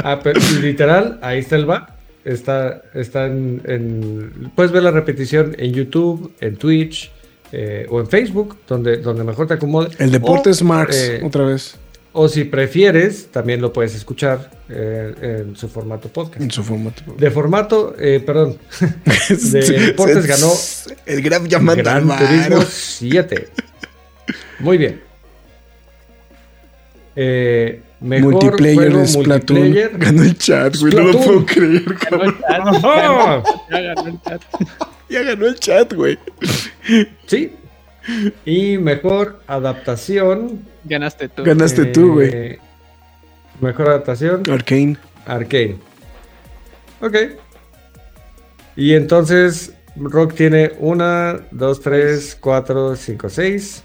Ah, 0.03 0.19
pero 0.21 0.39
literal, 0.61 1.19
ahí 1.21 1.39
está 1.39 1.55
el 1.55 1.65
bar. 1.65 1.97
Está, 2.25 2.81
está 2.93 3.25
en, 3.27 3.61
en- 3.65 4.51
Puedes 4.55 4.71
ver 4.71 4.83
la 4.83 4.91
repetición 4.91 5.55
en 5.57 5.73
YouTube, 5.73 6.33
en 6.41 6.55
Twitch 6.57 7.11
eh, 7.55 7.85
o 7.87 7.99
en 7.99 8.07
Facebook, 8.07 8.57
donde, 8.67 8.97
donde 8.97 9.23
mejor 9.23 9.45
te 9.47 9.53
acomode. 9.53 9.91
El 9.99 10.09
Deportes 10.09 10.63
O, 10.63 10.65
Marx, 10.65 10.97
eh, 10.97 11.21
otra 11.23 11.45
vez, 11.45 11.75
o 12.11 12.27
si 12.27 12.45
prefieres, 12.45 13.27
también 13.31 13.61
lo 13.61 13.71
puedes 13.71 13.93
escuchar 13.93 14.49
eh, 14.69 15.45
en 15.45 15.55
su 15.55 15.69
formato 15.69 16.09
podcast. 16.09 16.41
en 16.41 16.49
su 16.49 16.63
formato. 16.63 17.03
De 17.15 17.29
formato, 17.29 17.95
eh, 17.99 18.23
perdón, 18.25 18.57
de 19.29 19.61
deportes 19.61 20.25
ganó 20.25 20.51
El 21.05 21.21
Graf 21.21 21.47
llamando 21.47 21.83
Gran. 21.83 22.07
Turismo 22.07 22.61
7. 22.67 23.49
Muy 24.59 24.77
bien. 24.77 25.01
Eh, 27.15 27.81
mejor 28.03 28.33
multiplayer 28.33 28.75
juego 28.91 28.99
de 28.99 29.07
Splatoon. 29.07 29.59
multiplayer. 29.59 29.97
Ganó 29.97 30.23
el 30.23 30.37
chat, 30.37 30.75
güey, 30.77 30.93
no 30.93 31.01
lo 31.03 31.11
puedo 31.19 31.45
creer. 31.45 31.83
Ganó 32.09 32.23
el 32.23 32.39
chat. 32.39 33.45
Ya 33.69 33.81
ganó 33.81 34.07
el 34.07 34.21
chat. 34.21 34.41
Ya 35.09 35.21
ganó 35.23 35.45
el 35.47 35.55
chat, 35.59 35.93
güey. 35.93 36.19
Sí. 37.27 37.55
Y 38.45 38.77
mejor 38.77 39.41
adaptación. 39.47 40.61
Ganaste 40.83 41.29
tú. 41.29 41.43
Ganaste 41.43 41.85
tú, 41.85 42.13
güey. 42.13 42.29
eh, 42.33 42.59
Mejor 43.61 43.87
adaptación. 43.89 44.43
Arcane. 44.51 44.97
Arcane. 45.25 45.77
Ok. 47.01 47.15
Y 48.75 48.93
entonces 48.95 49.73
Rock 49.95 50.33
tiene 50.33 50.71
una, 50.79 51.39
dos, 51.51 51.79
tres, 51.79 52.35
cuatro, 52.39 52.95
cinco, 52.95 53.29
seis. 53.29 53.83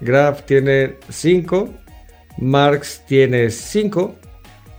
Graf 0.00 0.42
tiene 0.44 0.96
cinco. 1.10 1.68
Marx 2.40 3.02
tiene 3.06 3.50
cinco. 3.50 4.16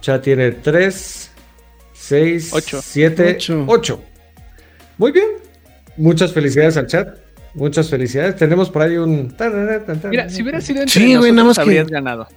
Chat 0.02 0.24
tiene 0.24 0.52
tres, 0.52 1.30
seis, 1.94 2.52
Ocho. 2.54 2.82
siete, 2.84 3.36
Ocho. 3.36 3.66
ocho. 3.68 4.04
Muy 4.98 5.12
bien. 5.12 5.28
Muchas 5.98 6.34
felicidades 6.34 6.76
al 6.78 6.88
chat. 6.88 7.18
Muchas 7.54 7.90
felicidades. 7.90 8.36
Tenemos 8.38 8.70
por 8.70 8.82
ahí 8.82 8.98
un. 8.98 9.36
Mira, 10.10 10.30
si 10.30 10.42
hubiera 10.42 10.60
sido 10.62 10.80
entre 10.82 10.94
Sí, 10.94 11.16
güey, 11.16 11.32
nada 11.32 11.44
más 11.50 11.58
nosotros, 11.58 11.66
que- 11.74 11.80
habrías 11.80 11.88
ganado. 11.92 12.28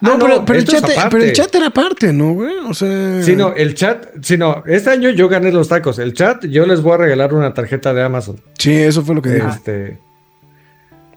No, 0.00 0.12
Ah, 0.12 0.16
pero, 0.18 0.36
no, 0.36 0.44
pero 0.46 0.58
el 0.60 0.64
chat, 0.64 0.84
aparte. 0.84 1.08
pero 1.10 1.24
el 1.24 1.32
chat 1.32 1.54
era 1.54 1.66
aparte, 1.66 2.12
¿no, 2.12 2.32
güey? 2.32 2.56
O 2.66 2.72
sea. 2.72 3.22
Sí, 3.22 3.36
no, 3.36 3.54
el 3.54 3.74
chat, 3.74 4.06
sí, 4.22 4.38
no, 4.38 4.62
este 4.66 4.88
año 4.90 5.10
yo 5.10 5.28
gané 5.28 5.52
los 5.52 5.68
tacos. 5.68 5.98
El 5.98 6.14
chat, 6.14 6.46
yo 6.46 6.64
les 6.64 6.80
voy 6.80 6.94
a 6.94 6.96
regalar 6.98 7.34
una 7.34 7.52
tarjeta 7.52 7.92
de 7.92 8.02
Amazon. 8.02 8.40
Sí, 8.58 8.72
eso 8.72 9.02
fue 9.04 9.14
lo 9.14 9.20
que 9.20 9.30
dijo. 9.30 9.48
Este, 9.48 9.98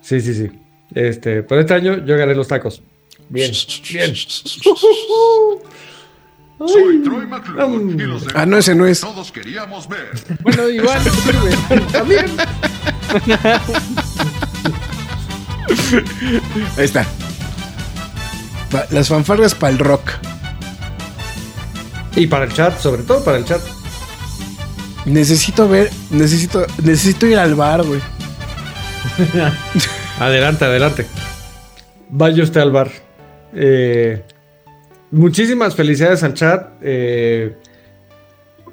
sí, 0.02 0.20
sí, 0.20 0.34
sí. 0.34 0.52
Este, 0.96 1.44
por 1.44 1.58
este 1.60 1.74
año 1.74 2.06
yo 2.06 2.18
gané 2.18 2.36
los 2.36 2.48
tacos. 2.48 2.82
Bien, 3.30 3.52
bien. 3.92 4.16
Soy 6.66 7.04
Troy 7.04 7.26
McClure 7.28 7.94
y 8.04 8.08
los 8.08 8.26
Ah, 8.36 8.46
no, 8.46 8.58
ese 8.58 8.76
no 8.76 8.86
es. 8.86 9.02
todos 9.02 9.32
queríamos 9.32 9.88
ver. 9.90 10.12
Bueno, 10.42 10.70
igual 10.70 11.02
sirve. 11.02 11.82
También. 11.92 12.26
Ahí 16.78 16.86
está. 16.86 17.06
Pa- 18.72 18.86
las 18.92 19.08
fanfarras 19.10 19.56
para 19.56 19.74
el 19.74 19.80
rock. 19.80 20.12
Y 22.16 22.28
para 22.28 22.46
el 22.46 22.54
chat, 22.54 22.80
sobre 22.80 23.02
todo 23.04 23.24
para 23.24 23.38
el 23.38 23.46
chat. 23.46 23.62
Necesito 25.06 25.68
ver, 25.68 25.90
necesito, 26.12 26.66
necesito 26.84 27.26
ir 27.28 27.38
al 27.38 27.56
bar, 27.56 27.84
güey. 27.84 28.00
Adelante, 30.20 30.66
adelante. 30.66 31.06
Vaya 32.10 32.44
usted 32.44 32.62
al 32.62 32.72
bar. 32.72 32.92
Eh, 33.56 34.22
muchísimas 35.12 35.76
felicidades 35.76 36.24
al 36.24 36.34
chat. 36.34 36.68
Eh, 36.82 37.56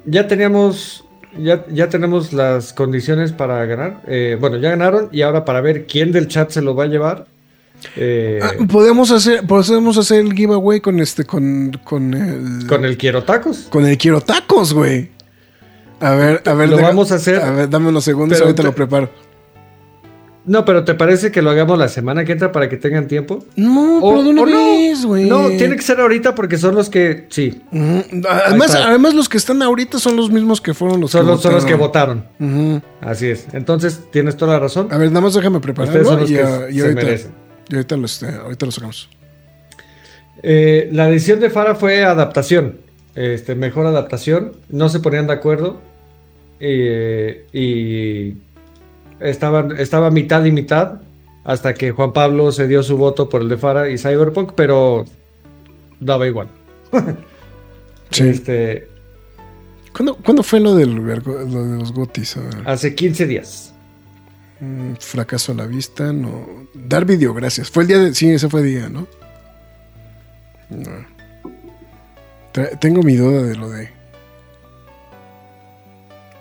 ya 0.05 0.27
teníamos. 0.27 1.05
Ya, 1.37 1.65
ya 1.71 1.87
tenemos 1.87 2.33
las 2.33 2.73
condiciones 2.73 3.31
para 3.31 3.65
ganar. 3.65 4.01
Eh, 4.07 4.37
bueno, 4.39 4.57
ya 4.57 4.71
ganaron. 4.71 5.09
Y 5.11 5.21
ahora 5.21 5.45
para 5.45 5.61
ver 5.61 5.85
quién 5.87 6.11
del 6.11 6.27
chat 6.27 6.51
se 6.51 6.61
lo 6.61 6.75
va 6.75 6.83
a 6.83 6.87
llevar. 6.87 7.25
Eh, 7.95 8.39
Ah, 8.43 8.51
podemos 8.69 9.11
hacer, 9.11 9.47
podemos 9.47 9.97
hacer 9.97 10.19
el 10.19 10.33
giveaway 10.33 10.81
con 10.81 10.99
este, 10.99 11.23
con, 11.25 11.71
con 11.83 12.13
el, 12.13 12.67
con 12.67 12.85
el 12.85 12.97
quiero 12.97 13.23
tacos. 13.23 13.67
con 13.71 13.85
el 13.87 13.97
quiero 13.97 14.21
tacos, 14.21 14.73
güey. 14.73 15.09
A 15.99 16.11
ver, 16.11 16.43
a 16.45 16.53
ver, 16.53 16.69
Lo 16.69 16.75
deja- 16.77 16.89
vamos 16.89 17.11
a 17.11 17.15
hacer, 17.15 17.37
A 17.41 17.51
ver, 17.51 17.69
dame 17.69 17.89
unos 17.89 18.03
segundos, 18.03 18.39
ahorita 18.41 18.61
te- 18.61 18.67
lo 18.67 18.75
preparo. 18.75 19.09
No, 20.43 20.65
pero 20.65 20.83
¿te 20.83 20.95
parece 20.95 21.31
que 21.31 21.43
lo 21.43 21.51
hagamos 21.51 21.77
la 21.77 21.87
semana 21.87 22.25
que 22.25 22.31
entra 22.31 22.51
para 22.51 22.67
que 22.67 22.75
tengan 22.77 23.07
tiempo? 23.07 23.45
No, 23.55 23.99
O- 23.99 24.09
pero 24.09 24.23
de 24.23 24.29
una 24.31 24.43
vez, 24.45 25.05
güey. 25.05 25.25
No, 25.29 25.49
tiene 25.49 25.75
que 25.75 25.83
ser 25.83 25.99
ahorita 25.99 26.33
porque 26.33 26.57
son 26.57 26.73
los 26.73 26.89
que. 26.89 27.27
Sí. 27.29 27.61
Además, 28.27 28.73
además, 28.73 29.13
los 29.13 29.29
que 29.29 29.37
están 29.37 29.61
ahorita 29.61 29.99
son 29.99 30.15
los 30.15 30.31
mismos 30.31 30.59
que 30.59 30.73
fueron 30.73 30.99
los 30.99 31.11
son, 31.11 31.21
que 31.25 31.27
los, 31.27 31.41
son 31.43 31.53
los 31.53 31.63
que 31.65 31.75
votaron. 31.75 32.25
Así 33.01 33.27
es. 33.27 33.45
Entonces, 33.53 34.01
tienes 34.11 34.35
toda 34.35 34.53
la 34.53 34.59
razón. 34.59 34.87
A 34.91 34.97
ver, 34.97 35.09
nada 35.09 35.21
más 35.21 35.35
déjame 35.35 35.59
prepararlo 35.59 36.03
son 36.03 36.19
los 36.21 36.31
y, 36.31 36.33
que 36.33 36.39
y 36.41 36.43
se 36.75 36.81
ahorita, 36.81 37.01
merecen. 37.03 37.31
y 37.69 37.75
ahorita, 37.75 37.97
lo, 37.97 38.05
este, 38.05 38.27
ahorita 38.29 38.65
lo 38.65 38.71
sacamos. 38.71 39.09
Eh, 40.43 40.89
la 40.91 41.05
decisión 41.07 41.39
de 41.39 41.49
Fara 41.51 41.75
fue 41.75 42.03
adaptación. 42.03 42.79
Este, 43.13 43.53
mejor 43.55 43.85
adaptación. 43.85 44.53
No 44.69 44.89
se 44.89 44.99
ponían 45.01 45.27
de 45.27 45.33
acuerdo. 45.33 45.81
Eh, 46.59 47.45
y 47.53 48.37
estaban, 49.21 49.77
estaba 49.77 50.11
mitad 50.11 50.43
y 50.45 50.51
mitad. 50.51 51.01
Hasta 51.43 51.73
que 51.73 51.89
Juan 51.91 52.13
Pablo 52.13 52.51
se 52.51 52.67
dio 52.67 52.83
su 52.83 52.97
voto 52.97 53.27
por 53.27 53.41
el 53.41 53.49
de 53.49 53.57
Fara 53.57 53.89
y 53.89 53.97
Cyberpunk, 53.97 54.53
pero 54.55 55.05
daba 55.99 56.27
igual. 56.27 56.47
Sí. 58.11 58.27
Este, 58.27 58.89
¿Cuándo, 59.95 60.15
cuándo 60.17 60.43
fue 60.43 60.59
lo, 60.59 60.75
del, 60.75 60.93
lo 60.95 61.65
de 61.65 61.79
los 61.79 61.93
gotis? 61.93 62.35
Hace 62.65 62.93
15 62.93 63.25
días. 63.25 63.73
Mm, 64.59 64.95
fracaso 64.99 65.53
a 65.53 65.55
la 65.55 65.65
vista, 65.65 66.11
no. 66.11 66.45
Dar 66.73 67.05
video, 67.05 67.33
gracias. 67.33 67.71
Fue 67.71 67.83
el 67.83 67.87
día 67.87 67.99
de. 67.99 68.13
Sí, 68.13 68.29
ese 68.29 68.49
fue 68.49 68.59
el 68.59 68.65
día, 68.67 68.89
¿no? 68.89 69.07
No. 70.71 71.05
Tra- 72.53 72.77
Tengo 72.79 73.01
mi 73.01 73.15
duda 73.15 73.43
de 73.43 73.55
lo 73.55 73.69
de. 73.69 73.89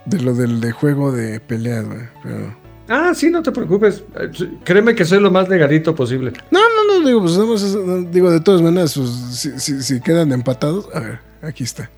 De 0.06 0.20
lo 0.20 0.34
del 0.34 0.60
de 0.60 0.72
juego 0.72 1.12
de 1.12 1.38
peleas, 1.38 1.86
güey. 1.86 2.00
Pero. 2.24 2.56
Ah, 2.92 3.12
sí, 3.14 3.30
no 3.30 3.40
te 3.40 3.52
preocupes. 3.52 4.02
Eh, 4.16 4.30
Créeme 4.64 4.96
que 4.96 5.04
soy 5.04 5.20
lo 5.20 5.30
más 5.30 5.48
legalito 5.48 5.94
posible. 5.94 6.32
No, 6.50 6.58
no, 6.60 6.98
no, 7.00 7.06
digo, 7.06 7.20
pues 7.20 8.12
digo, 8.12 8.30
de 8.32 8.40
todas 8.40 8.60
maneras, 8.62 8.94
pues, 8.96 9.08
si, 9.10 9.60
si- 9.60 9.80
si 9.82 10.00
quedan 10.00 10.32
empatados, 10.32 10.88
a 10.92 10.98
ver, 11.00 11.18
aquí 11.40 11.62
está. 11.62 11.88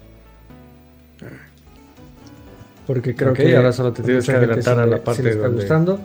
Porque 2.86 3.14
creo 3.14 3.32
que 3.32 3.56
ahora 3.56 3.72
solo 3.72 3.92
te 3.92 4.02
tienes 4.02 4.26
que 4.26 4.32
adelantar 4.32 4.78
a 4.80 4.86
la 4.86 5.02
parte 5.02 5.22
le 5.22 5.30
está 5.30 5.42
donde, 5.44 5.56
gustando. 5.60 6.00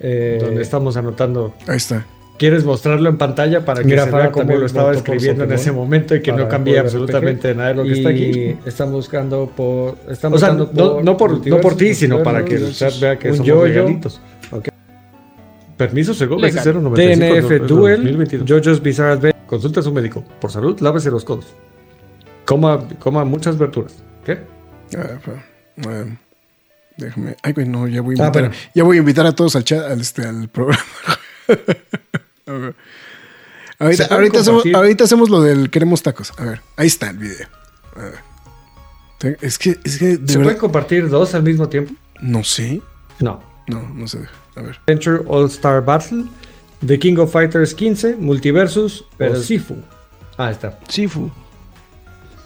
eh, 0.00 0.38
donde 0.40 0.62
estamos 0.62 0.96
anotando. 0.96 1.54
Ahí 1.66 1.76
está. 1.76 2.06
¿Quieres 2.38 2.64
mostrarlo 2.64 3.08
en 3.08 3.16
pantalla 3.16 3.64
para 3.64 3.80
que 3.80 3.88
Mira, 3.88 4.04
se 4.04 4.10
vea 4.10 4.30
cómo 4.30 4.54
lo 4.56 4.66
estaba 4.66 4.92
escribiendo 4.92 5.44
en 5.44 5.52
ese 5.52 5.72
momento 5.72 6.14
y 6.14 6.20
que 6.22 6.32
no 6.32 6.46
de 6.46 6.78
absolutamente 6.78 7.54
nada 7.54 7.68
de 7.70 7.74
lo 7.76 7.84
que 7.84 7.92
está 7.92 8.08
aquí? 8.10 8.56
Están 8.66 8.92
buscando 8.92 9.50
por. 9.54 9.96
Están 10.08 10.34
O 10.34 10.38
sea, 10.38 10.52
no, 10.52 11.00
no 11.02 11.16
por, 11.16 11.46
no 11.46 11.60
por 11.60 11.76
ti, 11.76 11.94
sino 11.94 12.22
para 12.22 12.44
que 12.44 12.56
el 12.56 12.72
chat 12.74 12.98
vea 13.00 13.18
que 13.18 13.30
un 13.30 13.36
somos 13.36 13.46
yo-yo. 13.48 13.66
legalitos. 13.66 14.20
Permiso 15.76 16.14
según. 16.14 16.40
DNF 16.40 17.66
Duel, 17.66 18.44
JoJo's 18.46 18.82
Bizarre 18.82 19.12
Adventure. 19.12 19.46
Consulte 19.46 19.80
a 19.80 19.82
su 19.82 19.92
médico. 19.92 20.24
Por 20.40 20.50
salud, 20.50 20.78
lávese 20.80 21.10
los 21.10 21.24
codos. 21.24 21.46
Coma, 22.44 22.86
coma 22.98 23.24
muchas 23.24 23.58
verduras. 23.58 24.02
¿Qué? 24.24 24.38
Ah, 24.96 25.18
pero, 25.24 25.42
bueno, 25.76 26.18
déjame. 26.96 27.36
Ay, 27.42 27.52
güey, 27.52 27.68
no, 27.68 27.86
ya 27.88 28.00
voy 28.00 28.14
a 28.18 28.22
Ah, 28.22 28.26
invitar, 28.26 28.42
bueno. 28.42 28.54
ya 28.74 28.84
voy 28.84 28.96
a 28.96 29.00
invitar 29.00 29.26
a 29.26 29.32
todos 29.32 29.54
al 29.56 29.64
chat, 29.64 29.84
al, 29.90 30.00
este, 30.00 30.22
al 30.22 30.48
programa. 30.48 30.82
Ahorita, 32.46 32.74
¿Se 34.04 34.08
pueden 34.08 34.12
ahorita, 34.12 34.38
hacemos, 34.40 34.62
compartir? 34.62 34.76
ahorita 34.76 35.04
hacemos 35.04 35.30
lo 35.30 35.42
del 35.42 35.70
queremos 35.70 36.02
tacos. 36.02 36.32
A 36.38 36.44
ver, 36.44 36.60
ahí 36.76 36.86
está 36.86 37.10
el 37.10 37.18
video. 37.18 37.48
A 37.96 38.02
ver. 38.02 39.38
Es 39.40 39.58
que, 39.58 39.78
es 39.84 39.98
que, 39.98 40.18
¿Se 40.26 40.38
pueden 40.38 40.58
compartir 40.58 41.08
dos 41.08 41.34
al 41.34 41.42
mismo 41.42 41.68
tiempo? 41.68 41.92
no 42.20 42.44
sé. 42.44 42.80
No. 43.20 43.42
No, 43.66 43.82
no 43.94 44.06
se 44.06 44.20
deja. 44.20 44.32
A 44.56 44.62
ver. 44.62 44.78
Adventure 44.86 45.22
All 45.26 45.46
Star 45.46 45.84
Battle, 45.84 46.24
The 46.86 46.98
King 46.98 47.16
of 47.18 47.32
Fighters 47.32 47.74
15, 47.74 48.16
Multiversus 48.16 49.04
Pero 49.18 49.42
Sifu. 49.42 49.76
Ah, 50.38 50.50
está. 50.50 50.78
Sifu. 50.88 51.30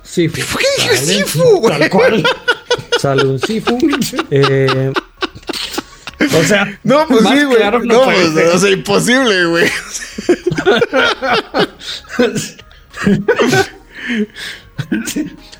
Sifu. 0.03 0.41
¿Por 0.53 0.61
qué 0.61 0.67
dije. 0.79 0.97
Sifu, 0.97 1.61
güey? 1.61 1.79
Tal 1.79 1.91
cual. 1.91 2.25
Sale 3.01 3.27
un 3.27 3.39
Sifu. 3.39 3.79
Eh, 4.31 4.93
o 6.39 6.43
sea, 6.45 6.79
No, 6.85 7.07
pues 7.09 7.23
más 7.23 7.39
sí, 7.39 7.45
güey. 7.45 7.57
claro 7.59 7.79
no 7.81 7.95
no, 7.95 8.05
pues, 8.05 8.47
o 8.55 8.59
sea, 8.59 8.71
imposible, 8.71 9.47
güey. 9.47 9.69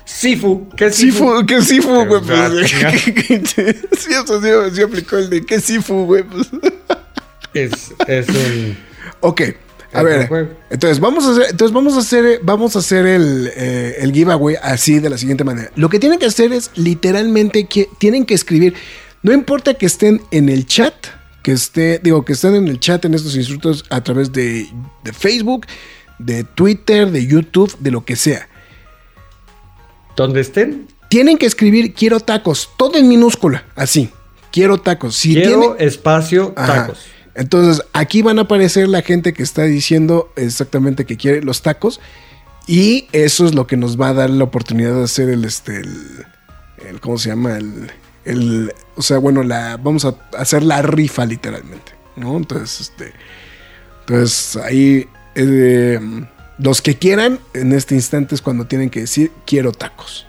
Sifu. 0.05 0.69
¿Qué 0.75 0.85
es 0.87 0.95
Sifu, 0.95 1.45
¿qué 1.45 1.61
Sifu, 1.61 2.05
güey? 2.05 2.21
Pues, 2.21 2.71
sí, 3.51 4.11
eso 4.11 4.41
sí, 4.41 4.47
sí 4.75 4.81
aplicó 4.81 5.17
el 5.17 5.29
de 5.29 5.45
¿qué 5.45 5.59
Sifu, 5.59 6.05
güey? 6.05 6.23
Pues. 6.23 6.47
Es, 7.53 7.71
es 8.07 8.27
un. 8.29 8.77
Ok, 9.21 9.41
a 9.93 10.03
ver. 10.03 10.27
juego. 10.27 10.49
Entonces 10.69 10.99
vamos 10.99 11.25
a 11.25 11.31
hacer, 11.31 11.45
entonces 11.49 11.73
vamos 11.73 11.95
a 11.95 11.99
hacer, 11.99 12.39
vamos 12.43 12.75
a 12.75 12.79
hacer 12.79 13.05
el, 13.05 13.51
eh, 13.55 13.95
el 13.99 14.11
giveaway 14.11 14.55
así 14.61 14.99
de 14.99 15.09
la 15.09 15.17
siguiente 15.17 15.43
manera. 15.43 15.71
Lo 15.75 15.89
que 15.89 15.99
tienen 15.99 16.19
que 16.19 16.25
hacer 16.25 16.53
es 16.53 16.71
literalmente 16.75 17.65
que 17.65 17.89
tienen 17.99 18.25
que 18.25 18.33
escribir. 18.33 18.75
No 19.23 19.31
importa 19.33 19.73
que 19.75 19.85
estén 19.85 20.21
en 20.31 20.49
el 20.49 20.65
chat, 20.65 20.93
que 21.43 21.51
esté, 21.51 21.99
digo, 21.99 22.25
que 22.25 22.33
estén 22.33 22.55
en 22.55 22.67
el 22.67 22.79
chat 22.79 23.03
en 23.05 23.13
estos 23.13 23.35
instructos 23.35 23.85
a 23.89 24.01
través 24.03 24.31
de, 24.31 24.67
de 25.03 25.13
Facebook, 25.13 25.65
de 26.19 26.43
Twitter, 26.43 27.11
de 27.11 27.25
YouTube, 27.25 27.75
de 27.79 27.91
lo 27.91 28.03
que 28.05 28.15
sea. 28.15 28.47
Donde 30.15 30.41
estén, 30.41 30.87
Tienen 31.09 31.37
que 31.37 31.45
escribir 31.45 31.93
quiero 31.93 32.19
tacos, 32.19 32.69
todo 32.77 32.97
en 32.97 33.07
minúscula, 33.09 33.65
así. 33.75 34.09
Quiero 34.51 34.79
tacos. 34.79 35.15
Si 35.15 35.33
quiero 35.33 35.75
tiene- 35.75 35.85
espacio 35.85 36.53
Ajá. 36.57 36.73
tacos. 36.87 36.99
Entonces, 37.35 37.83
aquí 37.93 38.21
van 38.21 38.39
a 38.39 38.43
aparecer 38.43 38.89
la 38.89 39.01
gente 39.01 39.33
que 39.33 39.41
está 39.43 39.63
diciendo 39.63 40.31
exactamente 40.35 41.05
que 41.05 41.15
quiere 41.15 41.41
los 41.41 41.61
tacos. 41.61 42.01
Y 42.67 43.07
eso 43.13 43.45
es 43.45 43.55
lo 43.55 43.65
que 43.67 43.77
nos 43.77 43.99
va 43.99 44.09
a 44.09 44.13
dar 44.13 44.29
la 44.29 44.43
oportunidad 44.43 44.93
de 44.93 45.03
hacer 45.03 45.29
el, 45.29 45.45
este, 45.45 45.77
el, 45.77 46.25
el- 46.87 46.99
¿cómo 46.99 47.17
se 47.17 47.29
llama? 47.29 47.57
El, 47.57 47.89
el- 48.25 48.73
o 48.95 49.01
sea, 49.01 49.17
bueno, 49.17 49.43
la, 49.43 49.77
vamos 49.77 50.05
a 50.05 50.15
hacer 50.37 50.63
la 50.63 50.81
rifa 50.81 51.25
literalmente, 51.25 51.93
¿no? 52.15 52.37
Entonces, 52.37 52.81
este, 52.81 53.13
entonces 54.01 54.57
ahí, 54.57 55.07
eh, 55.35 55.99
los 56.59 56.81
que 56.81 56.95
quieran, 56.97 57.39
en 57.53 57.73
este 57.73 57.95
instante 57.95 58.35
es 58.35 58.41
cuando 58.41 58.65
tienen 58.65 58.89
que 58.89 59.01
decir, 59.01 59.31
quiero 59.45 59.71
tacos. 59.71 60.27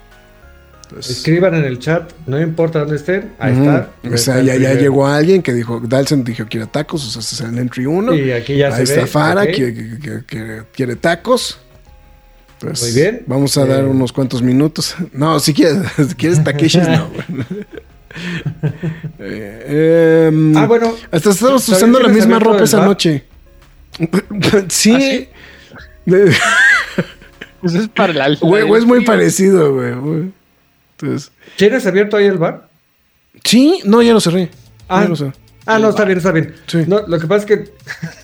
Entonces, 0.84 1.16
Escriban 1.18 1.54
en 1.54 1.64
el 1.64 1.78
chat, 1.78 2.12
no 2.26 2.38
importa 2.38 2.80
dónde 2.80 2.96
estén, 2.96 3.32
ahí 3.38 3.52
ujú. 3.52 3.62
está. 3.62 3.90
O 4.12 4.16
sea, 4.18 4.42
ya, 4.42 4.56
ya 4.56 4.74
llegó 4.74 5.06
alguien 5.06 5.42
que 5.42 5.54
dijo, 5.54 5.80
Dalson 5.80 6.22
dijo 6.22 6.44
quiero 6.50 6.66
tacos, 6.68 7.06
o 7.06 7.10
sea, 7.10 7.20
ese 7.20 7.34
es 7.34 7.40
el 7.40 7.56
entry 7.58 7.86
1. 7.86 8.14
Y 8.14 8.30
aquí 8.32 8.56
ya 8.58 8.68
Ahí 8.68 8.86
se 8.86 8.92
está 8.94 9.00
ve, 9.02 9.06
Fara, 9.06 9.46
quiere 10.72 10.96
tacos. 10.96 11.58
Entonces, 12.62 12.92
Muy 12.94 13.02
bien. 13.02 13.22
Vamos 13.26 13.56
a 13.58 13.66
dar 13.66 13.80
Eh, 13.84 13.86
unos 13.88 14.12
cuantos 14.12 14.40
minutos. 14.42 14.94
No, 15.12 15.38
si 15.40 15.52
quieres, 15.52 15.78
si 16.08 16.14
quieres 16.14 16.42
taquishis, 16.44 16.88
no. 16.88 17.08
güey. 17.08 17.46
Eh, 19.18 20.26
em, 20.28 20.54
Ah, 20.56 20.66
bueno. 20.66 20.94
Hasta 21.10 21.30
estamos 21.30 21.64
¿Todavía 21.64 21.76
usando 21.76 22.00
la 22.00 22.08
misma 22.08 22.38
ropa 22.38 22.64
esa 22.64 22.78
bar? 22.78 22.88
noche. 22.88 23.24
sí. 24.68 25.28
¿Ah, 26.10 26.14
Eso 27.62 27.78
es 27.78 27.88
para 27.88 28.12
el 28.12 28.20
alfa. 28.20 28.46
Güey, 28.46 28.64
güey, 28.64 28.82
es 28.82 28.86
muy 28.86 29.04
parecido, 29.04 29.72
güey. 29.74 29.94
güey. 29.94 30.32
Entonces, 30.98 31.32
¿Tienes 31.56 31.86
abierto 31.86 32.16
ahí 32.16 32.26
el 32.26 32.38
bar? 32.38 32.68
sí, 33.44 33.80
no, 33.84 34.02
ya 34.02 34.12
lo 34.12 34.20
cerré. 34.20 34.50
Ah, 34.88 35.02
Ya 35.04 35.08
lo 35.08 35.16
cerré. 35.16 35.32
Ah, 35.64 35.78
no, 35.78 35.90
está 35.90 36.04
bien, 36.04 36.18
está 36.18 36.32
bien. 36.32 36.54
Sí. 36.66 36.84
No, 36.88 37.00
lo 37.06 37.18
que 37.20 37.26
pasa 37.28 37.46
es 37.46 37.46
que 37.46 37.72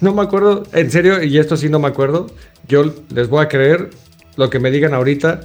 no 0.00 0.12
me 0.12 0.22
acuerdo, 0.22 0.64
en 0.72 0.90
serio, 0.90 1.22
y 1.22 1.38
esto 1.38 1.56
sí 1.56 1.68
no 1.68 1.78
me 1.78 1.86
acuerdo. 1.88 2.26
Yo 2.66 2.92
les 3.14 3.28
voy 3.28 3.42
a 3.44 3.48
creer 3.48 3.90
lo 4.38 4.48
que 4.50 4.60
me 4.60 4.70
digan 4.70 4.94
ahorita. 4.94 5.40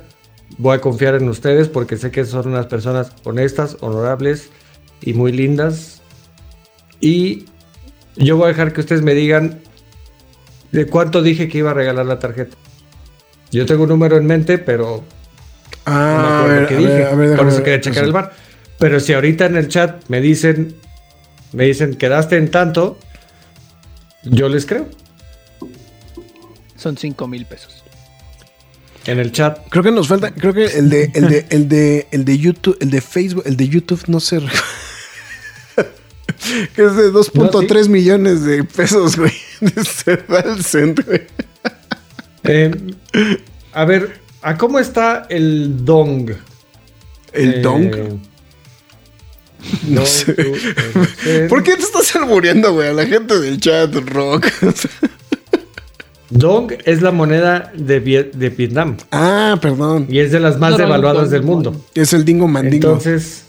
Voy 0.59 0.77
a 0.77 0.81
confiar 0.81 1.15
en 1.15 1.27
ustedes 1.27 1.67
porque 1.67 1.97
sé 1.97 2.11
que 2.11 2.23
son 2.25 2.47
unas 2.47 2.67
personas 2.67 3.11
honestas, 3.23 3.77
honorables 3.81 4.51
y 5.01 5.13
muy 5.13 5.31
lindas. 5.31 6.01
Y 7.01 7.45
yo 8.15 8.37
voy 8.37 8.45
a 8.45 8.47
dejar 8.49 8.71
que 8.71 8.81
ustedes 8.81 9.01
me 9.01 9.15
digan 9.15 9.59
de 10.71 10.85
cuánto 10.85 11.23
dije 11.23 11.49
que 11.49 11.57
iba 11.57 11.71
a 11.71 11.73
regalar 11.73 12.05
la 12.05 12.19
tarjeta. 12.19 12.55
Yo 13.51 13.65
tengo 13.65 13.83
un 13.83 13.89
número 13.89 14.15
en 14.15 14.27
mente, 14.27 14.59
pero 14.59 15.03
no 15.87 15.91
me 15.91 15.97
Ah, 15.97 16.43
a 16.43 16.47
ver, 16.47 16.67
qué 16.67 16.75
a 16.75 16.77
dije. 16.77 16.89
ver, 16.93 17.07
a 17.07 17.15
ver, 17.15 17.37
Por 17.37 17.47
eso 17.47 17.63
quería 17.63 17.81
checar 17.81 18.03
el 18.03 18.11
bar. 18.11 18.31
Pero 18.77 18.99
si 18.99 19.13
ahorita 19.13 19.47
en 19.47 19.57
el 19.57 19.69
chat 19.69 20.07
me 20.07 20.21
dicen, 20.21 20.75
me 21.51 21.65
dicen, 21.65 21.95
quedaste 21.95 22.37
en 22.37 22.51
tanto, 22.51 22.99
yo 24.23 24.49
les 24.49 24.67
creo. 24.67 24.87
Son 26.75 26.95
5 26.95 27.27
mil 27.27 27.45
pesos. 27.47 27.82
En 29.05 29.19
el 29.19 29.31
chat. 29.31 29.59
Creo 29.69 29.83
que 29.83 29.91
nos 29.91 30.07
falta, 30.07 30.31
creo 30.33 30.53
que 30.53 30.65
el 30.65 30.89
de, 30.89 31.11
el 31.13 31.27
de, 31.29 31.45
el 31.49 31.67
de, 31.67 32.07
el 32.11 32.23
de 32.25 32.37
YouTube, 32.37 32.77
el 32.79 32.89
de 32.89 33.01
Facebook, 33.01 33.43
el 33.45 33.57
de 33.57 33.67
YouTube 33.67 34.01
no 34.07 34.19
sé. 34.19 34.39
que 36.75 36.85
es 36.85 36.95
de 36.95 37.11
2.3 37.11 37.67
No, 37.69 37.83
sí. 37.83 37.89
millones 37.89 38.43
de 38.43 38.63
pesos, 38.63 39.17
güey. 39.17 39.33
De 39.61 39.83
Cedal 39.83 40.63
Cent, 40.63 41.05
güey. 41.05 41.21
Eh, 42.43 42.71
a 43.73 43.85
ver, 43.85 44.19
¿a 44.41 44.57
cómo 44.57 44.79
está 44.79 45.25
el 45.29 45.85
dong? 45.85 46.31
El 47.31 47.53
Eh, 47.55 47.61
Dong. 47.61 48.19
No 49.87 50.05
sé. 50.05 50.35
¿Por 51.47 51.63
qué 51.63 51.75
te 51.77 51.83
estás 51.83 52.13
albureando, 52.17 52.73
güey? 52.73 52.89
A 52.89 52.93
la 52.93 53.05
gente 53.05 53.39
del 53.39 53.59
chat, 53.61 53.93
rock. 53.95 54.47
Dong 56.33 56.71
es 56.85 57.01
la 57.01 57.11
moneda 57.11 57.71
de, 57.75 57.99
de 57.99 58.49
Vietnam 58.49 58.97
ah, 59.11 59.57
perdón. 59.61 60.07
y 60.09 60.19
es 60.19 60.31
de 60.31 60.39
las 60.39 60.57
más 60.59 60.77
devaluadas 60.77 61.29
del 61.29 61.43
mundo. 61.43 61.79
Es 61.93 62.13
el 62.13 62.25
dingo 62.25 62.47
mandingo. 62.47 62.87
Entonces, 62.89 63.43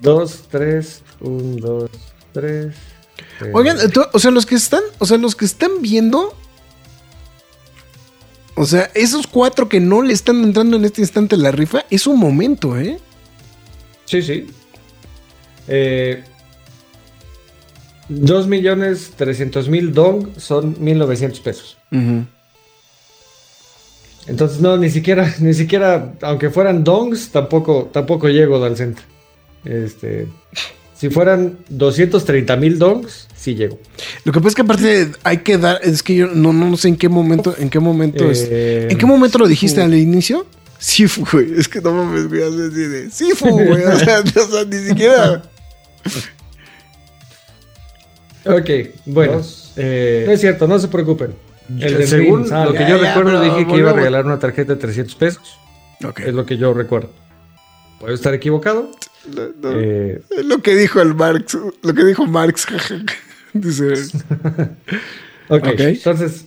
dos, 0.00 0.44
tres, 0.50 1.02
un, 1.20 1.56
dos, 1.56 1.90
tres. 2.32 2.74
eh, 3.40 3.50
Oigan, 3.52 3.78
ento- 3.78 4.08
o 4.12 4.18
sea, 4.18 4.30
los 4.30 4.44
que 4.46 4.54
están, 4.56 4.82
o 4.98 5.06
sea, 5.06 5.18
los 5.18 5.34
que 5.36 5.44
están 5.44 5.70
viendo. 5.80 6.34
O 8.54 8.66
sea, 8.66 8.90
esos 8.94 9.26
cuatro 9.26 9.68
que 9.68 9.80
no 9.80 10.02
le 10.02 10.12
están 10.12 10.42
entrando 10.44 10.76
en 10.76 10.84
este 10.84 11.00
instante 11.00 11.36
a 11.36 11.38
la 11.38 11.50
rifa, 11.52 11.84
es 11.90 12.06
un 12.06 12.18
momento, 12.18 12.76
¿eh? 12.78 12.98
Sí, 14.04 14.20
sí. 14.20 14.46
Eh, 15.68 16.22
2 18.20 18.46
millones 18.48 19.12
300 19.16 19.68
mil 19.68 19.92
dong 19.92 20.28
son 20.36 20.76
1900 20.78 21.40
pesos. 21.40 21.76
Entonces, 24.26 24.60
no, 24.60 24.76
ni 24.76 24.90
siquiera, 24.90 25.34
ni 25.40 25.54
siquiera, 25.54 26.14
aunque 26.22 26.50
fueran 26.50 26.84
dongs, 26.84 27.30
tampoco, 27.30 27.90
tampoco 27.92 28.28
llego 28.28 28.62
al 28.64 28.76
centro. 28.76 29.04
Este, 29.64 30.26
si 30.96 31.10
fueran 31.10 31.58
230 31.68 32.56
mil 32.56 32.78
dongs, 32.78 33.26
sí 33.36 33.54
llego. 33.54 33.78
Lo 34.24 34.32
que 34.32 34.38
pasa 34.40 34.48
es 34.50 34.54
que 34.54 34.62
aparte 34.62 35.08
hay 35.24 35.38
que 35.38 35.58
dar, 35.58 35.80
es 35.82 36.02
que 36.02 36.14
yo 36.14 36.28
no, 36.28 36.52
no 36.52 36.76
sé 36.76 36.88
en 36.88 36.96
qué 36.96 37.08
momento, 37.08 37.54
en 37.58 37.68
qué 37.70 37.80
momento 37.80 38.30
es. 38.30 38.46
Eh, 38.50 38.88
¿En 38.90 38.98
qué 38.98 39.06
momento 39.06 39.38
lo 39.38 39.48
dijiste 39.48 39.80
fu- 39.80 39.86
al 39.86 39.94
inicio? 39.94 40.46
Sí, 40.78 41.06
fu, 41.06 41.24
güey. 41.30 41.58
Es 41.58 41.68
que 41.68 41.80
no 41.80 41.92
mames, 41.92 42.28
güey. 42.28 42.42
así 42.42 42.56
de, 42.88 43.10
sí, 43.10 43.30
fu, 43.36 43.48
güey. 43.50 43.84
O 43.84 43.98
sea, 43.98 44.20
o 44.36 44.46
sea, 44.50 44.64
ni 44.64 44.78
siquiera. 44.88 45.42
Ok, 48.44 48.70
bueno, 49.06 49.40
eh, 49.76 50.24
no 50.26 50.32
es 50.32 50.40
cierto, 50.40 50.66
no 50.66 50.78
se 50.78 50.88
preocupen. 50.88 51.34
El 51.78 51.98
de 51.98 52.06
Según 52.06 52.40
lo 52.48 52.72
que 52.72 52.78
Ya, 52.80 52.88
yo 52.90 53.02
ya, 53.02 53.14
recuerdo, 53.14 53.40
dije 53.42 53.66
que 53.66 53.76
iba 53.76 53.90
a 53.90 53.94
regalar 53.94 54.26
una 54.26 54.38
tarjeta 54.38 54.74
de 54.74 54.80
300 54.80 55.14
pesos. 55.14 55.58
Ok. 56.04 56.20
Es 56.20 56.34
lo 56.34 56.44
que 56.44 56.56
yo 56.56 56.74
recuerdo. 56.74 57.10
Puedo 58.00 58.12
estar 58.14 58.34
equivocado. 58.34 58.90
No, 59.34 59.42
no. 59.62 59.78
Eh, 59.80 60.20
Es 60.30 60.44
Lo 60.44 60.58
que 60.60 60.74
dijo 60.74 61.00
el 61.00 61.14
Marx, 61.14 61.56
lo 61.82 61.94
que 61.94 62.04
dijo 62.04 62.26
Marx. 62.26 62.66
Dice. 63.52 63.92
ok, 65.48 65.66
Ok. 65.68 65.80
entonces. 65.80 66.46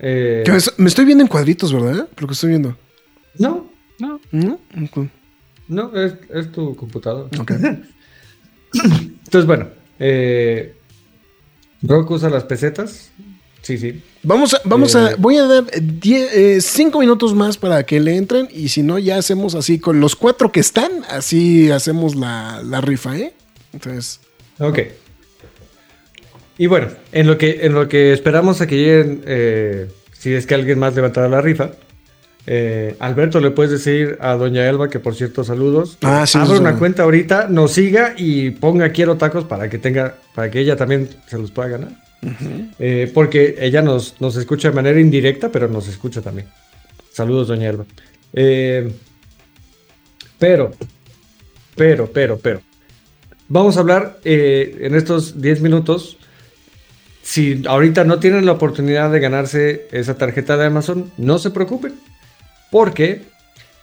eh, 0.00 0.42
que 0.44 0.50
me, 0.52 0.58
me 0.78 0.88
estoy 0.88 1.04
viendo 1.04 1.22
en 1.22 1.28
cuadritos, 1.28 1.72
¿verdad? 1.72 2.08
Lo 2.18 2.26
que 2.26 2.32
estoy 2.32 2.50
viendo. 2.50 2.76
no, 3.38 3.70
No, 4.00 4.20
¿No? 4.32 4.58
No, 5.68 5.94
es, 5.96 6.14
es 6.34 6.50
tu 6.50 6.74
computador. 6.74 7.28
Ok. 7.38 7.52
Entonces, 8.74 9.46
bueno. 9.46 9.68
Eh, 9.98 10.74
Rock 11.86 12.10
usa 12.12 12.30
las 12.30 12.44
pesetas. 12.44 13.10
Sí, 13.62 13.78
sí. 13.78 14.02
Vamos 14.22 14.52
a, 14.54 14.60
vamos 14.64 14.94
a, 14.94 15.12
Eh. 15.12 15.14
voy 15.18 15.36
a 15.38 15.44
dar 15.46 15.64
5 16.60 16.98
minutos 17.00 17.34
más 17.34 17.56
para 17.56 17.84
que 17.84 17.98
le 17.98 18.16
entren 18.16 18.48
y 18.52 18.68
si 18.68 18.82
no 18.82 18.98
ya 18.98 19.16
hacemos 19.16 19.54
así 19.54 19.78
con 19.78 20.00
los 20.00 20.16
cuatro 20.16 20.52
que 20.52 20.60
están, 20.60 20.90
así 21.08 21.70
hacemos 21.70 22.14
la, 22.14 22.62
la 22.62 22.80
rifa, 22.82 23.16
¿eh? 23.16 23.32
Entonces, 23.72 24.20
Ok. 24.58 24.80
Y 26.58 26.66
bueno, 26.66 26.88
en 27.10 27.26
lo 27.26 27.36
que, 27.38 27.60
en 27.66 27.72
lo 27.74 27.88
que 27.88 28.12
esperamos 28.12 28.60
a 28.60 28.66
que 28.68 28.76
lleguen, 28.76 29.22
eh, 29.26 29.88
si 30.12 30.32
es 30.32 30.46
que 30.46 30.54
alguien 30.54 30.78
más 30.78 30.94
levantará 30.94 31.28
la 31.28 31.40
rifa, 31.40 31.72
eh, 32.46 32.96
Alberto, 32.98 33.40
le 33.40 33.50
puedes 33.50 33.72
decir 33.72 34.18
a 34.20 34.34
Doña 34.34 34.68
Elba, 34.68 34.90
que 34.90 34.98
por 34.98 35.14
cierto, 35.14 35.44
saludos. 35.44 35.96
Ah, 36.02 36.26
sí, 36.26 36.38
Abra 36.38 36.54
sí, 36.54 36.60
una 36.60 36.72
sí. 36.72 36.78
cuenta 36.78 37.04
ahorita, 37.04 37.48
nos 37.48 37.72
siga 37.72 38.14
y 38.16 38.50
ponga 38.50 38.90
quiero 38.90 39.16
tacos 39.16 39.44
para 39.44 39.70
que 39.70 39.78
tenga, 39.78 40.16
para 40.34 40.50
que 40.50 40.60
ella 40.60 40.76
también 40.76 41.08
se 41.26 41.38
los 41.38 41.50
pueda 41.50 41.68
ganar. 41.68 42.04
Eh, 42.78 43.10
porque 43.12 43.56
ella 43.58 43.82
nos, 43.82 44.20
nos 44.20 44.36
escucha 44.36 44.68
de 44.68 44.74
manera 44.74 44.98
indirecta, 44.98 45.50
pero 45.50 45.68
nos 45.68 45.88
escucha 45.88 46.22
también. 46.22 46.48
Saludos, 47.12 47.48
Doña 47.48 47.68
Elba. 47.68 47.84
Eh, 48.32 48.90
pero, 50.38 50.72
pero, 51.76 52.10
pero, 52.10 52.38
pero. 52.38 52.60
Vamos 53.48 53.76
a 53.76 53.80
hablar 53.80 54.18
en 54.24 54.94
estos 54.94 55.40
10 55.40 55.60
minutos. 55.60 56.16
Si 57.22 57.62
ahorita 57.66 58.04
no 58.04 58.18
tienen 58.18 58.46
la 58.46 58.52
oportunidad 58.52 59.10
de 59.10 59.20
ganarse 59.20 59.86
esa 59.92 60.16
tarjeta 60.16 60.56
de 60.56 60.66
Amazon, 60.66 61.12
no 61.18 61.38
se 61.38 61.50
preocupen. 61.50 61.94
Porque 62.74 63.22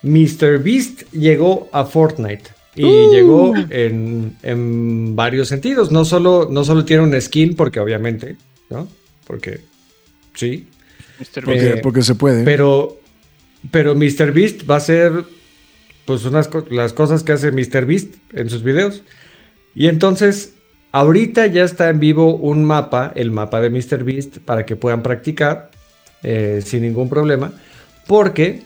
MrBeast 0.03 1.03
llegó 1.13 1.69
a 1.71 1.85
Fortnite. 1.85 2.43
Y 2.75 2.83
llegó 3.09 3.53
en, 3.69 4.35
en 4.43 5.15
varios 5.15 5.47
sentidos. 5.47 5.91
No 5.93 6.03
solo, 6.03 6.49
no 6.51 6.65
solo 6.65 6.83
tiene 6.83 7.03
un 7.03 7.21
skin, 7.21 7.55
porque 7.55 7.79
obviamente, 7.79 8.35
¿no? 8.69 8.89
Porque 9.25 9.61
sí. 10.33 10.67
Mr. 11.19 11.43
porque, 11.45 11.69
Eh, 11.69 11.77
porque 11.81 12.01
se 12.01 12.15
puede. 12.15 12.43
Pero, 12.43 12.99
pero 13.71 13.95
MrBeast 13.95 14.69
va 14.69 14.75
a 14.75 14.79
ser 14.81 15.23
pues 16.03 16.25
unas 16.25 16.49
co- 16.49 16.65
las 16.69 16.91
cosas 16.91 17.23
que 17.23 17.31
hace 17.31 17.51
MrBeast 17.53 18.15
en 18.33 18.49
sus 18.49 18.63
videos. 18.63 19.03
Y 19.73 19.87
entonces, 19.87 20.53
ahorita 20.91 21.47
ya 21.47 21.63
está 21.63 21.89
en 21.89 22.01
vivo 22.01 22.35
un 22.35 22.65
mapa, 22.65 23.13
el 23.15 23.31
mapa 23.31 23.61
de 23.61 23.69
MrBeast, 23.69 24.39
para 24.39 24.65
que 24.65 24.75
puedan 24.75 25.01
practicar 25.01 25.71
eh, 26.23 26.61
sin 26.65 26.81
ningún 26.81 27.07
problema. 27.07 27.53
Porque 28.07 28.63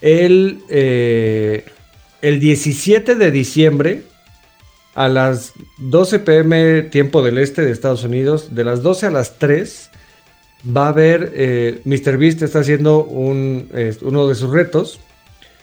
el, 0.00 0.60
eh, 0.68 1.64
el 2.22 2.40
17 2.40 3.14
de 3.14 3.30
diciembre, 3.30 4.02
a 4.94 5.08
las 5.08 5.52
12 5.78 6.18
pm 6.20 6.82
tiempo 6.82 7.22
del 7.22 7.38
este 7.38 7.62
de 7.62 7.70
Estados 7.70 8.04
Unidos, 8.04 8.54
de 8.54 8.64
las 8.64 8.82
12 8.82 9.06
a 9.06 9.10
las 9.10 9.38
3, 9.38 9.90
va 10.76 10.86
a 10.86 10.88
haber, 10.88 11.32
eh, 11.34 11.80
MrBeast 11.84 12.42
está 12.42 12.60
haciendo 12.60 13.04
un, 13.04 13.68
uno 14.02 14.28
de 14.28 14.34
sus 14.34 14.50
retos 14.50 15.00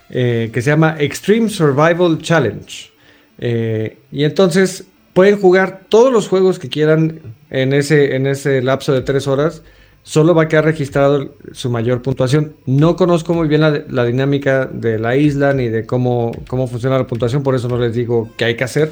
eh, 0.09 0.51
que 0.53 0.61
se 0.61 0.69
llama 0.69 0.95
Extreme 0.99 1.49
Survival 1.49 2.19
Challenge. 2.21 2.91
Eh, 3.39 3.97
y 4.11 4.23
entonces 4.23 4.85
pueden 5.13 5.39
jugar 5.39 5.81
todos 5.89 6.13
los 6.13 6.27
juegos 6.27 6.59
que 6.59 6.69
quieran 6.69 7.21
en 7.49 7.73
ese, 7.73 8.15
en 8.15 8.27
ese 8.27 8.61
lapso 8.61 8.93
de 8.93 9.01
tres 9.01 9.27
horas. 9.27 9.63
Solo 10.07 10.35
va 10.35 10.43
a 10.43 10.47
quedar 10.47 10.65
registrado 10.65 11.33
su 11.51 11.71
mayor 11.71 12.03
puntuación. 12.03 12.55
No 12.67 12.95
conozco 12.95 13.33
muy 13.33 13.47
bien 13.47 13.61
la, 13.61 14.05
dinámica 14.05 14.67
de 14.67 14.99
la 14.99 15.15
isla 15.15 15.51
ni 15.53 15.67
de 15.67 15.87
cómo, 15.87 16.31
cómo 16.47 16.67
funciona 16.67 16.99
la 16.99 17.07
puntuación, 17.07 17.41
por 17.41 17.55
eso 17.55 17.67
no 17.67 17.79
les 17.79 17.95
digo 17.95 18.29
qué 18.37 18.45
hay 18.45 18.55
que 18.55 18.63
hacer. 18.63 18.91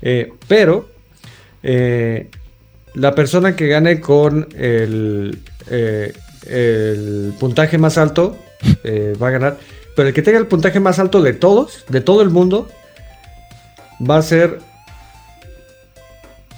Eh, 0.00 0.32
pero 0.48 0.88
eh, 1.62 2.30
la 2.94 3.14
persona 3.14 3.54
que 3.54 3.66
gane 3.68 4.00
con 4.00 4.48
el, 4.56 5.38
eh, 5.68 6.14
el 6.48 7.34
puntaje 7.38 7.76
más 7.76 7.98
alto 7.98 8.38
va 9.22 9.28
a 9.28 9.30
ganar. 9.32 9.58
Pero 9.94 10.08
el 10.08 10.14
que 10.14 10.22
tenga 10.22 10.38
el 10.38 10.46
puntaje 10.46 10.80
más 10.80 10.98
alto 10.98 11.20
de 11.20 11.34
todos, 11.34 11.84
de 11.90 12.00
todo 12.00 12.22
el 12.22 12.30
mundo, 12.30 12.70
va 14.00 14.16
a 14.16 14.22
ser. 14.22 14.60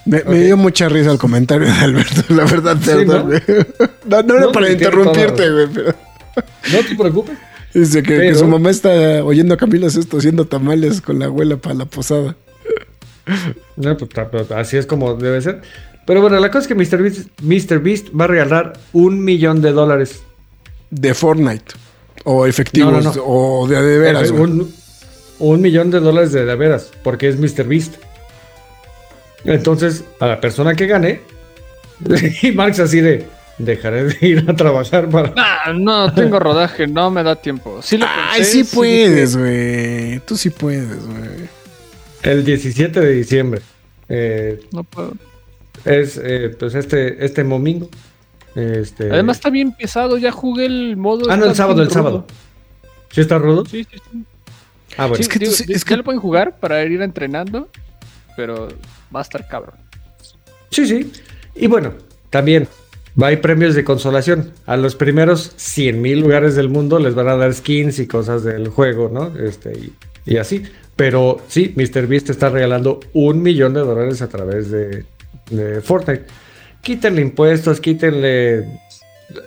Me, 0.04 0.22
dio 0.22 0.56
mucha 0.56 0.88
risa 0.88 1.10
el 1.10 1.18
comentario 1.18 1.66
de 1.66 1.72
Alberto, 1.72 2.22
la 2.34 2.44
verdad, 2.44 2.76
Sí, 2.80 2.86
perdón, 2.86 3.06
¿no? 3.06 3.24
güey. 3.24 3.40
No, 4.06 4.22
no 4.22 4.34
era 4.34 4.46
No, 4.46 4.52
para 4.52 4.70
interrumpirte, 4.70 5.50
güey, 5.50 5.66
pero 5.72 5.94
No 6.72 6.78
te 6.88 6.94
preocupes. 6.96 7.38
dice 7.72 8.02
que, 8.02 8.34
su 8.34 8.46
mamá 8.46 8.70
está 8.70 9.24
oyendo 9.24 9.54
a 9.54 9.56
Camila 9.56 9.88
Sesto 9.90 10.18
haciendo 10.18 10.46
tamales 10.46 11.00
con 11.00 11.18
la 11.18 11.26
abuela 11.26 11.56
para 11.56 11.74
la 11.74 11.84
posada. 11.86 12.36
No, 13.76 13.96
pues, 13.96 14.10
así 14.50 14.76
es 14.76 14.86
como 14.86 15.14
debe 15.14 15.40
ser. 15.40 15.62
Pero 16.06 16.20
bueno, 16.20 16.38
la 16.38 16.50
cosa 16.50 16.60
es 16.60 16.66
que 16.66 16.74
Mr. 16.74 17.02
Beast, 17.02 17.28
Mr. 17.40 17.78
Beast 17.80 18.08
va 18.18 18.24
a 18.24 18.28
regalar 18.28 18.74
un 18.92 19.24
millón 19.24 19.62
de 19.62 19.72
dólares. 19.72 20.22
De 20.90 21.14
Fortnite. 21.14 21.72
O 22.24 22.46
efectivos. 22.46 22.92
No, 22.92 23.00
no, 23.00 23.14
no. 23.14 23.22
O 23.24 23.66
de, 23.66 23.80
de 23.82 23.98
veras. 23.98 24.30
Un, 24.30 24.72
un 25.38 25.60
millón 25.62 25.90
de 25.90 26.00
dólares 26.00 26.32
de, 26.32 26.44
de 26.44 26.54
veras, 26.54 26.90
porque 27.02 27.28
es 27.28 27.38
Mr. 27.38 27.64
Beast. 27.66 27.94
Entonces, 29.44 30.04
a 30.20 30.26
la 30.26 30.40
persona 30.40 30.74
que 30.74 30.86
gane, 30.86 31.20
y 32.42 32.52
Marx 32.52 32.80
así 32.80 33.00
de, 33.00 33.26
dejaré 33.58 34.04
de 34.04 34.26
ir 34.26 34.44
a 34.48 34.54
trabajar 34.56 35.08
para... 35.08 35.32
Ah, 35.36 35.72
no, 35.74 36.12
tengo 36.12 36.38
rodaje, 36.38 36.86
no 36.86 37.10
me 37.10 37.22
da 37.22 37.36
tiempo. 37.36 37.80
Sí 37.82 37.96
lo 37.98 38.06
Ay, 38.08 38.38
pensé, 38.40 38.64
sí 38.64 38.74
puedes, 38.74 39.36
güey. 39.36 40.20
Tú 40.20 40.36
sí 40.36 40.50
puedes, 40.50 41.06
güey. 41.06 41.48
El 42.22 42.44
17 42.44 43.00
de 43.00 43.10
diciembre. 43.12 43.60
Eh, 44.08 44.60
No 44.72 44.82
puedo. 44.84 45.12
es 45.84 46.18
eh, 46.22 46.54
pues 46.58 46.74
este, 46.74 47.24
este 47.24 47.44
domingo. 47.44 47.88
Este... 48.54 49.10
Además 49.10 49.36
está 49.38 49.50
bien 49.50 49.72
pesado, 49.72 50.16
ya 50.16 50.30
jugué 50.30 50.66
el 50.66 50.96
modo. 50.96 51.30
Ah, 51.30 51.36
no, 51.36 51.44
el 51.46 51.54
sábado, 51.54 51.82
el 51.82 51.90
sábado. 51.90 52.26
¿Sí 53.10 53.20
está 53.20 53.38
rudo? 53.38 53.64
Sí, 53.66 53.84
sí, 53.90 53.98
sí. 54.10 54.24
Ah, 54.96 55.06
bueno. 55.06 55.16
Sí, 55.16 55.22
Es 55.22 55.28
que 55.28 55.38
digo, 55.38 55.52
es 55.52 55.84
que- 55.84 55.96
lo 55.96 56.04
pueden 56.04 56.20
jugar 56.20 56.58
para 56.58 56.82
ir 56.84 57.02
entrenando, 57.02 57.68
pero 58.36 58.68
va 59.14 59.20
a 59.20 59.22
estar 59.22 59.46
cabrón. 59.48 59.76
Sí, 60.70 60.86
sí. 60.86 61.12
Y 61.54 61.66
bueno, 61.66 61.94
también 62.30 62.66
va 63.20 63.26
a 63.26 63.28
haber 63.28 63.40
premios 63.40 63.74
de 63.74 63.84
consolación. 63.84 64.52
A 64.66 64.76
los 64.76 64.96
primeros 64.96 65.52
100 65.56 66.02
mil 66.02 66.20
lugares 66.20 66.54
del 66.56 66.68
mundo 66.68 66.98
les 66.98 67.14
van 67.14 67.28
a 67.28 67.36
dar 67.36 67.54
skins 67.54 67.98
y 67.98 68.06
cosas 68.06 68.42
del 68.44 68.68
juego, 68.68 69.08
¿no? 69.12 69.36
Este, 69.38 69.72
y, 69.78 69.92
y 70.26 70.36
así. 70.38 70.64
Pero 70.96 71.40
sí, 71.48 71.74
MrBeast 71.76 72.30
está 72.30 72.48
regalando 72.50 73.00
un 73.12 73.42
millón 73.42 73.74
de 73.74 73.80
dólares 73.80 74.22
a 74.22 74.28
través 74.28 74.70
de, 74.70 75.04
Fortnite. 75.82 76.24
Quítenle 76.80 77.20
impuestos, 77.22 77.80
quítenle 77.80 78.64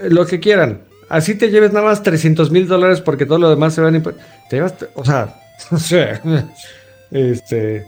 lo 0.09 0.25
que 0.25 0.39
quieran. 0.39 0.81
Así 1.09 1.35
te 1.35 1.49
lleves 1.49 1.71
nada 1.71 1.85
más 1.85 2.03
300 2.03 2.51
mil 2.51 2.67
dólares 2.67 2.99
porque 2.99 3.25
todo 3.25 3.37
lo 3.39 3.49
demás 3.49 3.73
se 3.73 3.81
van 3.81 3.95
a 3.95 3.99
impu- 3.99 4.15
Te 4.49 4.57
llevas, 4.57 4.75
o 4.95 5.05
sea, 5.05 5.39
o 5.71 5.77
sea, 5.77 6.21
este, 7.11 7.85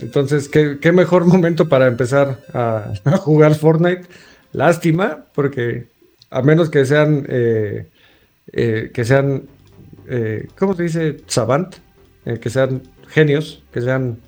entonces, 0.00 0.48
¿qué, 0.48 0.78
qué 0.80 0.92
mejor 0.92 1.24
momento 1.26 1.68
para 1.68 1.86
empezar 1.86 2.40
a, 2.52 2.92
jugar 3.18 3.54
Fortnite. 3.54 4.02
Lástima, 4.52 5.26
porque 5.34 5.86
a 6.30 6.42
menos 6.42 6.70
que 6.70 6.84
sean, 6.84 7.26
eh, 7.28 7.86
eh, 8.52 8.90
que 8.92 9.04
sean, 9.04 9.44
eh, 10.08 10.48
¿cómo 10.58 10.74
se 10.74 10.84
dice? 10.84 11.16
Savant, 11.26 11.74
Eh, 12.26 12.38
que 12.38 12.50
sean 12.50 12.82
genios, 13.08 13.62
que 13.72 13.80
sean, 13.80 14.18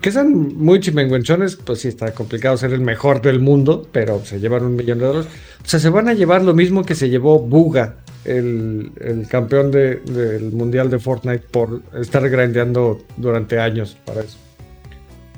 que 0.00 0.10
sean 0.10 0.56
muy 0.56 0.80
chimenguenchones, 0.80 1.56
pues 1.56 1.80
sí 1.80 1.88
está 1.88 2.14
complicado 2.14 2.56
ser 2.56 2.72
el 2.72 2.80
mejor 2.80 3.20
del 3.20 3.38
mundo, 3.38 3.86
pero 3.92 4.24
se 4.24 4.40
llevan 4.40 4.64
un 4.64 4.76
millón 4.76 4.98
de 4.98 5.04
dólares. 5.04 5.28
O 5.62 5.68
sea, 5.68 5.78
se 5.78 5.90
van 5.90 6.08
a 6.08 6.14
llevar 6.14 6.42
lo 6.42 6.54
mismo 6.54 6.84
que 6.84 6.94
se 6.94 7.10
llevó 7.10 7.38
Buga, 7.38 7.96
el, 8.24 8.92
el 9.00 9.26
campeón 9.28 9.70
de- 9.70 9.96
del 9.96 10.52
mundial 10.52 10.90
de 10.90 10.98
Fortnite, 10.98 11.44
por 11.50 11.82
estar 12.00 12.28
grandeando 12.28 13.02
durante 13.16 13.58
años 13.58 13.96
para 14.04 14.20
eso. 14.22 14.36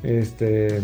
Este. 0.03 0.81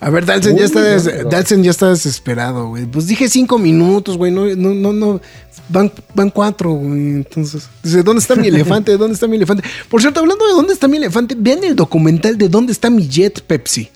A 0.00 0.10
ver, 0.10 0.26
Dalsen 0.26 0.56
ya 0.58 0.64
está, 0.64 0.80
no, 0.80 0.86
des- 0.86 1.04
pero- 1.04 1.28
Dalsen 1.30 1.62
ya 1.62 1.70
está 1.70 1.88
desesperado, 1.90 2.68
güey. 2.68 2.84
Pues 2.86 3.06
dije 3.06 3.28
cinco 3.28 3.58
minutos, 3.58 4.18
güey. 4.18 4.32
No, 4.32 4.46
no, 4.56 4.74
no, 4.74 4.92
no. 4.92 5.20
Van, 5.68 5.90
van 6.14 6.30
cuatro, 6.30 6.72
güey. 6.72 7.00
Entonces, 7.12 7.68
dice, 7.82 8.02
¿dónde 8.02 8.20
está 8.20 8.34
mi 8.34 8.48
elefante? 8.48 8.90
¿Dónde 8.98 9.14
está 9.14 9.28
mi 9.28 9.36
elefante? 9.36 9.62
Por 9.88 10.00
cierto, 10.00 10.18
hablando 10.20 10.44
de 10.46 10.52
dónde 10.52 10.72
está 10.72 10.88
mi 10.88 10.96
elefante, 10.96 11.36
vean 11.38 11.62
el 11.62 11.76
documental 11.76 12.36
de 12.36 12.48
dónde 12.48 12.72
está 12.72 12.90
mi 12.90 13.06
jet 13.08 13.40
Pepsi. 13.42 13.88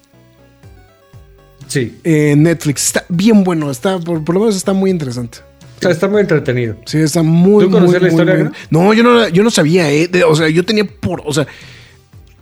Sí, 1.66 1.98
eh, 2.04 2.30
En 2.30 2.44
Netflix. 2.44 2.86
Está 2.86 3.04
bien 3.08 3.42
bueno. 3.42 3.68
Está, 3.72 3.98
por, 3.98 4.22
por 4.24 4.34
lo 4.36 4.42
menos 4.42 4.56
está 4.56 4.72
muy 4.72 4.88
interesante. 4.90 5.38
O 5.78 5.82
sea, 5.82 5.90
está 5.90 6.08
muy 6.08 6.20
entretenido. 6.22 6.76
Sí, 6.86 6.98
está 6.98 7.22
muy, 7.22 7.64
¿Tú 7.64 7.70
muy, 7.70 7.78
conocías 7.80 8.02
la 8.02 8.08
historia, 8.08 8.34
muy- 8.34 8.44
no? 8.44 8.52
No, 8.70 8.94
yo 8.94 9.02
no, 9.02 9.28
yo 9.28 9.42
no 9.42 9.50
sabía, 9.50 9.90
eh. 9.90 10.08
De- 10.08 10.24
o 10.24 10.34
sea, 10.34 10.48
yo 10.48 10.64
tenía 10.64 10.84
por, 10.86 11.22
o 11.24 11.32
sea, 11.32 11.46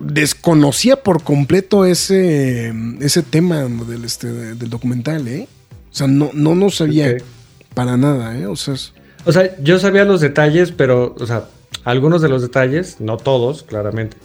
desconocía 0.00 0.96
por 1.02 1.22
completo 1.22 1.84
ese, 1.84 2.72
ese 3.00 3.22
tema 3.22 3.62
del, 3.64 4.04
este, 4.04 4.26
del 4.32 4.70
documental, 4.70 5.26
eh. 5.28 5.48
O 5.90 5.94
sea, 5.94 6.06
no, 6.06 6.30
no, 6.34 6.54
no 6.54 6.70
sabía 6.70 7.16
para 7.74 7.96
nada, 7.96 8.36
eh. 8.38 8.46
O 8.46 8.56
sea, 8.56 8.74
es- 8.74 8.92
O 9.26 9.32
sea, 9.32 9.56
yo 9.62 9.78
sabía 9.78 10.04
los 10.04 10.20
detalles, 10.20 10.70
pero, 10.72 11.14
o 11.18 11.26
sea, 11.26 11.44
algunos 11.84 12.20
de 12.20 12.28
los 12.28 12.42
detalles, 12.42 13.00
no 13.00 13.16
todos, 13.16 13.62
claramente. 13.62 14.16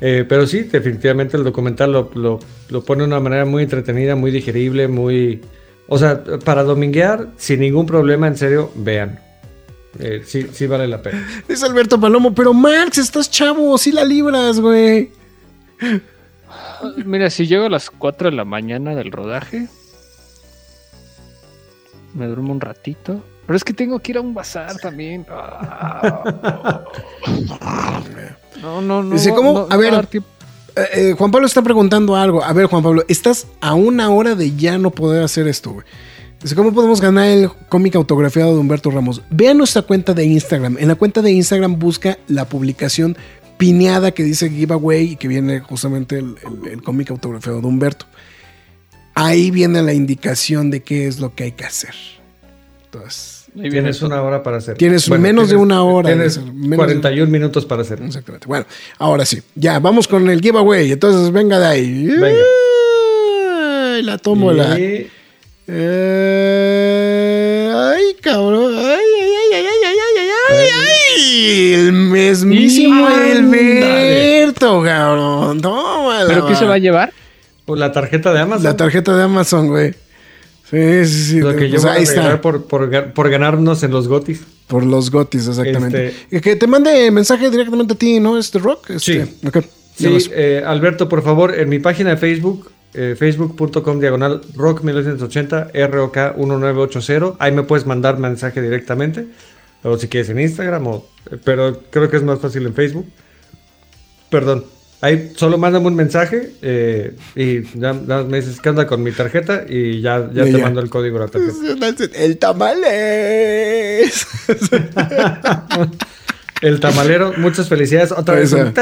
Eh, 0.00 0.24
pero 0.28 0.46
sí, 0.46 0.60
definitivamente 0.60 1.36
el 1.36 1.42
documental 1.44 1.90
lo, 1.92 2.10
lo- 2.14 2.38
lo 2.68 2.84
pone 2.84 3.02
de 3.02 3.06
una 3.08 3.18
manera 3.20 3.44
muy 3.46 3.62
entretenida, 3.64 4.14
muy 4.14 4.30
digerible, 4.30 4.88
muy... 4.88 5.40
O 5.88 5.98
sea, 5.98 6.22
para 6.44 6.62
dominguear, 6.64 7.28
sin 7.36 7.60
ningún 7.60 7.86
problema, 7.86 8.26
en 8.26 8.36
serio, 8.36 8.72
vean. 8.74 9.20
Eh, 9.98 10.22
sí, 10.26 10.46
sí 10.52 10.66
vale 10.66 10.86
la 10.88 11.00
pena. 11.00 11.26
dice 11.48 11.64
Alberto 11.66 11.98
Palomo, 12.00 12.34
pero 12.34 12.52
Max, 12.52 12.98
estás 12.98 13.30
chavo, 13.30 13.78
sí 13.78 13.92
la 13.92 14.04
libras, 14.04 14.60
güey. 14.60 15.10
Mira, 17.04 17.30
si 17.30 17.46
llego 17.46 17.66
a 17.66 17.70
las 17.70 17.90
4 17.90 18.30
de 18.30 18.36
la 18.36 18.44
mañana 18.44 18.94
del 18.94 19.10
rodaje, 19.12 19.68
me 22.14 22.26
duermo 22.26 22.52
un 22.52 22.60
ratito. 22.60 23.22
Pero 23.46 23.56
es 23.56 23.62
que 23.64 23.72
tengo 23.72 24.00
que 24.00 24.12
ir 24.12 24.18
a 24.18 24.20
un 24.22 24.34
bazar 24.34 24.76
también. 24.78 25.24
Ah. 25.30 26.82
No, 28.62 28.80
no, 28.80 29.02
no. 29.02 29.12
Dice, 29.14 29.30
¿cómo? 29.34 29.52
no- 29.52 29.66
A 29.70 29.76
ver. 29.76 30.08
Eh, 30.76 30.88
eh, 31.10 31.14
Juan 31.16 31.30
Pablo 31.30 31.46
está 31.46 31.62
preguntando 31.62 32.16
algo. 32.16 32.44
A 32.44 32.52
ver, 32.52 32.66
Juan 32.66 32.82
Pablo, 32.82 33.02
estás 33.08 33.46
a 33.60 33.74
una 33.74 34.10
hora 34.10 34.34
de 34.34 34.54
ya 34.56 34.78
no 34.78 34.90
poder 34.90 35.22
hacer 35.22 35.48
esto, 35.48 35.72
güey. 35.72 35.86
¿cómo 36.54 36.72
podemos 36.72 37.00
ganar 37.00 37.26
el 37.26 37.50
cómic 37.68 37.96
autografiado 37.96 38.52
de 38.54 38.60
Humberto 38.60 38.90
Ramos? 38.90 39.22
Ve 39.30 39.52
nuestra 39.54 39.82
cuenta 39.82 40.14
de 40.14 40.24
Instagram. 40.26 40.76
En 40.78 40.86
la 40.88 40.94
cuenta 40.94 41.20
de 41.22 41.32
Instagram 41.32 41.78
busca 41.78 42.18
la 42.28 42.44
publicación 42.48 43.16
pineada 43.56 44.12
que 44.12 44.22
dice 44.22 44.48
giveaway 44.50 45.12
y 45.12 45.16
que 45.16 45.26
viene 45.28 45.60
justamente 45.60 46.18
el, 46.18 46.36
el- 46.64 46.68
el 46.72 46.82
cómic 46.82 47.10
autografiado 47.10 47.60
de 47.60 47.66
Humberto. 47.66 48.06
Ahí 49.14 49.50
viene 49.50 49.82
la 49.82 49.94
indicación 49.94 50.70
de 50.70 50.82
qué 50.82 51.06
es 51.08 51.18
lo 51.18 51.34
que 51.34 51.44
hay 51.44 51.52
que 51.52 51.64
hacer. 51.64 51.94
Entonces, 52.84 53.35
Ahí 53.62 53.70
tienes 53.70 54.02
una 54.02 54.22
hora 54.22 54.42
para 54.42 54.58
hacerlo. 54.58 54.76
Tienes 54.76 55.08
menos 55.08 55.48
de 55.48 55.56
una 55.56 55.82
hora. 55.82 56.10
Tienes 56.10 56.38
menos 56.38 56.76
41 56.76 57.24
de... 57.24 57.30
minutos 57.30 57.64
para 57.64 57.82
hacerlo. 57.82 58.06
Exactamente. 58.06 58.46
Bueno, 58.46 58.66
ahora 58.98 59.24
sí. 59.24 59.42
Ya, 59.54 59.78
vamos 59.78 60.06
con 60.06 60.28
el 60.28 60.40
giveaway. 60.40 60.92
Entonces, 60.92 61.32
venga 61.32 61.58
de 61.58 61.66
ahí. 61.66 62.06
Venga. 62.06 62.42
La 64.02 64.18
tomo 64.18 64.52
la. 64.52 64.76
Eh... 64.78 65.08
Ay, 67.74 68.16
cabrón. 68.20 68.74
Ay, 68.76 68.84
ay, 68.84 69.30
ay, 69.54 69.54
ay, 69.54 69.64
ay, 69.84 69.96
ay, 70.06 70.28
ay, 70.50 70.68
ay. 70.74 71.74
El 71.74 71.92
mismísimo. 71.92 73.06
Alberto, 73.06 74.82
cabrón. 74.82 75.60
Tómala. 75.62 76.26
¿Pero 76.28 76.46
qué 76.46 76.54
se 76.56 76.66
va 76.66 76.74
a 76.74 76.78
llevar? 76.78 77.12
Pues 77.64 77.80
la 77.80 77.90
tarjeta 77.90 78.32
de 78.32 78.40
Amazon. 78.40 78.64
La 78.64 78.76
tarjeta 78.76 79.16
de 79.16 79.22
Amazon, 79.22 79.68
güey. 79.68 79.94
Sí, 80.70 81.04
sí, 81.06 81.24
sí. 81.24 81.40
Lo 81.40 81.54
que 81.54 81.66
yo 81.68 81.74
Pues 81.74 81.82
voy 81.82 81.90
a 81.92 81.94
ahí 81.94 82.02
está. 82.02 82.40
por, 82.40 82.64
por, 82.66 82.90
ga- 82.90 83.12
por 83.12 83.30
ganarnos 83.30 83.82
en 83.84 83.92
los 83.92 84.08
gotis. 84.08 84.42
Por 84.66 84.84
los 84.84 85.10
gotis, 85.12 85.46
exactamente. 85.46 86.08
Este- 86.08 86.40
Que 86.40 86.56
te 86.56 86.66
mande 86.66 87.10
mensaje 87.12 87.50
directamente 87.50 87.94
a 87.94 87.96
ti, 87.96 88.18
¿no? 88.18 88.36
Este 88.36 88.58
rock. 88.58 88.90
Este, 88.90 89.24
Sí. 89.26 89.36
ok. 89.46 89.58
Ya 89.98 90.10
Sí, 90.20 90.30
eh, 90.34 90.62
Alberto, 90.66 91.08
por 91.08 91.22
favor, 91.22 91.54
en 91.58 91.68
mi 91.68 91.78
página 91.78 92.10
de 92.10 92.16
Facebook, 92.16 92.70
eh, 92.94 93.14
facebook.com 93.18 94.00
diagonal 94.00 94.42
rock 94.54 94.82
1980 94.82 95.70
ROK 95.72 96.16
1980, 96.36 97.34
ahí 97.38 97.52
me 97.52 97.62
puedes 97.62 97.86
mandar 97.86 98.18
mensaje 98.18 98.60
directamente, 98.60 99.26
o 99.84 99.96
si 99.96 100.08
quieres 100.08 100.28
en 100.30 100.40
Instagram, 100.40 100.86
o, 100.88 101.06
pero 101.44 101.80
creo 101.90 102.10
que 102.10 102.16
es 102.16 102.22
más 102.24 102.40
fácil 102.40 102.66
en 102.66 102.74
Facebook. 102.74 103.06
Perdón, 104.30 104.64
ahí 105.06 105.32
solo 105.36 105.58
mándame 105.58 105.86
un 105.88 105.94
mensaje 105.94 106.52
eh, 106.62 107.14
y 107.34 107.62
ya, 107.78 107.94
ya 108.06 108.22
me 108.22 108.40
dices 108.40 108.60
qué 108.60 108.70
onda 108.70 108.86
con 108.86 109.02
mi 109.02 109.12
tarjeta 109.12 109.64
y 109.68 110.00
ya, 110.00 110.28
ya 110.32 110.46
Y 110.46 110.52
te 110.52 110.58
ya. 110.58 110.64
mando 110.64 110.80
el 110.80 110.88
código 110.90 111.18
de 111.18 111.24
la 111.26 111.30
tarjeta. 111.30 111.54
El 112.22 112.38
tamales. 112.38 114.26
El 116.62 116.80
tamalero, 116.80 117.34
muchas 117.36 117.68
felicidades. 117.68 118.12
Otra 118.12 118.36
vez. 118.36 118.50
Esa. 118.52 118.72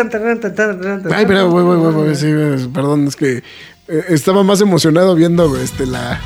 Ay, 1.11 1.25
pero, 1.27 1.51
güey, 1.51 1.65
güey, 1.65 1.93
güey, 1.93 2.15
sí, 2.15 2.27
perdón, 2.73 3.09
es 3.09 3.17
que 3.17 3.39
eh, 3.89 4.05
estaba 4.11 4.45
más 4.45 4.61
emocionado 4.61 5.15
viendo 5.17 5.57
este 5.57 5.85
la. 5.87 6.21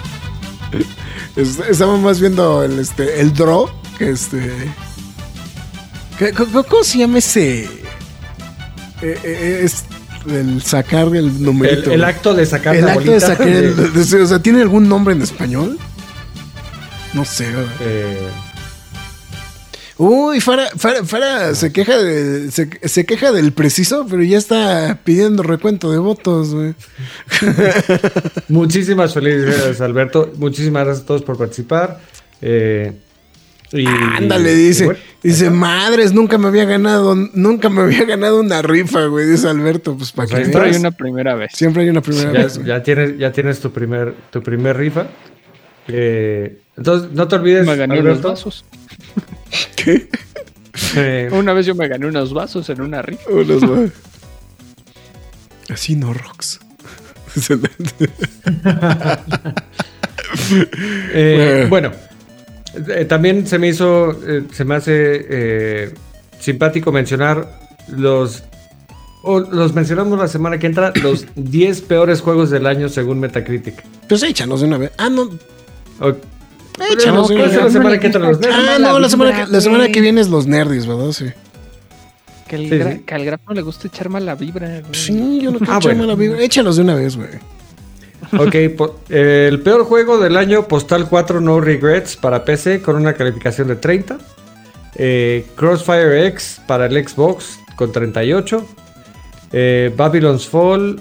es- 1.36 1.58
Estaba 1.60 1.96
más 1.96 2.20
viendo 2.20 2.62
el 2.62 2.78
este 2.78 3.20
el 3.22 3.32
draw 3.32 3.68
que 3.96 4.10
este. 4.10 4.52
¿qué- 6.18 6.32
¿Cómo, 6.32 6.62
cómo 6.64 6.84
se 6.84 6.98
llama 6.98 7.16
ese? 7.18 7.60
Eh, 9.00 9.18
eh, 9.24 9.60
es 9.64 9.84
el 10.30 10.62
sacar 10.62 11.14
el 11.14 11.42
numerito. 11.42 11.90
el 11.90 12.04
acto 12.04 12.34
de 12.34 12.46
sacar 12.46 12.74
El 12.76 12.84
la 12.86 12.92
acto 12.92 13.10
de 13.12 13.20
sacar 13.20 13.46
de- 13.46 13.58
el. 13.58 13.76
de- 13.94 14.22
o 14.22 14.26
sea, 14.26 14.38
¿tiene 14.40 14.62
algún 14.62 14.88
nombre 14.88 15.14
en 15.14 15.22
español? 15.22 15.78
No 17.14 17.24
sé, 17.24 17.46
eh, 17.80 18.28
Uy, 20.00 20.40
Fara, 20.40 20.68
Fara- 20.76 21.04
Fara 21.04 21.54
se 21.56 21.72
queja 21.72 21.98
de, 21.98 22.52
se, 22.52 22.70
se 22.84 23.04
queja 23.04 23.32
del 23.32 23.52
preciso, 23.52 24.06
pero 24.08 24.22
ya 24.22 24.38
está 24.38 25.00
pidiendo 25.02 25.42
recuento 25.42 25.90
de 25.90 25.98
votos, 25.98 26.54
güey. 26.54 26.74
Muchísimas 28.48 29.12
felicidades, 29.14 29.80
Alberto. 29.80 30.32
Muchísimas 30.36 30.84
gracias 30.84 31.04
a 31.04 31.06
todos 31.06 31.22
por 31.22 31.36
participar. 31.36 32.00
Eh, 32.40 32.92
y, 33.72 33.86
Ándale, 33.86 34.54
dice. 34.54 34.84
y 34.84 34.86
bueno, 34.86 35.00
dice, 35.22 35.50
madres, 35.50 36.12
nunca 36.12 36.38
me 36.38 36.48
había 36.48 36.64
ganado, 36.64 37.14
nunca 37.14 37.68
me 37.68 37.82
había 37.82 38.04
ganado 38.04 38.40
una 38.40 38.62
rifa, 38.62 39.04
güey. 39.06 39.26
Dice 39.26 39.48
Alberto, 39.48 39.96
pues 39.96 40.12
para 40.12 40.28
Pues 40.28 40.38
que 40.40 40.44
Siempre 40.46 40.70
hay 40.70 40.76
una 40.76 40.90
primera 40.90 41.34
vez. 41.34 41.50
Siempre 41.54 41.82
hay 41.82 41.88
una 41.90 42.00
primera 42.00 42.32
ya, 42.32 42.38
vez. 42.40 42.56
güey. 42.56 42.68
ya 42.68 42.82
tienes, 42.82 43.18
ya 43.18 43.32
tienes 43.32 43.60
tu 43.60 43.70
primer, 43.72 44.14
tu 44.30 44.42
primer 44.42 44.76
rifa. 44.76 45.06
Eh, 45.88 46.60
entonces, 46.76 47.10
no 47.12 47.26
te 47.28 47.36
olvides, 47.36 47.66
Me 47.66 47.76
gané 47.76 48.00
unos 48.00 48.22
vasos. 48.22 48.64
¿Qué? 49.76 50.08
eh, 50.96 51.28
Una 51.32 51.52
vez 51.52 51.66
yo 51.66 51.74
me 51.74 51.88
gané 51.88 52.06
unos 52.06 52.32
vasos 52.32 52.68
en 52.70 52.80
una 52.80 53.02
rifa. 53.02 53.30
Unos, 53.30 53.64
güey. 53.64 53.90
Así 55.70 55.94
no 55.96 56.14
rocks. 56.14 56.60
Eh, 61.12 61.66
bueno, 61.68 61.92
eh, 62.88 63.04
también 63.04 63.46
se 63.46 63.58
me 63.58 63.68
hizo, 63.68 64.12
eh, 64.26 64.44
se 64.52 64.64
me 64.64 64.74
hace 64.76 65.26
eh, 65.28 65.94
simpático 66.40 66.92
mencionar 66.92 67.48
los, 67.88 68.44
o 69.22 69.40
los 69.40 69.74
mencionamos 69.74 70.18
la 70.18 70.28
semana 70.28 70.58
que 70.58 70.66
entra, 70.66 70.92
los 71.02 71.26
10 71.36 71.80
peores 71.82 72.20
juegos 72.20 72.50
del 72.50 72.66
año 72.66 72.88
según 72.88 73.20
Metacritic. 73.20 73.82
pues 74.08 74.22
échanos 74.22 74.60
de 74.60 74.66
una 74.66 74.78
vez. 74.78 74.92
Ah, 74.98 75.08
no. 75.10 75.30
O- 76.00 76.14
Échanos 76.92 77.28
de 77.28 77.34
una 77.34 77.48
ser 77.48 77.56
la 77.58 77.64
vez. 77.64 77.72
semana 77.72 77.98
que 77.98 78.06
entra 78.06 78.20
los 78.22 78.38
nerds. 78.38 78.54
Ah, 78.56 78.78
no, 78.78 78.98
la 79.00 79.08
semana, 79.08 79.44
que, 79.46 79.50
la 79.52 79.60
semana 79.60 79.88
que 79.88 80.00
viene 80.00 80.20
es 80.20 80.28
los 80.28 80.46
nerds, 80.46 80.86
¿verdad? 80.86 81.10
Sí. 81.10 81.24
Que, 82.46 82.54
el 82.56 82.68
Sí, 82.70 82.80
sí. 82.94 83.02
que 83.04 83.14
al 83.14 83.24
grafo 83.24 83.52
le 83.52 83.62
gusta 83.62 83.88
echar 83.88 84.08
mala 84.08 84.36
vibra. 84.36 84.68
güey. 84.80 84.94
Sí, 84.94 85.40
yo 85.42 85.50
no 85.50 85.58
quiero 85.58 85.72
Ah, 85.72 85.78
echarme 85.78 85.98
bueno. 85.98 86.12
la 86.12 86.14
vibra. 86.14 86.40
Échalos 86.40 86.76
de 86.76 86.82
una 86.82 86.94
vez, 86.94 87.16
güey. 87.16 87.28
Ok, 88.38 88.54
eh, 88.54 89.46
el 89.48 89.60
peor 89.60 89.84
juego 89.84 90.18
del 90.18 90.36
año, 90.36 90.68
Postal 90.68 91.08
4 91.08 91.40
No 91.40 91.60
Regrets 91.60 92.16
para 92.16 92.44
PC 92.44 92.82
con 92.82 92.96
una 92.96 93.14
calificación 93.14 93.68
de 93.68 93.76
30. 93.76 94.18
Eh, 94.96 95.46
Crossfire 95.54 96.26
X 96.26 96.60
para 96.66 96.86
el 96.86 97.08
Xbox 97.08 97.58
con 97.76 97.90
38. 97.90 98.66
Eh, 99.52 99.92
Babylon's 99.96 100.46
Fall, 100.46 101.00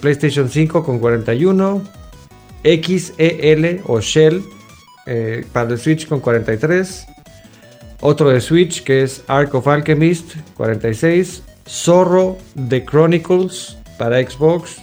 PlayStation 0.00 0.50
5 0.50 0.84
con 0.84 0.98
41. 0.98 1.82
XEL 2.64 3.80
o 3.86 4.00
Shell 4.00 4.42
para 5.52 5.70
el 5.70 5.78
Switch 5.78 6.06
con 6.06 6.20
43. 6.20 7.06
Otro 8.00 8.28
de 8.28 8.40
Switch 8.40 8.82
que 8.82 9.02
es 9.02 9.22
Ark 9.26 9.54
of 9.54 9.66
Alchemist 9.68 10.34
46. 10.54 11.42
Zorro 11.66 12.36
The 12.68 12.84
Chronicles 12.84 13.78
para 13.98 14.22
Xbox 14.22 14.78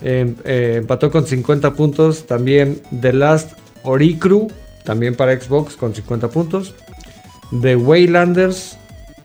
Em- 0.00 0.36
eh, 0.44 0.76
empató 0.78 1.10
con 1.10 1.26
50 1.26 1.74
puntos. 1.74 2.26
También 2.26 2.80
The 3.00 3.12
Last 3.12 3.52
Oricru, 3.82 4.48
también 4.84 5.14
para 5.14 5.38
Xbox 5.38 5.76
con 5.76 5.94
50 5.94 6.28
puntos. 6.28 6.74
The 7.62 7.76
Waylanders 7.76 8.78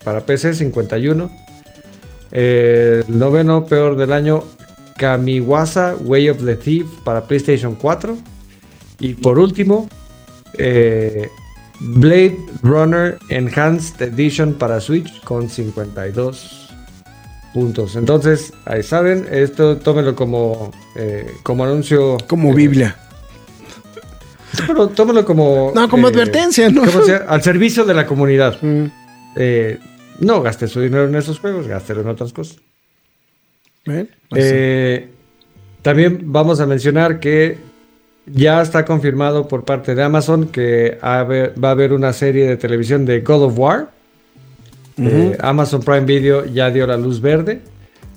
para 0.03 0.25
PC 0.25 0.53
51. 0.53 1.29
Eh, 2.31 3.03
el 3.07 3.19
noveno 3.19 3.65
peor 3.65 3.95
del 3.95 4.11
año, 4.11 4.43
Kamiwasa 4.97 5.95
Way 6.01 6.29
of 6.29 6.43
the 6.43 6.55
Thief 6.55 6.87
para 7.03 7.27
PlayStation 7.27 7.75
4. 7.75 8.17
Y 8.99 9.15
por 9.15 9.37
último, 9.37 9.89
eh, 10.57 11.29
Blade 11.79 12.37
Runner 12.61 13.17
Enhanced 13.29 14.01
Edition 14.01 14.53
para 14.53 14.79
Switch 14.79 15.21
con 15.23 15.49
52 15.49 16.62
puntos. 17.53 17.95
Entonces, 17.95 18.53
ahí 18.65 18.83
saben, 18.83 19.27
esto 19.31 19.77
tómelo 19.77 20.15
como, 20.15 20.71
eh, 20.95 21.31
como 21.43 21.63
anuncio. 21.63 22.17
Como 22.27 22.51
eh, 22.51 22.55
Biblia. 22.55 22.97
pero 24.67 24.89
tómelo 24.89 25.25
como. 25.25 25.71
No, 25.73 25.89
como 25.89 26.07
eh, 26.07 26.11
advertencia, 26.11 26.69
¿no? 26.69 26.85
¿cómo 26.85 27.03
se 27.03 27.13
llama? 27.13 27.25
Al 27.27 27.41
servicio 27.41 27.85
de 27.85 27.93
la 27.93 28.05
comunidad. 28.05 28.57
Mm. 28.61 28.85
Eh, 29.35 29.79
no 30.19 30.41
gaste 30.41 30.67
su 30.67 30.81
dinero 30.81 31.05
en 31.05 31.15
esos 31.15 31.39
juegos, 31.39 31.67
gástelo 31.67 32.01
en 32.01 32.07
otras 32.07 32.33
cosas. 32.33 32.57
Pues. 33.83 34.07
Eh, 34.35 35.09
también 35.81 36.21
vamos 36.25 36.59
a 36.59 36.65
mencionar 36.65 37.19
que 37.19 37.57
ya 38.25 38.61
está 38.61 38.85
confirmado 38.85 39.47
por 39.47 39.65
parte 39.65 39.95
de 39.95 40.03
Amazon 40.03 40.47
que 40.47 40.97
va 41.01 41.67
a 41.67 41.71
haber 41.71 41.91
una 41.91 42.13
serie 42.13 42.47
de 42.47 42.55
televisión 42.55 43.05
de 43.05 43.21
God 43.21 43.43
of 43.43 43.59
War. 43.59 43.91
Eh, 44.97 45.37
Amazon 45.39 45.81
Prime 45.81 46.05
Video 46.05 46.45
ya 46.45 46.69
dio 46.69 46.85
la 46.87 46.97
luz 46.97 47.21
verde. 47.21 47.61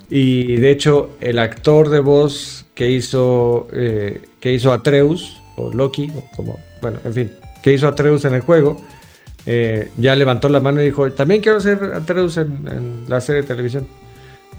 Y 0.09 0.57
de 0.57 0.71
hecho, 0.71 1.11
el 1.21 1.39
actor 1.39 1.89
de 1.89 2.01
voz 2.01 2.67
que 2.75 2.91
hizo, 2.91 3.69
eh, 3.73 4.21
que 4.41 4.53
hizo 4.53 4.73
Atreus, 4.73 5.41
o 5.57 5.73
Loki, 5.73 6.13
o 6.15 6.25
como, 6.37 6.59
bueno, 6.81 6.99
en 7.05 7.13
fin, 7.13 7.33
que 7.63 7.73
hizo 7.73 7.89
Atreus 7.89 8.25
en 8.25 8.35
el 8.35 8.41
juego, 8.43 8.81
eh, 9.47 9.91
ya 9.97 10.15
levantó 10.15 10.49
la 10.49 10.61
mano 10.61 10.81
y 10.81 10.87
dijo: 10.87 11.11
También 11.13 11.41
quiero 11.41 11.61
ser 11.61 11.93
Atreus 11.95 12.37
en, 12.37 12.69
en 12.69 13.05
la 13.09 13.21
serie 13.21 13.43
de 13.43 13.49
televisión. 13.49 13.87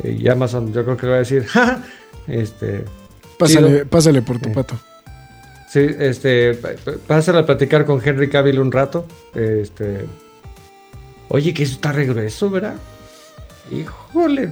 Eh, 0.03 0.17
y 0.19 0.27
Amazon, 0.27 0.73
yo 0.73 0.83
creo 0.83 0.97
que 0.97 1.05
le 1.05 1.11
va 1.11 1.15
a 1.17 1.19
decir: 1.19 1.45
"Ja, 1.45 1.65
ja, 1.65 1.83
este, 2.27 2.83
Pásale, 3.37 3.85
pásale 3.85 4.21
por 4.21 4.39
tu 4.39 4.51
pato. 4.51 4.75
Sí, 5.69 5.85
este, 5.99 6.57
pásale 7.07 7.39
a 7.39 7.45
platicar 7.45 7.85
con 7.85 8.01
Henry 8.03 8.29
Cavill 8.29 8.59
un 8.59 8.71
rato. 8.71 9.05
Este, 9.35 10.05
oye, 11.29 11.53
que 11.53 11.63
eso 11.63 11.73
está 11.73 11.91
re 11.91 12.05
grueso, 12.05 12.49
¿verdad? 12.49 12.75
Híjole. 13.71 14.49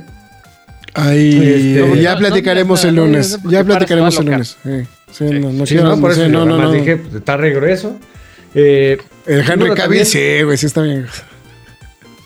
Ahí, 0.94 1.78
Este- 1.82 2.02
ya 2.02 2.18
platicaremos 2.18 2.84
no, 2.84 2.90
el 2.90 2.96
lunes. 2.96 3.40
no, 3.44 3.52
Ya 3.52 3.64
platicaremos 3.64 4.18
el 4.18 4.26
lunes. 4.26 4.58
Sí, 4.64 4.70
sí, 5.12 5.28
Sí. 5.30 5.40
no, 5.40 5.52
no 5.52 5.66
Sí, 5.66 5.76
quiero- 5.76 5.90
no, 5.96 6.02
por 6.02 6.12
eso 6.12 6.28
no, 6.30 6.46
no, 6.46 6.72
dije, 6.72 6.98
pues, 6.98 7.16
está 7.16 7.38
re 7.38 7.54
grueso. 7.54 7.98
Eh, 8.54 8.98
El 9.26 9.40
Henry 9.42 9.68
Cavill, 9.70 9.76
también- 9.76 10.06
sí, 10.06 10.42
güey, 10.44 10.58
sí 10.58 10.66
está 10.68 10.82
bien. 10.82 11.06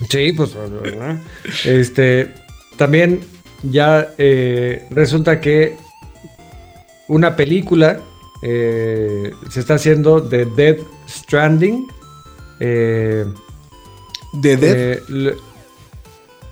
Sí, 0.10 0.32
pues. 0.34 0.52
¿verdad? 0.84 1.18
Este. 1.66 2.34
También 2.78 3.22
ya 3.64 4.10
eh, 4.18 4.86
resulta 4.92 5.42
que 5.42 5.76
una 7.08 7.36
película 7.36 8.00
eh, 8.42 9.34
se 9.50 9.60
está 9.60 9.74
haciendo 9.74 10.22
de 10.22 10.46
Dead 10.46 10.78
Stranding. 11.10 11.88
Eh, 12.62 13.26
¿De 14.34 14.58
Dead? 14.58 14.76
eh, 14.78 15.04
le- 15.10 15.36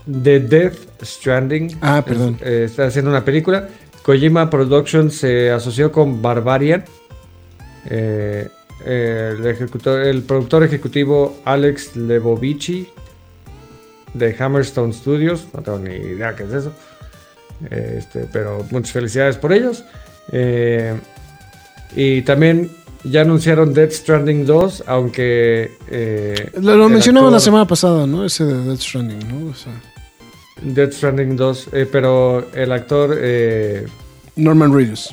de 0.06 0.40
Death 0.40 0.78
Stranding. 1.04 1.78
Ah, 1.82 2.04
perdón. 2.06 2.38
Es- 2.42 2.48
eh, 2.48 2.64
está 2.66 2.86
haciendo 2.88 3.12
una 3.12 3.26
película. 3.26 3.68
Kojima 4.04 4.50
Productions 4.50 5.18
se 5.18 5.52
asoció 5.52 5.92
con 5.92 6.22
Barbarian. 6.22 6.86
Eh, 7.90 8.48
eh, 8.86 9.36
el, 9.38 9.46
el 10.08 10.22
productor 10.24 10.64
ejecutivo 10.64 11.40
Alex 11.46 11.96
Lebovici 11.96 12.88
de 14.14 14.36
Hammerstone 14.40 14.94
Studios. 14.94 15.48
No 15.54 15.62
tengo 15.62 15.80
ni 15.80 15.94
idea 15.96 16.36
qué 16.36 16.44
es 16.44 16.54
eso. 16.54 16.72
Este, 17.70 18.28
pero 18.32 18.66
muchas 18.72 18.92
felicidades 18.94 19.36
por 19.38 19.52
ellos. 19.52 19.84
Eh, 20.32 20.96
y 21.96 22.22
también 22.22 22.70
ya 23.04 23.22
anunciaron 23.22 23.74
Death 23.74 23.92
Stranding 23.92 24.46
2, 24.46 24.84
aunque... 24.88 25.72
eh, 25.90 26.52
Lo, 26.62 26.76
lo 26.76 26.90
mencionamos 26.90 27.32
la 27.32 27.40
semana 27.40 27.66
pasada, 27.68 28.06
¿no? 28.08 28.26
Ese 28.26 28.44
de 28.46 28.64
Death 28.64 28.80
Stranding, 28.82 29.20
¿no? 29.46 29.52
O 29.52 29.54
sea, 29.54 29.74
Death 30.62 30.94
Stranding 30.94 31.36
2, 31.36 31.70
eh, 31.74 31.88
pero 31.92 32.48
el 32.54 32.72
actor 32.72 33.16
eh, 33.20 33.86
Norman 34.36 34.74
Reedus. 34.74 35.10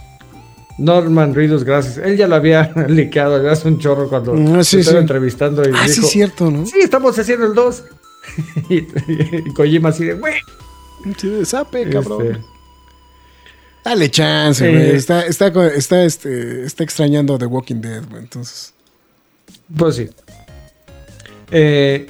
Norman 0.79 1.35
Reedus, 1.35 1.63
gracias. 1.63 1.99
Él 1.99 2.17
ya 2.17 2.27
lo 2.27 2.35
había 2.35 2.73
liqueado 2.89 3.49
hace 3.49 3.69
un 3.69 3.79
chorro 3.79 4.09
cuando 4.09 4.33
Ah, 4.33 4.65
sí, 4.65 4.77
lo 4.77 4.81
estaba 4.81 4.99
sí. 4.99 5.03
entrevistando 5.03 5.63
y 5.69 5.73
Ah, 5.73 5.87
sí, 5.87 5.95
dijo, 5.95 6.07
es 6.07 6.13
cierto, 6.13 6.51
¿no? 6.51 6.67
sí, 6.67 6.79
estamos 6.83 7.17
haciendo 7.19 7.47
el 7.47 7.55
2. 7.55 7.85
y, 8.71 8.75
y 8.79 9.53
Kojima 9.55 9.91
así 9.91 10.05
de, 10.07 10.15
güey. 10.15 10.35
Sí, 11.19 11.29
de 11.29 11.45
sape, 11.45 11.89
cabrón. 11.91 12.27
Este, 12.27 12.45
Dale 13.85 14.11
chance, 14.11 14.67
Eh, 14.67 14.71
güey. 14.73 14.97
Está, 14.97 15.27
está, 15.27 15.49
está, 15.75 16.05
este, 16.05 16.65
está 16.65 16.85
extrañando 16.85 17.39
The 17.39 17.47
Walking 17.47 17.81
Dead, 17.81 18.03
güey. 18.09 18.23
Entonces. 18.23 18.73
pues 19.77 19.97
sí. 19.97 20.11
Eh, 21.51 22.07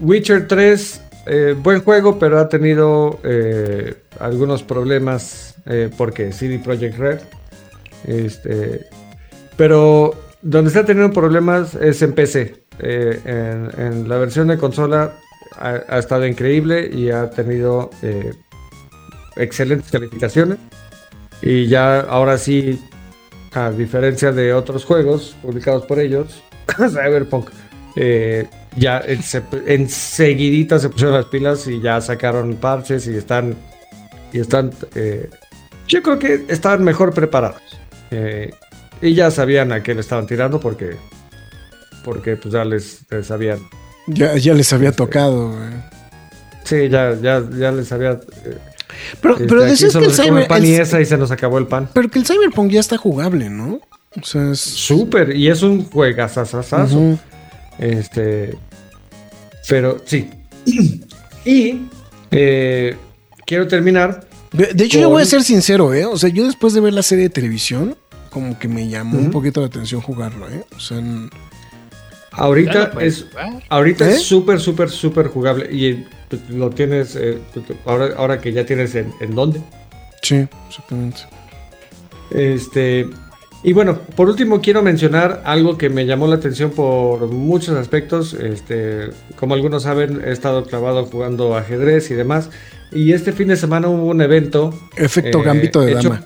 Witcher 0.00 0.46
3, 0.46 1.00
eh, 1.26 1.54
buen 1.58 1.82
juego, 1.82 2.18
pero 2.18 2.38
ha 2.38 2.48
tenido 2.48 3.18
eh, 3.24 3.94
algunos 4.20 4.62
problemas 4.62 5.54
porque 5.98 6.32
CD 6.32 6.58
Projekt 6.58 6.96
Red. 6.98 7.20
Este, 8.04 8.86
pero 9.56 10.14
donde 10.40 10.68
está 10.68 10.84
teniendo 10.86 11.12
problemas 11.12 11.74
es 11.74 12.00
en 12.02 12.14
PC. 12.14 12.62
En, 12.80 13.70
en 13.76 14.08
la 14.08 14.16
versión 14.18 14.48
de 14.48 14.56
consola 14.56 15.12
ha, 15.56 15.82
ha 15.88 15.98
estado 15.98 16.26
increíble 16.26 16.88
y 16.90 17.10
ha 17.10 17.28
tenido 17.30 17.90
eh, 18.02 18.32
excelentes 19.38 19.90
calificaciones. 19.90 20.58
Y 21.40 21.66
ya 21.68 22.00
ahora 22.00 22.36
sí, 22.38 22.80
a 23.54 23.70
diferencia 23.70 24.32
de 24.32 24.52
otros 24.52 24.84
juegos 24.84 25.36
publicados 25.42 25.84
por 25.86 26.00
ellos, 26.00 26.42
Cyberpunk, 26.76 27.48
eh, 27.96 28.46
ya 28.76 28.98
eh, 28.98 29.20
se- 29.22 29.42
enseguidita 29.66 30.78
se 30.78 30.88
pusieron 30.88 31.14
las 31.14 31.26
pilas 31.26 31.66
y 31.66 31.80
ya 31.80 32.00
sacaron 32.00 32.56
parches 32.56 33.06
y 33.06 33.16
están, 33.16 33.54
y 34.32 34.40
están, 34.40 34.70
eh, 34.94 35.30
yo 35.86 36.02
creo 36.02 36.18
que 36.18 36.44
estaban 36.48 36.84
mejor 36.84 37.14
preparados. 37.14 37.62
Eh, 38.10 38.50
y 39.00 39.14
ya 39.14 39.30
sabían 39.30 39.70
a 39.72 39.82
qué 39.82 39.94
le 39.94 40.00
estaban 40.00 40.26
tirando 40.26 40.58
porque, 40.58 40.96
porque 42.04 42.36
pues 42.36 42.52
ya 42.52 42.64
les, 42.64 43.00
les 43.10 43.30
habían, 43.30 43.58
Ya, 44.08 44.36
ya 44.36 44.54
les 44.54 44.72
había 44.72 44.92
tocado, 44.92 45.54
sí, 46.64 46.88
ya, 46.88 47.14
ya, 47.20 47.42
ya 47.56 47.70
les 47.72 47.92
había... 47.92 48.18
Pero, 49.20 49.34
este, 49.34 49.46
pero 49.46 49.62
decías 49.62 49.96
que 49.96 50.04
el 50.04 50.12
Cyber... 50.14 50.48
pan 50.48 50.64
y 50.64 50.72
esa 50.72 51.00
y 51.00 51.06
se 51.06 51.16
nos 51.16 51.30
acabó 51.30 51.58
el 51.58 51.66
pan. 51.66 51.88
pero 51.92 52.08
que 52.08 52.18
el 52.18 52.26
Cyberpunk 52.26 52.70
ya 52.70 52.80
está 52.80 52.96
jugable, 52.96 53.50
¿no? 53.50 53.80
O 54.20 54.24
sea, 54.24 54.52
es... 54.52 54.60
Súper, 54.60 55.36
y 55.36 55.48
es 55.48 55.62
un 55.62 55.84
juegazazazazo. 55.84 57.18
Este. 57.78 58.56
Pero 59.68 59.98
sí. 60.04 60.28
y 61.44 61.82
eh, 62.30 62.96
quiero 63.46 63.68
terminar. 63.68 64.26
De, 64.52 64.72
de 64.72 64.84
hecho, 64.84 64.98
yo 64.98 65.10
voy 65.10 65.22
a 65.22 65.26
ser 65.26 65.42
sincero, 65.42 65.92
¿eh? 65.94 66.06
O 66.06 66.16
sea, 66.16 66.30
yo 66.30 66.46
después 66.46 66.72
de 66.72 66.80
ver 66.80 66.94
la 66.94 67.02
serie 67.02 67.24
de 67.24 67.30
televisión, 67.30 67.96
como 68.30 68.58
que 68.58 68.66
me 68.66 68.88
llamó 68.88 69.18
un 69.18 69.30
poquito 69.30 69.60
la 69.60 69.66
atención 69.66 70.00
jugarlo, 70.00 70.48
¿eh? 70.48 70.64
O 70.76 70.80
sea, 70.80 70.98
en- 70.98 71.30
Ahorita 72.32 72.92
es. 73.00 73.26
jugar. 73.30 73.62
Ahorita 73.68 74.08
¿Eh? 74.08 74.14
es 74.14 74.22
súper, 74.22 74.60
súper, 74.60 74.90
súper 74.90 75.26
jugable. 75.28 75.72
Y 75.74 76.06
lo 76.50 76.70
tienes. 76.70 77.16
eh, 77.16 77.38
ahora, 77.86 78.10
ahora 78.16 78.40
que 78.40 78.52
ya 78.52 78.64
tienes 78.66 78.94
en, 78.94 79.12
en 79.20 79.34
dónde. 79.34 79.60
sí, 80.22 80.46
exactamente. 80.68 81.20
Este. 82.30 83.08
Y 83.64 83.72
bueno, 83.72 83.98
por 84.14 84.28
último 84.28 84.60
quiero 84.60 84.82
mencionar 84.82 85.42
algo 85.44 85.76
que 85.76 85.88
me 85.88 86.06
llamó 86.06 86.28
la 86.28 86.36
atención 86.36 86.70
por 86.70 87.26
muchos 87.28 87.76
aspectos. 87.76 88.34
Este, 88.34 89.10
como 89.36 89.54
algunos 89.54 89.82
saben, 89.82 90.22
he 90.24 90.30
estado 90.30 90.64
clavado 90.64 91.06
jugando 91.06 91.56
ajedrez 91.56 92.10
y 92.10 92.14
demás. 92.14 92.50
Y 92.92 93.12
este 93.12 93.32
fin 93.32 93.48
de 93.48 93.56
semana 93.56 93.88
hubo 93.88 94.06
un 94.06 94.20
evento. 94.22 94.72
Efecto 94.96 95.40
eh, 95.40 95.42
gambito 95.44 95.80
de 95.80 95.92
hecho- 95.92 96.10
dama. 96.10 96.24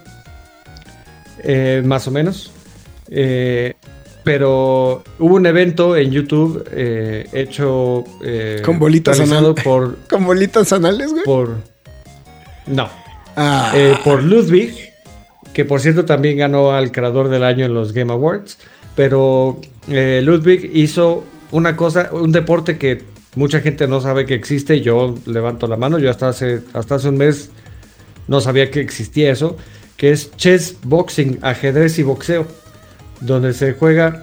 Eh, 1.43 1.83
más 1.85 2.07
o 2.07 2.11
menos. 2.11 2.53
Eh, 3.09 3.75
pero 4.25 5.03
hubo 5.19 5.35
un 5.35 5.47
evento 5.47 5.97
en 5.97 6.11
YouTube 6.11 6.67
eh, 6.71 7.27
hecho 7.33 8.05
eh, 8.23 8.63
Con 8.65 8.79
bolitas 8.79 9.19
realizado 9.19 9.51
anal. 9.51 9.65
por 9.65 9.99
¿Con 10.09 10.25
bolitas 10.25 10.73
anales, 10.73 11.11
güey? 11.11 11.25
por 11.25 11.57
no 12.67 12.89
Ah, 13.35 13.73
eh, 13.75 13.97
por 14.05 14.23
Ludwig 14.23 14.75
que 15.55 15.65
por 15.65 15.81
cierto 15.81 16.05
también 16.05 16.39
ganó 16.39 16.73
al 16.73 16.93
creador 16.93 17.29
del 17.29 17.45
año 17.45 17.65
en 17.65 17.75
los 17.75 17.93
Game 17.93 18.13
Awards 18.13 18.59
pero 18.95 19.59
eh, 19.89 20.21
Ludwig 20.23 20.71
hizo 20.75 21.25
una 21.51 21.77
cosa 21.77 22.11
un 22.13 22.31
deporte 22.31 22.77
que 22.79 23.03
mucha 23.35 23.61
gente 23.61 23.89
no 23.89 24.01
sabe 24.01 24.27
que 24.27 24.35
existe 24.35 24.83
yo 24.83 25.15
levanto 25.27 25.67
la 25.67 25.77
mano 25.77 25.99
yo 25.99 26.11
hasta 26.11 26.29
hace 26.29 26.61
hasta 26.75 26.97
hace 26.97 27.09
un 27.09 27.17
mes 27.17 27.51
no 28.29 28.41
sabía 28.43 28.71
que 28.71 28.81
existía 28.81 29.33
eso 29.33 29.57
que 29.97 30.11
es 30.11 30.31
chess 30.37 30.77
boxing 30.83 31.39
ajedrez 31.41 31.99
y 31.99 32.03
boxeo 32.03 32.47
donde 33.27 33.53
se 33.55 33.73
juega 33.75 34.23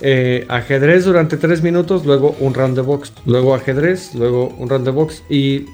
eh, 0.00 0.44
ajedrez 0.48 1.04
durante 1.04 1.36
tres 1.36 1.62
minutos, 1.62 2.04
luego 2.04 2.36
un 2.40 2.54
round 2.54 2.76
de 2.76 2.82
box, 2.82 3.12
luego 3.24 3.54
ajedrez, 3.54 4.14
luego 4.14 4.48
un 4.58 4.68
round 4.68 4.84
de 4.84 4.90
box 4.92 5.22
y 5.28 5.66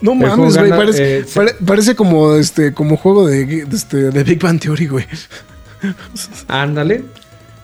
no 0.00 0.14
mames, 0.14 0.56
güey. 0.56 0.70
Parece, 0.70 1.18
eh, 1.20 1.24
pare- 1.34 1.54
parece 1.64 1.94
como 1.96 2.34
este, 2.34 2.72
como 2.72 2.96
juego 2.96 3.26
de, 3.26 3.44
de 3.44 3.76
este, 3.76 4.10
de 4.10 4.24
Big 4.24 4.40
Bang 4.42 4.60
Theory, 4.60 4.86
güey. 4.86 5.06
ándale. 6.48 7.04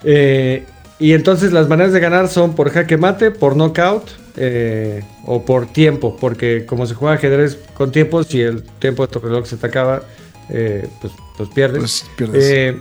Eh, 0.05 0.65
y 0.99 1.13
entonces 1.13 1.53
las 1.53 1.69
maneras 1.69 1.93
de 1.93 2.01
ganar 2.01 2.29
son 2.29 2.55
por 2.55 2.71
jaque 2.71 2.97
mate, 2.97 3.31
por 3.31 3.57
knockout 3.57 4.09
eh, 4.37 5.03
o 5.27 5.45
por 5.45 5.67
tiempo, 5.67 6.17
porque 6.21 6.65
como 6.67 6.87
se 6.87 6.95
juega 6.95 7.15
ajedrez 7.17 7.59
con 7.75 7.91
tiempo, 7.93 8.23
si 8.23 8.41
el 8.41 8.63
tiempo 8.79 9.07
de 9.07 9.13
tu 9.13 9.19
reloj 9.19 9.47
se 9.47 9.57
te 9.57 9.67
acaba, 9.67 10.03
eh, 10.51 10.87
pues, 11.01 11.13
pues 11.37 11.49
pierdes. 11.51 11.81
Pues 11.81 12.05
pierdes. 12.17 12.77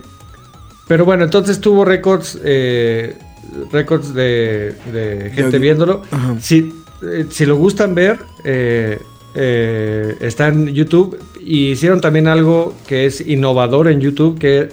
Pero 0.88 1.06
bueno, 1.06 1.24
entonces 1.24 1.60
tuvo 1.60 1.86
récords, 1.86 2.40
eh, 2.44 3.16
récords 3.72 4.14
de, 4.14 4.74
de 4.92 5.32
gente 5.34 5.58
viéndolo. 5.60 6.02
Ajá. 6.12 6.36
Si, 6.42 6.74
eh, 7.02 7.26
si 7.30 7.46
lo 7.46 7.56
gustan 7.56 7.96
ver, 7.96 8.20
eh, 8.44 9.00
eh, 9.36 10.16
está 10.20 10.50
en 10.50 10.68
YouTube. 10.68 11.18
Y 11.46 11.72
hicieron 11.72 12.02
también 12.02 12.28
algo 12.28 12.74
que 12.88 13.06
es 13.06 13.22
innovador 13.22 13.88
en 13.88 14.00
YouTube, 14.00 14.38
que 14.40 14.70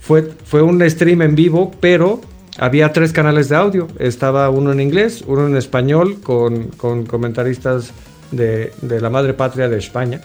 fue, 0.00 0.30
fue 0.44 0.62
un 0.62 0.88
stream 0.88 1.22
en 1.22 1.34
vivo, 1.34 1.70
pero 1.80 2.20
había 2.58 2.92
tres 2.92 3.12
canales 3.12 3.48
de 3.48 3.56
audio. 3.56 3.88
Estaba 3.98 4.50
uno 4.50 4.72
en 4.72 4.80
inglés, 4.80 5.24
uno 5.26 5.46
en 5.46 5.56
español, 5.56 6.20
con, 6.22 6.68
con 6.76 7.06
comentaristas 7.06 7.92
de, 8.30 8.72
de 8.82 9.00
la 9.00 9.10
madre 9.10 9.34
patria 9.34 9.68
de 9.68 9.78
España, 9.78 10.20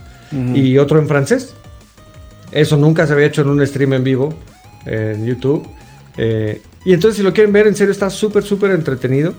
y 0.53 0.77
otro 0.77 0.99
en 0.99 1.07
francés. 1.07 1.53
Eso 2.51 2.75
nunca 2.75 3.07
se 3.07 3.13
había 3.13 3.27
hecho 3.27 3.43
en 3.43 3.49
un 3.49 3.65
stream 3.65 3.93
en 3.93 4.03
vivo 4.03 4.33
en 4.85 5.25
YouTube. 5.25 5.67
Eh, 6.17 6.61
y 6.85 6.93
entonces 6.93 7.17
si 7.17 7.23
lo 7.23 7.33
quieren 7.33 7.53
ver, 7.53 7.67
en 7.67 7.75
serio 7.75 7.91
está 7.91 8.09
súper, 8.09 8.43
súper 8.43 8.71
entretenido. 8.71 9.33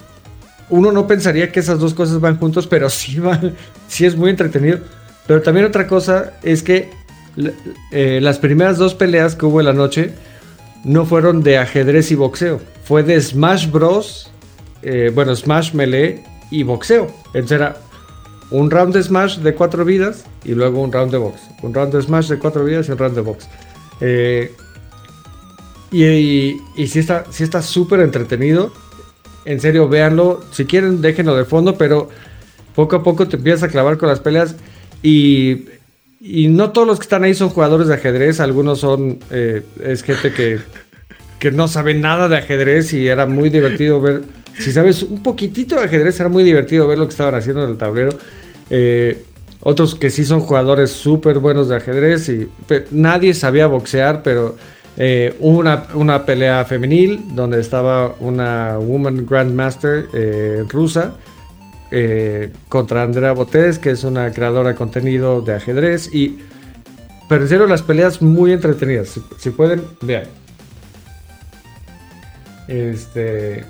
Uno 0.71 0.93
no 0.93 1.07
pensaría 1.07 1.51
que 1.51 1.61
esas 1.61 1.79
dos 1.79 1.95
cosas 1.95 2.21
van 2.21 2.39
juntos, 2.39 2.67
pero 2.67 2.91
sí 2.91 3.19
van, 3.19 3.55
sí 3.89 4.05
es 4.05 4.17
muy 4.17 4.31
entretenido. 4.31 4.81
Pero 5.27 5.43
también 5.43 5.67
otra 5.67 5.87
cosa 5.87 6.33
es 6.43 6.63
que 6.63 6.91
eh, 7.93 8.21
las 8.23 8.39
primeras 8.39 8.79
dos 8.79 8.95
peleas 8.95 9.35
que 9.35 9.47
hubo 9.47 9.61
en 9.61 9.67
la 9.67 9.73
noche 9.73 10.13
no 10.85 11.05
fueron 11.05 11.43
de 11.43 11.59
ajedrez 11.59 12.11
y 12.11 12.15
boxeo. 12.15 12.61
Fue 12.85 13.03
de 13.03 13.21
Smash 13.21 13.71
Bros. 13.71 14.31
eh, 14.83 15.11
bueno, 15.15 15.35
Smash 15.35 15.75
Melee 15.75 16.23
y 16.51 16.63
boxeo. 16.63 17.09
Entonces 17.35 17.53
era 17.53 17.77
un 18.51 18.71
round 18.71 18.95
de 18.95 19.03
Smash 19.03 19.39
de 19.39 19.55
cuatro 19.55 19.85
vidas 19.85 20.25
y 20.45 20.55
luego 20.55 20.81
un 20.83 20.93
round 20.93 21.13
de 21.13 21.19
box. 21.19 21.41
Un 21.63 21.75
round 21.75 21.95
de 21.95 22.03
Smash 22.03 22.29
de 22.29 22.39
cuatro 22.39 22.65
vidas 22.65 22.89
y 22.89 22.93
un 22.93 22.99
round 22.99 23.15
de 23.15 23.21
box. 23.21 23.49
Y, 25.91 26.05
y, 26.05 26.61
y 26.77 26.85
está 26.99 27.25
sí 27.31 27.45
está 27.45 27.63
súper 27.63 28.01
entretenido. 28.01 28.73
En 29.45 29.61
serio, 29.61 29.89
véanlo. 29.89 30.43
Si 30.53 30.67
quieren, 30.67 31.01
déjenlo 31.01 31.35
de 31.37 31.45
fondo, 31.45 31.79
pero 31.79 32.11
poco 32.75 32.97
a 32.97 33.03
poco 33.03 33.27
te 33.27 33.37
empiezas 33.37 33.63
a 33.63 33.69
clavar 33.69 33.97
con 33.97 34.09
las 34.09 34.21
peleas. 34.21 34.57
Y, 35.03 35.65
y 36.21 36.49
no 36.49 36.71
todos 36.73 36.87
los 36.87 36.99
que 36.99 37.05
están 37.05 37.25
ahí 37.25 37.35
son 37.35 37.49
jugadores 37.49 37.89
de 37.89 37.95
ajedrez. 37.95 38.41
Algunos 38.41 38.81
son. 38.81 39.19
eh, 39.31 39.63
es 39.83 40.03
gente 40.03 40.33
que, 40.33 40.59
que 41.39 41.51
no 41.51 41.67
sabe 41.69 41.95
nada 41.95 42.29
de 42.29 42.37
ajedrez 42.37 42.93
y 42.93 43.09
era 43.09 43.27
muy 43.27 43.49
divertido 43.49 44.01
ver. 44.01 44.23
Si 44.59 44.73
sabes 44.73 45.03
un 45.05 45.23
poquitito 45.23 45.77
de 45.77 45.83
ajedrez, 45.85 46.19
era 46.21 46.29
muy 46.29 46.43
divertido 46.45 46.87
ver 46.89 46.99
lo 46.99 47.07
que 47.07 47.13
estaban 47.13 47.35
haciendo 47.35 47.65
en 47.65 47.71
el 47.71 47.79
tablero. 47.79 48.11
Eh, 48.71 49.23
otros 49.61 49.95
que 49.95 50.11
sí 50.11 50.25
son 50.25 50.41
jugadores 50.41 50.91
súper 50.91 51.39
buenos 51.39 51.69
de 51.69 51.77
ajedrez 51.77 52.29
y 52.29 52.49
nadie 52.91 53.35
sabía 53.35 53.67
boxear, 53.67 54.23
pero 54.23 54.57
eh, 55.01 55.37
una, 55.39 55.87
una 55.95 56.27
pelea 56.27 56.65
femenil 56.65 57.23
donde 57.37 57.61
estaba 57.61 58.17
una 58.19 58.79
Woman 58.79 59.25
Grandmaster 59.25 60.09
eh, 60.13 60.65
rusa 60.69 61.15
eh, 61.93 62.53
contra 62.69 63.05
Andrea 63.05 63.31
Botés, 63.31 63.79
que 63.79 63.91
es 63.91 64.03
una 64.03 64.33
creadora 64.33 64.71
de 64.71 64.75
contenido 64.75 65.41
de 65.41 65.55
ajedrez. 65.55 66.13
Y, 66.13 66.41
pero 67.29 67.43
en 67.43 67.49
serio, 67.49 67.67
las 67.69 67.83
peleas 67.83 68.21
muy 68.21 68.53
entretenidas. 68.53 69.21
Si, 69.39 69.51
pueden, 69.51 69.85
vean. 70.01 70.25
Este. 72.67 73.65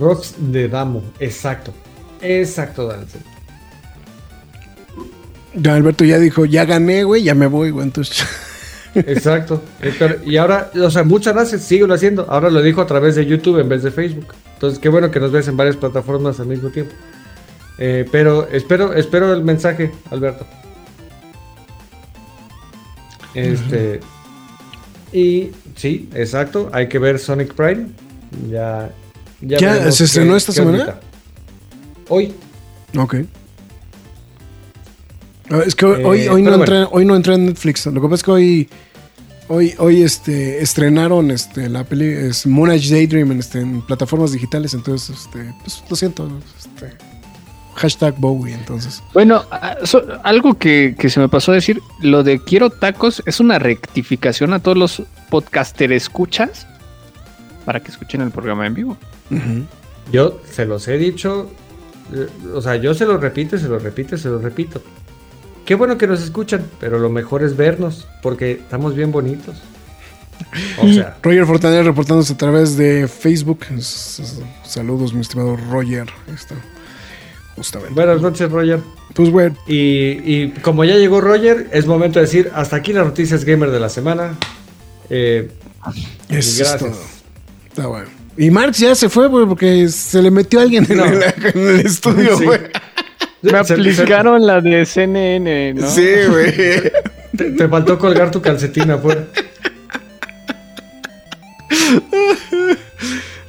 Rocks 0.00 0.36
de 0.38 0.68
Damo, 0.68 1.02
exacto. 1.20 1.74
Exacto, 2.22 2.86
Dante. 2.86 3.18
Alberto 5.68 6.04
ya 6.04 6.18
dijo, 6.18 6.46
ya 6.46 6.64
gané, 6.64 7.04
güey, 7.04 7.22
ya 7.22 7.34
me 7.34 7.46
voy, 7.46 7.70
güey. 7.70 7.84
Entonces, 7.84 8.26
Exacto. 8.94 9.62
Y 10.24 10.36
ahora, 10.36 10.70
o 10.74 10.90
sea, 10.90 11.04
muchas 11.04 11.34
gracias, 11.34 11.62
síguelo 11.62 11.94
haciendo. 11.94 12.26
Ahora 12.28 12.50
lo 12.50 12.62
dijo 12.62 12.80
a 12.80 12.86
través 12.86 13.14
de 13.14 13.26
YouTube 13.26 13.58
en 13.60 13.68
vez 13.68 13.82
de 13.82 13.90
Facebook. 13.90 14.34
Entonces, 14.54 14.78
qué 14.78 14.88
bueno 14.88 15.10
que 15.10 15.20
nos 15.20 15.32
ves 15.32 15.48
en 15.48 15.56
varias 15.56 15.76
plataformas 15.76 16.40
al 16.40 16.46
mismo 16.46 16.70
tiempo. 16.70 16.92
Eh, 17.78 18.06
pero 18.12 18.48
espero, 18.48 18.92
espero 18.92 19.32
el 19.32 19.42
mensaje, 19.42 19.90
Alberto. 20.10 20.46
Este. 23.34 24.00
Y 25.12 25.50
sí, 25.76 26.08
exacto. 26.14 26.70
Hay 26.72 26.88
que 26.88 26.98
ver 26.98 27.18
Sonic 27.18 27.54
Prime. 27.54 27.88
Ya. 28.50 28.90
¿Ya 29.40 29.58
veremos 29.58 29.96
se 29.96 30.04
estrenó 30.04 30.36
esta 30.36 30.52
semana? 30.52 31.00
Hoy. 32.08 32.34
ok. 32.96 33.16
Ah, 35.52 35.62
Es 35.66 35.74
que 35.74 35.86
hoy, 35.86 36.00
Eh, 36.00 36.04
hoy, 36.06 36.28
hoy 36.28 36.42
no 36.42 36.50
pero 36.50 36.62
entré, 36.62 36.88
hoy 36.90 37.04
no 37.04 37.16
entré 37.16 37.34
en 37.34 37.46
Netflix. 37.46 37.86
Lo 37.86 37.94
que 38.00 38.08
pasa 38.08 38.14
es 38.14 38.22
que 38.22 38.30
hoy, 38.30 38.68
hoy, 39.48 39.74
hoy 39.78 40.02
este, 40.02 40.62
estrenaron 40.62 41.30
este, 41.30 41.68
la 41.68 41.84
peli 41.84 42.06
es 42.06 42.46
Moon 42.46 42.70
Age 42.70 42.90
Daydream 42.90 43.32
en, 43.32 43.38
este, 43.40 43.60
en 43.60 43.82
plataformas 43.82 44.32
digitales. 44.32 44.74
Entonces, 44.74 45.16
este, 45.24 45.52
pues, 45.62 45.82
lo 45.88 45.96
siento. 45.96 46.28
Este, 46.58 46.92
hashtag 47.74 48.14
Bowie, 48.18 48.52
entonces. 48.54 49.02
Bueno, 49.14 49.44
so- 49.84 50.04
algo 50.24 50.54
que, 50.58 50.94
que 50.98 51.08
se 51.08 51.20
me 51.20 51.28
pasó 51.28 51.52
a 51.52 51.54
decir, 51.54 51.80
lo 52.00 52.22
de 52.22 52.38
quiero 52.38 52.68
tacos 52.70 53.22
es 53.26 53.40
una 53.40 53.58
rectificación 53.58 54.52
a 54.52 54.58
todos 54.60 54.76
los 54.76 55.02
podcaster 55.30 55.90
escuchas 55.92 56.66
para 57.64 57.80
que 57.80 57.90
escuchen 57.90 58.20
el 58.20 58.30
programa 58.30 58.66
en 58.66 58.74
vivo. 58.74 58.96
Yo 60.12 60.40
se 60.50 60.66
los 60.66 60.86
he 60.88 60.98
dicho, 60.98 61.50
eh, 62.12 62.26
o 62.52 62.60
sea, 62.60 62.76
yo 62.76 62.92
se 62.92 63.06
lo 63.06 63.16
repito, 63.16 63.56
se 63.58 63.68
lo 63.68 63.78
repito, 63.78 64.18
se 64.18 64.28
lo 64.28 64.38
repito. 64.38 64.82
Qué 65.64 65.74
bueno 65.74 65.96
que 65.98 66.06
nos 66.06 66.22
escuchan, 66.22 66.66
pero 66.80 66.98
lo 66.98 67.08
mejor 67.08 67.42
es 67.42 67.56
vernos, 67.56 68.06
porque 68.22 68.52
estamos 68.52 68.94
bien 68.96 69.12
bonitos. 69.12 69.56
O 70.80 70.88
sea, 70.92 71.16
Roger 71.22 71.46
Fortaner 71.46 71.84
reportándose 71.84 72.32
a 72.32 72.36
través 72.36 72.76
de 72.76 73.06
Facebook. 73.08 73.60
Saludos, 74.64 75.14
mi 75.14 75.20
estimado 75.20 75.56
Roger. 75.70 76.06
Está. 76.34 76.56
Justamente. 77.56 77.94
buenas 77.94 78.20
noches, 78.20 78.50
Roger. 78.50 78.80
Pues 79.14 79.30
bueno, 79.30 79.54
Y, 79.66 79.76
y 80.24 80.54
como 80.62 80.84
ya 80.84 80.96
llegó 80.96 81.20
Roger, 81.20 81.68
es 81.72 81.86
momento 81.86 82.18
de 82.18 82.24
decir 82.24 82.50
hasta 82.54 82.76
aquí 82.76 82.92
las 82.92 83.04
noticias 83.04 83.44
gamer 83.44 83.70
de 83.70 83.78
la 83.78 83.88
semana. 83.88 84.36
Eh, 85.10 85.50
eso 86.28 86.64
Gracias. 86.64 86.72
es 86.72 86.78
todo. 86.78 86.98
Está 87.68 87.86
bueno. 87.86 88.08
Y 88.38 88.50
Marx 88.50 88.78
ya 88.78 88.94
se 88.94 89.10
fue, 89.10 89.28
güey, 89.28 89.46
porque 89.46 89.88
se 89.88 90.22
le 90.22 90.30
metió 90.30 90.60
alguien 90.60 90.86
en, 90.88 91.00
el, 91.00 91.22
en 91.22 91.68
el 91.68 91.80
estudio, 91.86 92.36
Sí. 92.38 92.46
Me 93.42 93.58
aplicaron 93.58 94.46
la 94.46 94.60
de 94.60 94.86
CNN, 94.86 95.74
¿no? 95.74 95.90
Sí, 95.90 96.08
güey. 96.28 96.54
te, 97.36 97.50
te 97.50 97.68
faltó 97.68 97.98
colgar 97.98 98.30
tu 98.30 98.40
calcetín 98.40 98.90
afuera. 98.90 99.24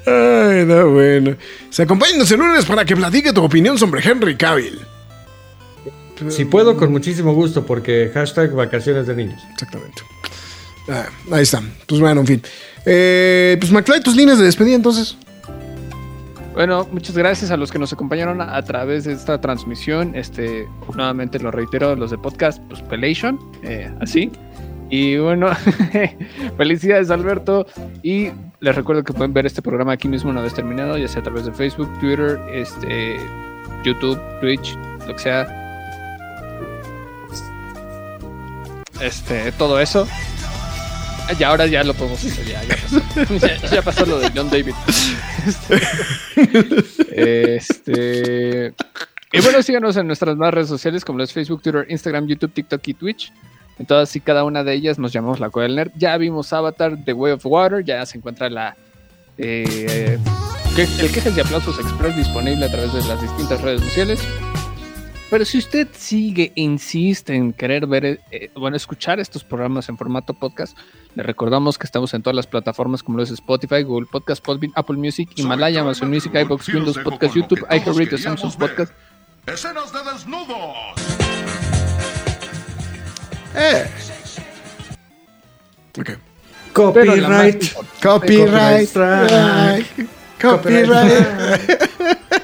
Ay, 0.05 0.65
no, 0.65 0.89
bueno. 0.89 1.35
Se 1.69 1.83
acompáñenos 1.83 2.29
el 2.31 2.39
lunes 2.39 2.65
para 2.65 2.85
que 2.85 2.95
platique 2.95 3.31
tu 3.33 3.43
opinión 3.43 3.77
sobre 3.77 4.01
Henry 4.07 4.35
Cavill. 4.35 4.79
Si 6.29 6.45
puedo, 6.45 6.77
con 6.77 6.91
muchísimo 6.91 7.33
gusto, 7.33 7.65
porque 7.65 8.11
hashtag 8.13 8.51
vacaciones 8.51 9.07
de 9.07 9.15
niños. 9.15 9.41
Exactamente. 9.51 10.01
Ah, 10.89 11.07
ahí 11.31 11.43
está. 11.43 11.61
Pues 11.87 11.99
bueno, 12.01 12.21
en 12.21 12.27
fin. 12.27 12.41
Eh, 12.85 13.57
pues 13.59 13.71
McFly, 13.71 14.01
tus 14.01 14.15
líneas 14.15 14.37
de 14.37 14.45
despedida 14.45 14.75
entonces. 14.75 15.17
Bueno, 16.53 16.87
muchas 16.91 17.17
gracias 17.17 17.49
a 17.49 17.57
los 17.57 17.71
que 17.71 17.79
nos 17.79 17.91
acompañaron 17.93 18.39
a, 18.39 18.61
través 18.61 19.05
de 19.05 19.13
esta 19.13 19.41
transmisión. 19.41 20.15
Este, 20.15 20.67
nuevamente 20.95 21.39
lo 21.39 21.49
reitero, 21.49 21.95
los 21.95 22.11
de 22.11 22.17
podcast, 22.19 22.61
pues 22.69 22.81
Pelation, 22.83 23.39
eh, 23.63 23.91
así. 23.99 24.31
Y 24.89 25.17
bueno, 25.17 25.47
felicidades 26.57 27.09
Alberto. 27.09 27.65
Y 28.03 28.29
les 28.59 28.75
recuerdo 28.75 29.03
que 29.03 29.13
pueden 29.13 29.33
ver 29.33 29.47
este 29.47 29.63
programa 29.63 29.93
aquí 29.93 30.07
mismo 30.07 30.29
una 30.29 30.41
vez 30.41 30.53
terminado, 30.53 30.95
ya 30.97 31.07
sea 31.07 31.21
a 31.21 31.23
través 31.23 31.45
de 31.45 31.51
Facebook, 31.53 31.89
Twitter, 31.99 32.39
este, 32.51 33.17
YouTube, 33.83 34.19
Twitch, 34.39 34.77
lo 35.07 35.13
que 35.13 35.19
sea. 35.19 35.47
Este, 39.01 39.51
todo 39.53 39.79
eso. 39.79 40.07
Y 41.39 41.43
ahora 41.43 41.65
ya 41.65 41.83
lo 41.83 41.93
podemos 41.93 42.23
hacer, 42.23 42.45
ya, 42.45 42.61
ya 42.63 42.75
pasó. 42.75 43.37
ya, 43.47 43.57
ya 43.69 43.81
pasó 43.81 44.05
lo 44.05 44.19
de 44.19 44.31
John 44.35 44.49
David. 44.49 44.73
Este, 47.15 47.55
este, 47.55 48.73
y 49.31 49.41
bueno, 49.41 49.61
síganos 49.63 49.97
en 49.97 50.07
nuestras 50.07 50.37
más 50.37 50.53
redes 50.53 50.69
sociales 50.69 51.03
como 51.03 51.19
los 51.19 51.33
Facebook, 51.33 51.61
Twitter, 51.61 51.85
Instagram, 51.89 52.27
YouTube, 52.27 52.53
TikTok 52.53 52.87
y 52.87 52.93
Twitch. 52.93 53.33
En 53.79 53.87
todas 53.87 54.15
y 54.15 54.19
cada 54.19 54.43
una 54.43 54.63
de 54.63 54.73
ellas 54.73 54.99
nos 54.99 55.11
llamamos 55.11 55.39
La 55.39 55.49
Cueva 55.49 55.67
del 55.67 55.75
Nerd. 55.75 55.91
Ya 55.95 56.15
vimos 56.17 56.53
Avatar, 56.53 56.97
The 57.03 57.13
Way 57.13 57.33
of 57.33 57.45
Water, 57.45 57.83
ya 57.83 58.05
se 58.05 58.19
encuentra 58.19 58.49
la 58.49 58.75
eh, 59.37 60.19
el 60.77 61.11
Quejas 61.11 61.35
y 61.35 61.39
Aplausos 61.39 61.79
Express 61.79 62.15
disponible 62.15 62.65
a 62.65 62.71
través 62.71 62.93
de 62.93 63.01
las 63.07 63.21
distintas 63.21 63.61
redes 63.61 63.81
sociales. 63.81 64.19
Pero 65.33 65.45
si 65.45 65.57
usted 65.57 65.87
sigue 65.97 66.53
e 66.55 66.61
insiste 66.61 67.33
en 67.33 67.53
querer 67.53 67.87
ver, 67.87 68.21
eh, 68.29 68.51
bueno, 68.53 68.77
escuchar 68.77 69.19
estos 69.19 69.43
programas 69.43 69.89
en 69.89 69.97
formato 69.97 70.35
podcast, 70.35 70.77
le 71.15 71.23
recordamos 71.23 71.79
que 71.79 71.87
estamos 71.87 72.13
en 72.13 72.21
todas 72.21 72.35
las 72.35 72.45
plataformas 72.45 73.01
como 73.01 73.17
lo 73.17 73.23
es 73.23 73.31
Spotify, 73.31 73.81
Google 73.81 74.07
Podcast, 74.11 74.45
Podbean, 74.45 74.71
Apple 74.75 74.97
Music, 74.97 75.31
Himalaya, 75.35 75.81
Amazon 75.81 76.11
Music, 76.11 76.31
iBox, 76.35 76.67
Windows 76.67 76.99
Podcast, 76.99 77.33
YouTube, 77.33 77.65
iHeartRadio, 77.67 78.15
Samsung 78.15 78.55
Podcast. 78.57 78.93
Escenas 79.47 79.91
de 79.91 80.11
desnudos. 80.11 80.77
Eh. 83.55 83.89
Ok. 85.99 86.09
Copyright. 86.73 87.73
Copyright. 88.03 88.93
Copyright. 88.93 90.09
Copyright. 90.39 92.42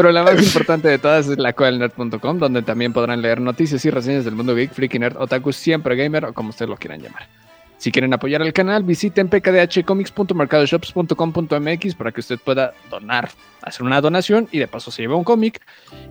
Pero 0.00 0.12
la 0.12 0.22
más 0.22 0.42
importante 0.42 0.88
de 0.88 0.96
todas 0.96 1.28
es 1.28 1.36
la 1.36 1.52
nerd.com, 1.52 2.38
donde 2.38 2.62
también 2.62 2.90
podrán 2.90 3.20
leer 3.20 3.38
noticias 3.38 3.84
y 3.84 3.90
reseñas 3.90 4.24
del 4.24 4.34
mundo 4.34 4.54
geek, 4.54 4.72
freaky 4.72 4.98
nerd, 4.98 5.18
otaku, 5.18 5.52
siempre 5.52 5.94
gamer 5.94 6.24
o 6.24 6.32
como 6.32 6.48
ustedes 6.48 6.70
lo 6.70 6.78
quieran 6.78 7.02
llamar. 7.02 7.28
Si 7.80 7.90
quieren 7.90 8.12
apoyar 8.12 8.42
al 8.42 8.52
canal, 8.52 8.82
visiten 8.82 9.30
pkdhcomics.mercadoshops.com.mx 9.30 11.94
para 11.94 12.12
que 12.12 12.20
usted 12.20 12.38
pueda 12.38 12.74
donar, 12.90 13.30
hacer 13.62 13.84
una 13.84 14.02
donación 14.02 14.48
y 14.52 14.58
de 14.58 14.68
paso 14.68 14.90
se 14.90 15.00
lleva 15.00 15.16
un 15.16 15.24
cómic. 15.24 15.62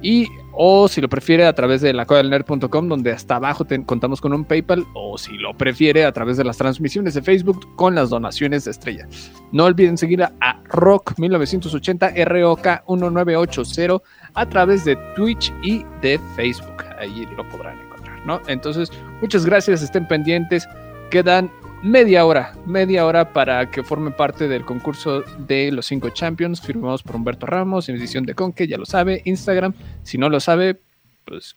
Y, 0.01 0.25
o 0.51 0.87
si 0.87 0.99
lo 0.99 1.07
prefiere, 1.09 1.45
a 1.45 1.53
través 1.53 1.81
de 1.81 1.93
lacodelnerd.com, 1.93 2.87
donde 2.87 3.11
hasta 3.11 3.35
abajo 3.35 3.67
contamos 3.85 4.19
con 4.19 4.33
un 4.33 4.45
PayPal, 4.45 4.83
o 4.95 5.15
si 5.19 5.37
lo 5.37 5.55
prefiere, 5.55 6.05
a 6.05 6.11
través 6.11 6.37
de 6.37 6.43
las 6.43 6.57
transmisiones 6.57 7.13
de 7.13 7.21
Facebook 7.21 7.75
con 7.75 7.93
las 7.93 8.09
donaciones 8.09 8.65
de 8.65 8.71
estrella. 8.71 9.07
No 9.51 9.65
olviden 9.65 9.99
seguir 9.99 10.23
a, 10.23 10.33
a 10.41 10.63
Rock1980, 10.63 12.15
ROK1980 12.15 14.01
a 14.33 14.49
través 14.49 14.85
de 14.85 14.95
Twitch 15.15 15.53
y 15.61 15.85
de 16.01 16.19
Facebook. 16.35 16.83
Ahí 16.97 17.27
lo 17.37 17.47
podrán 17.47 17.79
encontrar, 17.79 18.25
¿no? 18.25 18.41
Entonces, 18.47 18.91
muchas 19.21 19.45
gracias, 19.45 19.83
estén 19.83 20.07
pendientes. 20.07 20.67
Quedan 21.11 21.51
media 21.83 22.25
hora, 22.25 22.55
media 22.65 23.05
hora 23.05 23.31
para 23.33 23.69
que 23.71 23.83
forme 23.83 24.11
parte 24.11 24.47
del 24.47 24.65
concurso 24.65 25.23
de 25.47 25.71
los 25.71 25.85
cinco 25.85 26.09
champions 26.09 26.61
firmados 26.61 27.03
por 27.03 27.15
Humberto 27.15 27.45
Ramos 27.45 27.87
en 27.89 27.95
edición 27.95 28.25
de 28.25 28.35
Conque, 28.35 28.67
ya 28.67 28.77
lo 28.77 28.85
sabe, 28.85 29.21
Instagram. 29.25 29.73
Si 30.03 30.17
no 30.17 30.29
lo 30.29 30.39
sabe, 30.39 30.79
pues 31.25 31.55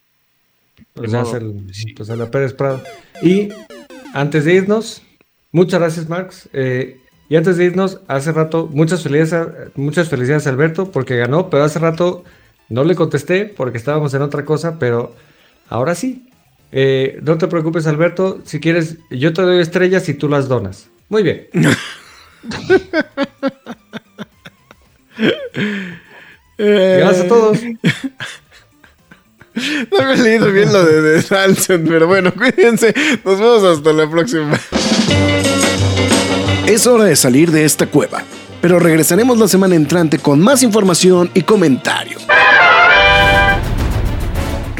Pues, 0.94 1.12
el- 1.12 1.66
pues 1.96 2.10
a 2.10 2.16
la 2.16 2.30
Pérez 2.30 2.52
Prado. 2.54 2.82
Y 3.22 3.48
antes 4.14 4.44
de 4.44 4.54
irnos, 4.54 5.02
muchas 5.50 5.80
gracias, 5.80 6.08
Marx. 6.08 6.48
Eh, 6.52 6.98
y 7.28 7.36
antes 7.36 7.56
de 7.56 7.64
irnos, 7.64 8.00
hace 8.08 8.32
rato, 8.32 8.68
muchas 8.72 9.02
felicidades, 9.02 9.70
muchas 9.76 10.08
felicidades 10.08 10.46
a 10.46 10.50
Alberto 10.50 10.90
porque 10.90 11.16
ganó, 11.16 11.50
pero 11.50 11.64
hace 11.64 11.78
rato 11.78 12.24
no 12.68 12.84
le 12.84 12.94
contesté 12.94 13.44
porque 13.46 13.78
estábamos 13.78 14.12
en 14.14 14.22
otra 14.22 14.44
cosa, 14.44 14.78
pero 14.78 15.14
ahora 15.68 15.94
sí. 15.94 16.28
Eh, 16.72 17.20
no 17.22 17.38
te 17.38 17.46
preocupes, 17.48 17.86
Alberto. 17.86 18.40
Si 18.44 18.58
quieres, 18.58 18.96
yo 19.10 19.32
te 19.32 19.42
doy 19.42 19.60
estrellas 19.60 20.08
y 20.08 20.14
tú 20.14 20.28
las 20.28 20.48
donas. 20.48 20.88
Muy 21.08 21.22
bien. 21.22 21.46
Gracias 26.58 27.24
a 27.24 27.28
todos. 27.28 27.58
No 29.54 30.06
me 30.06 30.14
he 30.14 30.16
leído 30.16 30.50
bien 30.50 30.72
lo 30.72 30.82
de, 30.82 31.02
de 31.02 31.78
pero 31.80 32.06
bueno, 32.06 32.32
cuídense. 32.32 32.94
Nos 33.22 33.38
vemos 33.38 33.62
hasta 33.64 33.92
la 33.92 34.10
próxima. 34.10 34.58
Es 36.66 36.86
hora 36.86 37.04
de 37.04 37.16
salir 37.16 37.50
de 37.50 37.66
esta 37.66 37.86
cueva, 37.86 38.22
pero 38.62 38.78
regresaremos 38.78 39.38
la 39.38 39.48
semana 39.48 39.74
entrante 39.74 40.18
con 40.18 40.40
más 40.40 40.62
información 40.62 41.30
y 41.34 41.42
comentarios. 41.42 42.26